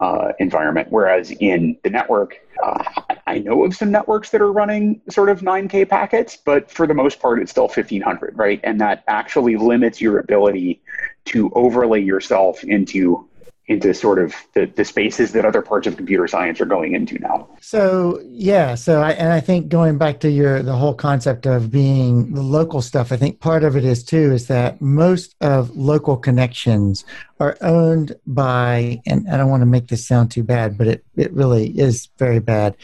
uh, 0.00 0.32
environment. 0.38 0.88
Whereas 0.90 1.30
in 1.30 1.76
the 1.84 1.90
network, 1.90 2.40
uh, 2.62 2.84
I 3.26 3.38
know 3.38 3.64
of 3.64 3.76
some 3.76 3.90
networks 3.90 4.30
that 4.30 4.40
are 4.40 4.50
running 4.50 5.00
sort 5.10 5.28
of 5.28 5.42
9K 5.42 5.88
packets, 5.88 6.36
but 6.36 6.70
for 6.70 6.86
the 6.86 6.94
most 6.94 7.20
part, 7.20 7.40
it's 7.40 7.50
still 7.50 7.68
1500, 7.68 8.36
right? 8.36 8.60
And 8.64 8.80
that 8.80 9.04
actually 9.08 9.56
limits 9.56 10.00
your 10.00 10.18
ability 10.18 10.80
to 11.26 11.50
overlay 11.54 12.00
yourself 12.00 12.64
into 12.64 13.28
into 13.70 13.94
sort 13.94 14.18
of 14.18 14.34
the, 14.54 14.66
the 14.66 14.84
spaces 14.84 15.30
that 15.30 15.44
other 15.44 15.62
parts 15.62 15.86
of 15.86 15.96
computer 15.96 16.26
science 16.26 16.60
are 16.60 16.66
going 16.66 16.92
into 16.92 17.16
now. 17.20 17.48
So 17.60 18.20
yeah, 18.26 18.74
so 18.74 19.00
I, 19.00 19.12
and 19.12 19.32
I 19.32 19.38
think 19.38 19.68
going 19.68 19.96
back 19.96 20.18
to 20.20 20.30
your 20.30 20.60
the 20.60 20.74
whole 20.74 20.92
concept 20.92 21.46
of 21.46 21.70
being 21.70 22.34
the 22.34 22.42
local 22.42 22.82
stuff, 22.82 23.12
I 23.12 23.16
think 23.16 23.38
part 23.38 23.62
of 23.62 23.76
it 23.76 23.84
is 23.84 24.02
too 24.02 24.32
is 24.32 24.48
that 24.48 24.80
most 24.80 25.36
of 25.40 25.76
local 25.76 26.16
connections 26.16 27.04
are 27.38 27.56
owned 27.60 28.16
by, 28.26 29.00
and 29.06 29.28
I 29.30 29.36
don't 29.36 29.50
want 29.50 29.62
to 29.62 29.66
make 29.66 29.86
this 29.86 30.04
sound 30.04 30.32
too 30.32 30.42
bad, 30.42 30.76
but 30.76 30.88
it 30.88 31.04
it 31.16 31.32
really 31.32 31.68
is 31.78 32.08
very 32.18 32.40
bad. 32.40 32.76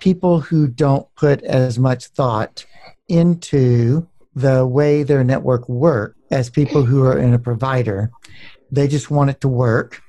People 0.00 0.40
who 0.40 0.66
don't 0.66 1.06
put 1.14 1.40
as 1.44 1.78
much 1.78 2.06
thought 2.08 2.66
into 3.06 4.08
the 4.34 4.66
way 4.66 5.04
their 5.04 5.22
network 5.22 5.68
work 5.68 6.16
as 6.32 6.50
people 6.50 6.82
who 6.84 7.04
are 7.04 7.18
in 7.18 7.32
a 7.32 7.38
provider. 7.38 8.10
They 8.72 8.88
just 8.88 9.10
want 9.10 9.30
it 9.30 9.40
to 9.42 9.48
work 9.48 10.02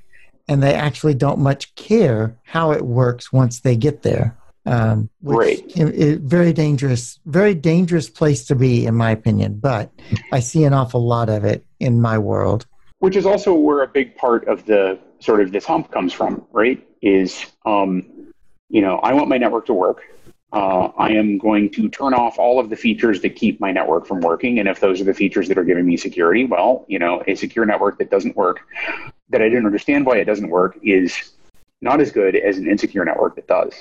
and 0.47 0.61
they 0.61 0.73
actually 0.73 1.13
don't 1.13 1.39
much 1.39 1.73
care 1.75 2.37
how 2.43 2.71
it 2.71 2.83
works 2.83 3.31
once 3.31 3.61
they 3.61 3.75
get 3.75 4.01
there. 4.03 4.37
Um, 4.65 5.09
Right. 5.21 5.61
i- 5.77 5.83
i- 5.83 6.19
very 6.21 6.53
dangerous, 6.53 7.19
very 7.25 7.53
dangerous 7.53 8.09
place 8.09 8.45
to 8.45 8.55
be, 8.55 8.85
in 8.85 8.95
my 8.95 9.11
opinion. 9.11 9.59
But 9.61 9.91
I 10.31 10.39
see 10.39 10.63
an 10.63 10.73
awful 10.73 11.05
lot 11.05 11.29
of 11.29 11.43
it 11.43 11.65
in 11.79 12.01
my 12.01 12.17
world. 12.17 12.65
which 12.99 13.17
is 13.17 13.25
also 13.25 13.53
where 13.53 13.83
a 13.83 13.87
big 13.87 14.15
part 14.15 14.47
of 14.47 14.65
the 14.65 14.97
sort 15.19 15.41
of 15.41 15.51
this 15.51 15.65
hump 15.65 15.91
comes 15.91 16.13
from, 16.13 16.41
right? 16.53 16.81
Is 17.01 17.45
um, 17.65 18.05
you 18.69 18.81
know, 18.81 18.95
I 19.03 19.13
want 19.13 19.27
my 19.27 19.37
network 19.37 19.65
to 19.65 19.73
work. 19.73 20.03
Uh, 20.53 20.91
I 20.97 21.09
am 21.09 21.39
going 21.39 21.71
to 21.71 21.89
turn 21.89 22.13
off 22.13 22.37
all 22.37 22.59
of 22.59 22.69
the 22.69 22.75
features 22.75 23.21
that 23.21 23.35
keep 23.35 23.59
my 23.59 23.71
network 23.71 24.05
from 24.05 24.21
working, 24.21 24.59
and 24.59 24.69
if 24.69 24.79
those 24.79 25.01
are 25.01 25.03
the 25.03 25.13
features 25.13 25.47
that 25.47 25.57
are 25.57 25.63
giving 25.63 25.85
me 25.85 25.97
security, 25.97 26.45
well, 26.45 26.85
you 26.87 26.99
know, 26.99 27.23
a 27.27 27.33
secure 27.33 27.65
network 27.65 27.97
that 27.97 28.11
doesn't 28.11 28.35
work, 28.35 28.59
that 29.29 29.41
I 29.41 29.49
didn't 29.49 29.65
understand 29.65 30.05
why 30.05 30.17
it 30.17 30.25
doesn't 30.25 30.49
work, 30.49 30.77
is 30.83 31.31
not 31.81 31.99
as 31.99 32.11
good 32.11 32.35
as 32.35 32.59
an 32.59 32.69
insecure 32.69 33.03
network 33.03 33.35
that 33.35 33.47
does. 33.47 33.73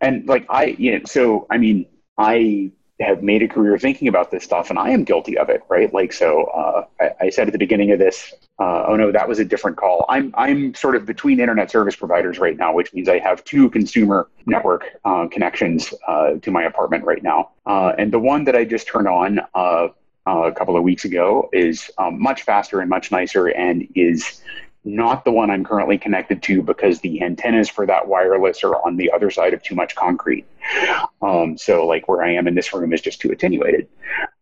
And 0.00 0.26
like 0.26 0.46
I, 0.48 0.76
you 0.78 0.98
know, 0.98 1.04
so 1.04 1.46
I 1.50 1.58
mean, 1.58 1.86
I 2.16 2.72
have 3.00 3.22
made 3.22 3.42
a 3.42 3.48
career 3.48 3.78
thinking 3.78 4.08
about 4.08 4.30
this 4.30 4.44
stuff, 4.44 4.70
and 4.70 4.78
I 4.78 4.90
am 4.90 5.04
guilty 5.04 5.38
of 5.38 5.48
it, 5.48 5.62
right? 5.68 5.92
Like, 5.92 6.12
so 6.12 6.44
uh, 6.44 6.84
I, 7.00 7.26
I 7.26 7.30
said 7.30 7.46
at 7.46 7.52
the 7.52 7.58
beginning 7.58 7.92
of 7.92 7.98
this, 7.98 8.34
uh, 8.58 8.86
oh 8.88 8.96
no, 8.96 9.12
that 9.12 9.28
was 9.28 9.38
a 9.38 9.44
different 9.44 9.76
call. 9.76 10.04
I'm 10.08 10.34
I'm 10.36 10.74
sort 10.74 10.96
of 10.96 11.06
between 11.06 11.38
internet 11.40 11.70
service 11.70 11.94
providers 11.94 12.38
right 12.38 12.56
now, 12.56 12.72
which 12.72 12.92
means 12.92 13.08
I 13.08 13.18
have 13.18 13.44
two 13.44 13.70
consumer 13.70 14.28
network 14.46 14.98
uh, 15.04 15.28
connections 15.28 15.94
uh, 16.06 16.34
to 16.42 16.50
my 16.50 16.64
apartment 16.64 17.04
right 17.04 17.22
now, 17.22 17.50
uh, 17.66 17.92
and 17.98 18.12
the 18.12 18.18
one 18.18 18.44
that 18.44 18.56
I 18.56 18.64
just 18.64 18.86
turned 18.86 19.08
on. 19.08 19.40
Uh, 19.54 19.88
a 20.26 20.52
couple 20.52 20.76
of 20.76 20.82
weeks 20.82 21.06
ago 21.06 21.48
is 21.54 21.90
um, 21.96 22.20
much 22.20 22.42
faster 22.42 22.82
and 22.82 22.90
much 22.90 23.10
nicer 23.10 23.46
and 23.46 23.88
is 23.94 24.42
not 24.84 25.24
the 25.24 25.32
one 25.32 25.50
I'm 25.50 25.64
currently 25.64 25.98
connected 25.98 26.42
to 26.44 26.62
because 26.62 27.00
the 27.00 27.22
antennas 27.22 27.68
for 27.68 27.86
that 27.86 28.08
wireless 28.08 28.64
are 28.64 28.74
on 28.86 28.96
the 28.96 29.10
other 29.10 29.30
side 29.30 29.52
of 29.54 29.62
too 29.62 29.74
much 29.74 29.94
concrete. 29.94 30.46
Um, 31.20 31.58
so 31.58 31.86
like 31.86 32.08
where 32.08 32.22
I 32.22 32.32
am 32.34 32.46
in 32.48 32.54
this 32.54 32.72
room 32.72 32.92
is 32.92 33.00
just 33.00 33.20
too 33.20 33.30
attenuated. 33.30 33.88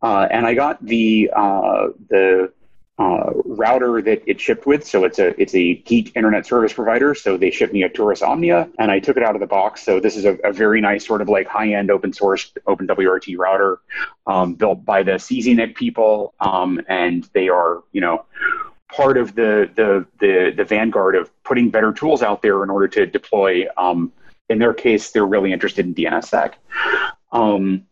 Uh, 0.03 0.29
and 0.31 0.47
I 0.47 0.55
got 0.55 0.85
the 0.85 1.31
uh, 1.35 1.89
the 2.09 2.53
uh, 2.99 3.31
router 3.45 4.01
that 4.01 4.23
it 4.27 4.41
shipped 4.41 4.67
with. 4.67 4.87
So 4.87 5.05
it's 5.05 5.19
a 5.19 5.39
it's 5.41 5.55
a 5.55 5.75
geek 5.75 6.17
internet 6.17 6.47
service 6.47 6.73
provider. 6.73 7.15
So 7.15 7.37
they 7.37 7.51
shipped 7.51 7.73
me 7.73 7.83
a 7.83 7.89
Turris 7.89 8.23
Omnia, 8.23 8.71
and 8.79 8.91
I 8.91 9.01
took 9.01 9.17
it 9.17 9.23
out 9.23 9.35
of 9.35 9.41
the 9.41 9.47
box. 9.47 9.83
So 9.83 10.01
this 10.01 10.17
is 10.17 10.25
a, 10.25 10.35
a 10.45 10.53
very 10.53 10.81
nice 10.81 11.07
sort 11.07 11.21
of 11.21 11.29
like 11.29 11.47
high 11.47 11.73
end 11.73 11.91
open 11.91 12.13
source 12.13 12.53
open 12.67 12.87
WRT 12.87 13.37
router 13.37 13.81
um, 14.27 14.55
built 14.55 14.85
by 14.85 15.03
the 15.03 15.13
CZNIC 15.13 15.75
people, 15.75 16.35
um, 16.41 16.81
and 16.89 17.29
they 17.35 17.49
are 17.49 17.83
you 17.93 18.01
know 18.01 18.25
part 18.97 19.19
of 19.19 19.35
the, 19.35 19.71
the 19.75 20.07
the 20.21 20.55
the 20.57 20.65
vanguard 20.65 21.15
of 21.15 21.31
putting 21.45 21.69
better 21.69 21.93
tools 21.93 22.23
out 22.23 22.41
there 22.41 22.63
in 22.65 22.71
order 22.71 22.89
to 22.89 23.07
deploy. 23.07 23.67
Um, 23.77 24.11
in 24.49 24.59
their 24.59 24.73
case, 24.73 25.11
they're 25.11 25.27
really 25.27 25.53
interested 25.53 25.85
in 25.85 25.95
DNSSEC. 25.95 26.55
Um, 27.33 27.85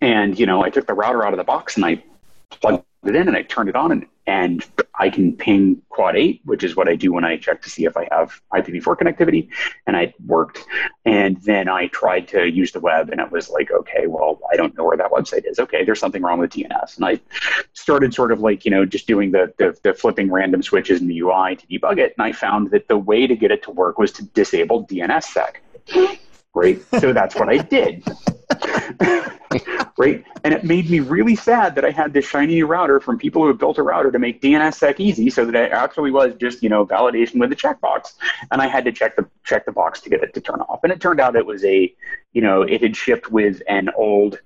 and 0.00 0.38
you 0.38 0.44
know, 0.44 0.62
I 0.62 0.68
took 0.68 0.86
the 0.86 0.94
router 0.94 1.24
out 1.24 1.32
of 1.32 1.38
the 1.38 1.44
box 1.44 1.76
and 1.76 1.84
I 1.86 2.02
plugged 2.50 2.84
it 3.08 3.16
in 3.16 3.28
and 3.28 3.36
I 3.36 3.42
turned 3.42 3.68
it 3.68 3.76
on 3.76 3.92
and, 3.92 4.06
and 4.26 4.64
I 4.98 5.10
can 5.10 5.36
ping 5.36 5.82
quad 5.88 6.16
8, 6.16 6.40
which 6.44 6.64
is 6.64 6.76
what 6.76 6.88
I 6.88 6.96
do 6.96 7.12
when 7.12 7.24
I 7.24 7.36
check 7.36 7.62
to 7.62 7.70
see 7.70 7.84
if 7.84 7.96
I 7.96 8.08
have 8.10 8.40
IPv4 8.52 8.96
connectivity. 8.98 9.48
And 9.86 9.96
it 9.96 10.14
worked. 10.24 10.64
And 11.04 11.40
then 11.42 11.68
I 11.68 11.88
tried 11.88 12.28
to 12.28 12.50
use 12.50 12.72
the 12.72 12.80
web 12.80 13.10
and 13.10 13.20
it 13.20 13.30
was 13.30 13.50
like, 13.50 13.70
okay, 13.70 14.06
well, 14.06 14.40
I 14.52 14.56
don't 14.56 14.76
know 14.76 14.84
where 14.84 14.96
that 14.96 15.10
website 15.10 15.48
is. 15.48 15.58
Okay, 15.58 15.84
there's 15.84 16.00
something 16.00 16.22
wrong 16.22 16.38
with 16.38 16.50
DNS. 16.50 16.96
And 16.96 17.04
I 17.04 17.20
started 17.72 18.14
sort 18.14 18.32
of 18.32 18.40
like, 18.40 18.64
you 18.64 18.70
know, 18.70 18.84
just 18.84 19.06
doing 19.06 19.30
the, 19.30 19.52
the, 19.58 19.76
the 19.82 19.94
flipping 19.94 20.30
random 20.30 20.62
switches 20.62 21.00
in 21.00 21.08
the 21.08 21.20
UI 21.20 21.56
to 21.56 21.66
debug 21.66 21.98
it. 21.98 22.14
And 22.18 22.26
I 22.26 22.32
found 22.32 22.70
that 22.70 22.88
the 22.88 22.98
way 22.98 23.26
to 23.26 23.36
get 23.36 23.50
it 23.50 23.62
to 23.64 23.70
work 23.70 23.98
was 23.98 24.12
to 24.12 24.24
disable 24.24 24.86
DNSSEC. 24.86 25.56
Right. 26.54 26.82
So 27.00 27.12
that's 27.12 27.36
what 27.36 27.50
I 27.50 27.58
did. 27.58 28.02
right? 29.98 30.24
And 30.44 30.52
it 30.52 30.64
made 30.64 30.90
me 30.90 31.00
really 31.00 31.36
sad 31.36 31.74
that 31.74 31.84
I 31.84 31.90
had 31.90 32.12
this 32.12 32.26
shiny 32.26 32.54
new 32.54 32.66
router 32.66 33.00
from 33.00 33.18
people 33.18 33.42
who 33.42 33.48
had 33.48 33.58
built 33.58 33.78
a 33.78 33.82
router 33.82 34.10
to 34.12 34.18
make 34.18 34.42
DNSSEC 34.42 35.00
easy, 35.00 35.30
so 35.30 35.44
that 35.44 35.54
it 35.54 35.72
actually 35.72 36.10
was 36.10 36.34
just 36.34 36.62
you 36.62 36.68
know 36.68 36.86
validation 36.86 37.40
with 37.40 37.52
a 37.52 37.56
checkbox, 37.56 38.14
and 38.50 38.60
I 38.60 38.66
had 38.66 38.84
to 38.84 38.92
check 38.92 39.16
the 39.16 39.26
check 39.44 39.64
the 39.64 39.72
box 39.72 40.00
to 40.02 40.10
get 40.10 40.22
it 40.22 40.34
to 40.34 40.40
turn 40.40 40.60
off. 40.60 40.80
And 40.82 40.92
it 40.92 41.00
turned 41.00 41.20
out 41.20 41.36
it 41.36 41.46
was 41.46 41.64
a, 41.64 41.94
you 42.32 42.42
know, 42.42 42.62
it 42.62 42.82
had 42.82 42.96
shipped 42.96 43.30
with 43.30 43.62
an 43.68 43.90
old 43.96 44.40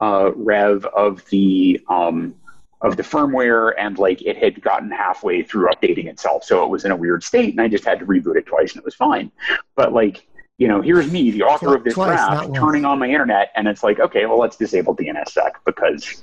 uh, 0.00 0.32
rev 0.34 0.84
of 0.86 1.24
the 1.26 1.80
um, 1.88 2.34
of 2.80 2.96
the 2.96 3.02
firmware, 3.02 3.72
and 3.78 3.98
like 3.98 4.22
it 4.22 4.36
had 4.36 4.62
gotten 4.62 4.90
halfway 4.90 5.42
through 5.42 5.68
updating 5.68 6.06
itself, 6.06 6.44
so 6.44 6.64
it 6.64 6.70
was 6.70 6.84
in 6.84 6.90
a 6.90 6.96
weird 6.96 7.22
state, 7.22 7.50
and 7.50 7.60
I 7.60 7.68
just 7.68 7.84
had 7.84 7.98
to 7.98 8.06
reboot 8.06 8.36
it 8.36 8.46
twice, 8.46 8.72
and 8.72 8.80
it 8.80 8.84
was 8.84 8.94
fine. 8.94 9.30
But 9.74 9.92
like 9.92 10.26
you 10.58 10.68
know, 10.68 10.80
here's 10.80 11.10
me, 11.10 11.30
the 11.30 11.42
author 11.42 11.74
of 11.76 11.84
this 11.84 11.94
Twice, 11.94 12.16
draft, 12.16 12.54
turning 12.54 12.84
on 12.84 12.98
my 12.98 13.08
internet, 13.08 13.52
and 13.56 13.68
it's 13.68 13.82
like, 13.82 14.00
okay, 14.00 14.24
well, 14.26 14.38
let's 14.38 14.56
disable 14.56 14.96
DNSSEC 14.96 15.50
because, 15.64 16.22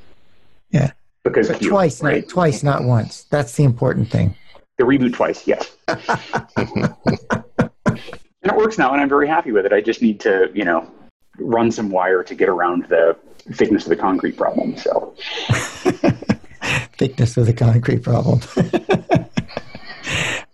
Yeah. 0.71 0.91
because 1.23 1.49
Q, 1.51 1.69
twice, 1.69 2.01
right? 2.01 2.23
not 2.23 2.29
twice, 2.29 2.63
not 2.63 2.83
once. 2.83 3.23
That's 3.29 3.55
the 3.55 3.63
important 3.63 4.09
thing. 4.09 4.35
the 4.77 4.83
reboot 4.85 5.13
twice, 5.13 5.45
yes, 5.47 5.75
and 5.87 6.95
it 8.43 8.55
works 8.57 8.77
now, 8.77 8.91
and 8.91 8.99
I'm 9.01 9.09
very 9.09 9.27
happy 9.27 9.51
with 9.51 9.65
it. 9.65 9.73
I 9.73 9.81
just 9.81 10.01
need 10.01 10.19
to, 10.21 10.49
you 10.53 10.65
know, 10.65 10.89
run 11.39 11.71
some 11.71 11.89
wire 11.89 12.23
to 12.23 12.35
get 12.35 12.49
around 12.49 12.85
the 12.89 13.15
thickness 13.53 13.83
of 13.83 13.89
the 13.89 13.95
concrete 13.95 14.35
problem. 14.37 14.75
So, 14.77 15.13
Thickness 16.97 17.37
of 17.37 17.45
the 17.45 17.53
concrete 17.53 18.03
problem. 18.03 18.39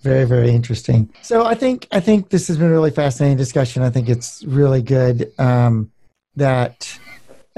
very, 0.02 0.26
very 0.26 0.52
interesting. 0.52 1.14
So 1.22 1.45
I 1.45 1.56
think 1.56 1.88
I 1.91 2.00
think 2.00 2.30
this 2.30 2.47
has 2.47 2.58
been 2.58 2.68
a 2.68 2.72
really 2.72 2.91
fascinating 2.91 3.38
discussion. 3.38 3.84
I 3.84 3.89
think 3.89 4.10
it's 4.10 4.43
really 4.45 4.82
good 4.82 5.32
um, 5.38 5.91
that 6.36 7.00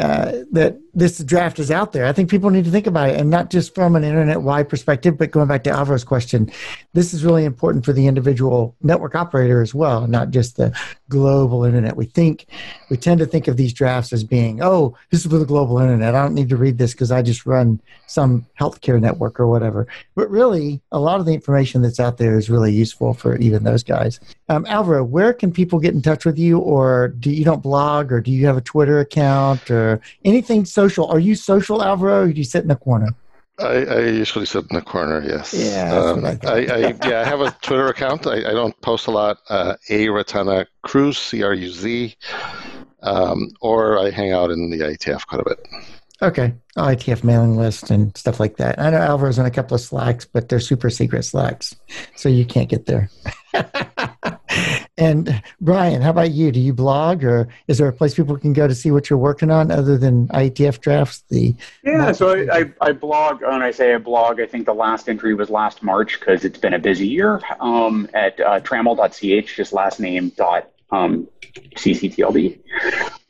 uh, 0.01 0.43
that 0.51 0.77
this 0.93 1.19
draft 1.19 1.59
is 1.59 1.71
out 1.71 1.93
there. 1.93 2.05
I 2.05 2.11
think 2.11 2.29
people 2.29 2.49
need 2.49 2.65
to 2.65 2.71
think 2.71 2.87
about 2.87 3.09
it, 3.09 3.19
and 3.19 3.29
not 3.29 3.49
just 3.49 3.73
from 3.73 3.95
an 3.95 4.03
internet-wide 4.03 4.67
perspective, 4.67 5.17
but 5.17 5.31
going 5.31 5.47
back 5.47 5.63
to 5.63 5.69
Alvaro's 5.69 6.03
question, 6.03 6.51
this 6.93 7.13
is 7.13 7.23
really 7.23 7.45
important 7.45 7.85
for 7.85 7.93
the 7.93 8.07
individual 8.07 8.75
network 8.81 9.15
operator 9.15 9.61
as 9.61 9.73
well, 9.73 10.07
not 10.07 10.31
just 10.31 10.57
the 10.57 10.77
global 11.07 11.63
internet. 11.63 11.95
We 11.95 12.05
think 12.05 12.47
we 12.89 12.97
tend 12.97 13.19
to 13.19 13.25
think 13.25 13.47
of 13.47 13.57
these 13.57 13.73
drafts 13.73 14.11
as 14.11 14.23
being, 14.23 14.61
oh, 14.61 14.97
this 15.09 15.21
is 15.23 15.31
for 15.31 15.37
the 15.37 15.45
global 15.45 15.79
internet. 15.79 16.15
I 16.15 16.23
don't 16.23 16.35
need 16.35 16.49
to 16.49 16.57
read 16.57 16.77
this 16.77 16.91
because 16.91 17.11
I 17.11 17.21
just 17.21 17.45
run 17.45 17.79
some 18.07 18.45
healthcare 18.59 18.99
network 18.99 19.39
or 19.39 19.47
whatever. 19.47 19.87
But 20.15 20.29
really, 20.29 20.81
a 20.91 20.99
lot 20.99 21.19
of 21.19 21.25
the 21.25 21.33
information 21.33 21.81
that's 21.81 21.99
out 21.99 22.17
there 22.17 22.37
is 22.37 22.49
really 22.49 22.73
useful 22.73 23.13
for 23.13 23.37
even 23.37 23.63
those 23.63 23.83
guys. 23.83 24.19
Um, 24.49 24.65
Alvaro, 24.65 25.03
where 25.03 25.33
can 25.33 25.51
people 25.51 25.79
get 25.79 25.93
in 25.93 26.01
touch 26.01 26.25
with 26.25 26.37
you, 26.37 26.59
or 26.59 27.09
do 27.19 27.31
you 27.31 27.45
don't 27.45 27.63
blog, 27.63 28.11
or 28.11 28.19
do 28.19 28.31
you 28.31 28.45
have 28.45 28.57
a 28.57 28.61
Twitter 28.61 28.99
account, 28.99 29.71
or 29.71 29.90
anything 30.23 30.65
social? 30.65 31.07
Are 31.07 31.19
you 31.19 31.35
social, 31.35 31.83
Alvaro, 31.83 32.23
or 32.23 32.27
do 32.31 32.37
you 32.37 32.43
sit 32.43 32.61
in 32.61 32.67
the 32.69 32.75
corner? 32.75 33.09
I, 33.59 33.85
I 33.85 33.99
usually 34.07 34.45
sit 34.45 34.65
in 34.69 34.75
the 34.75 34.81
corner. 34.81 35.21
Yes. 35.21 35.53
Yeah, 35.53 35.93
Um, 35.93 36.25
I. 36.25 36.39
I, 36.43 36.55
I, 36.55 36.77
yeah, 37.07 37.21
I 37.21 37.25
have 37.25 37.41
a 37.41 37.51
Twitter 37.61 37.87
account. 37.87 38.25
I, 38.25 38.37
I 38.37 38.53
don't 38.53 38.79
post 38.81 39.07
a 39.07 39.11
lot. 39.11 39.37
Uh, 39.49 39.75
a 39.89 40.07
Retana 40.07 40.65
Cruz, 40.83 41.17
C 41.17 41.43
R 41.43 41.53
U 41.53 41.69
Z, 41.69 42.15
um, 43.03 43.49
or 43.61 43.99
I 43.99 44.09
hang 44.09 44.31
out 44.31 44.49
in 44.51 44.69
the 44.69 44.79
IETF 44.79 45.27
quite 45.27 45.41
a 45.41 45.45
bit. 45.45 45.67
Okay, 46.23 46.53
IETF 46.77 47.23
mailing 47.23 47.57
list 47.57 47.89
and 47.89 48.15
stuff 48.15 48.39
like 48.39 48.57
that. 48.57 48.79
I 48.79 48.91
know 48.91 48.99
Alvaro's 48.99 49.39
on 49.39 49.47
a 49.47 49.51
couple 49.51 49.73
of 49.75 49.81
Slacks, 49.81 50.23
but 50.25 50.49
they're 50.49 50.59
super 50.59 50.89
secret 50.91 51.23
Slacks, 51.23 51.75
so 52.15 52.29
you 52.29 52.45
can't 52.45 52.69
get 52.69 52.85
there. 52.85 53.09
and 54.97 55.41
Brian, 55.59 56.01
how 56.01 56.09
about 56.09 56.31
you? 56.31 56.51
Do 56.51 56.59
you 56.59 56.73
blog, 56.73 57.23
or 57.23 57.47
is 57.67 57.77
there 57.77 57.87
a 57.87 57.93
place 57.93 58.13
people 58.15 58.37
can 58.37 58.53
go 58.53 58.67
to 58.67 58.75
see 58.75 58.91
what 58.91 59.09
you're 59.09 59.19
working 59.19 59.49
on 59.49 59.71
other 59.71 59.97
than 59.97 60.27
IETF 60.29 60.79
drafts? 60.79 61.23
The 61.29 61.55
yeah, 61.83 62.11
so 62.11 62.31
I, 62.31 62.59
I, 62.59 62.73
I 62.81 62.91
blog, 62.91 63.41
when 63.41 63.61
I 63.61 63.71
say 63.71 63.93
I 63.93 63.97
blog, 63.97 64.39
I 64.41 64.45
think 64.45 64.65
the 64.65 64.73
last 64.73 65.07
entry 65.07 65.33
was 65.33 65.49
last 65.49 65.81
March 65.81 66.19
because 66.19 66.43
it's 66.43 66.59
been 66.59 66.73
a 66.73 66.79
busy 66.79 67.07
year 67.07 67.41
um, 67.59 68.09
at 68.13 68.39
uh, 68.39 68.59
trammell.ch, 68.59 69.55
just 69.55 69.73
last 69.73 69.99
name 69.99 70.29
dot 70.29 70.69
um, 70.91 71.27
cctld. 71.75 72.59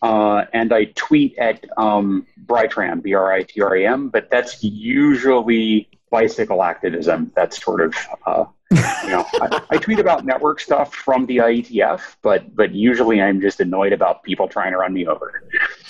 Uh, 0.01 0.45
and 0.53 0.73
I 0.73 0.85
tweet 0.95 1.37
at 1.37 1.63
um, 1.77 2.25
Britram, 2.45 3.03
B 3.03 3.13
R 3.13 3.31
I 3.31 3.43
T 3.43 3.61
R 3.61 3.75
A 3.75 3.85
M, 3.85 4.09
but 4.09 4.31
that's 4.31 4.63
usually 4.63 5.87
bicycle 6.09 6.63
activism. 6.63 7.31
That's 7.35 7.63
sort 7.63 7.81
of, 7.81 7.95
uh, 8.25 8.45
you 8.71 9.09
know, 9.09 9.25
I, 9.33 9.61
I 9.71 9.77
tweet 9.77 9.99
about 9.99 10.25
network 10.25 10.59
stuff 10.59 10.93
from 10.93 11.25
the 11.25 11.37
IETF, 11.37 12.15
but 12.21 12.55
but 12.55 12.73
usually 12.73 13.21
I'm 13.21 13.41
just 13.41 13.59
annoyed 13.59 13.93
about 13.93 14.23
people 14.23 14.47
trying 14.47 14.71
to 14.71 14.77
run 14.77 14.93
me 14.93 15.05
over. 15.05 15.43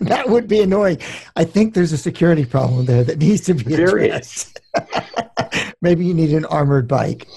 that 0.00 0.24
would 0.28 0.48
be 0.48 0.60
annoying. 0.60 0.98
I 1.36 1.44
think 1.44 1.74
there's 1.74 1.92
a 1.92 1.98
security 1.98 2.44
problem 2.44 2.86
there 2.86 3.04
that 3.04 3.18
needs 3.18 3.42
to 3.42 3.54
be 3.54 3.76
There 3.76 3.96
addressed. 3.96 4.60
Maybe 5.80 6.04
you 6.04 6.14
need 6.14 6.32
an 6.32 6.44
armored 6.46 6.88
bike. 6.88 7.28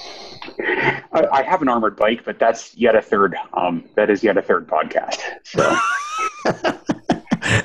I, 0.59 1.27
I 1.31 1.43
have 1.43 1.61
an 1.61 1.69
armored 1.69 1.95
bike, 1.95 2.23
but 2.25 2.39
that's 2.39 2.75
yet 2.75 2.95
a 2.95 3.01
third. 3.01 3.35
Um, 3.53 3.85
that 3.95 4.09
is 4.09 4.23
yet 4.23 4.37
a 4.37 4.41
third 4.41 4.67
podcast. 4.67 5.21
So 5.43 5.77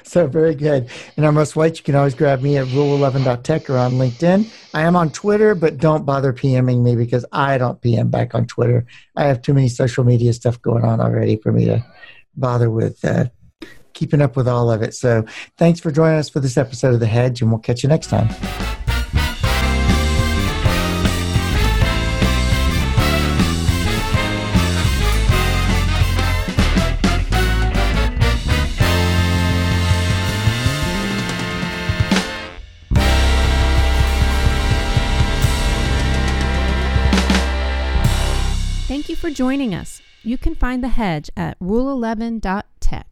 So 0.10 0.26
very 0.26 0.56
good. 0.56 0.90
And 1.16 1.24
I'm 1.24 1.36
White. 1.36 1.78
You 1.78 1.84
can 1.84 1.94
always 1.94 2.14
grab 2.14 2.42
me 2.42 2.56
at 2.56 2.66
rule11.tech 2.68 3.70
or 3.70 3.78
on 3.78 3.92
LinkedIn. 3.92 4.52
I 4.74 4.82
am 4.82 4.96
on 4.96 5.10
Twitter, 5.10 5.54
but 5.54 5.78
don't 5.78 6.04
bother 6.04 6.32
PMing 6.32 6.82
me 6.82 6.96
because 6.96 7.24
I 7.30 7.58
don't 7.58 7.80
PM 7.80 8.10
back 8.10 8.34
on 8.34 8.46
Twitter. 8.46 8.86
I 9.16 9.24
have 9.24 9.40
too 9.40 9.54
many 9.54 9.68
social 9.68 10.02
media 10.02 10.32
stuff 10.32 10.60
going 10.60 10.84
on 10.84 11.00
already 11.00 11.36
for 11.36 11.52
me 11.52 11.66
to 11.66 11.84
bother 12.36 12.70
with 12.70 13.04
uh, 13.04 13.26
keeping 13.92 14.20
up 14.20 14.36
with 14.36 14.48
all 14.48 14.70
of 14.70 14.82
it. 14.82 14.94
So 14.94 15.24
thanks 15.58 15.78
for 15.78 15.90
joining 15.90 16.18
us 16.18 16.28
for 16.28 16.40
this 16.40 16.56
episode 16.56 16.94
of 16.94 17.00
The 17.00 17.06
Hedge, 17.06 17.40
and 17.42 17.50
we'll 17.50 17.60
catch 17.60 17.82
you 17.82 17.88
next 17.88 18.08
time. 18.08 18.28
Joining 39.40 39.74
us. 39.74 40.02
You 40.22 40.36
can 40.36 40.54
find 40.54 40.84
The 40.84 40.88
Hedge 40.88 41.30
at 41.34 41.58
rule11.tech. 41.60 43.10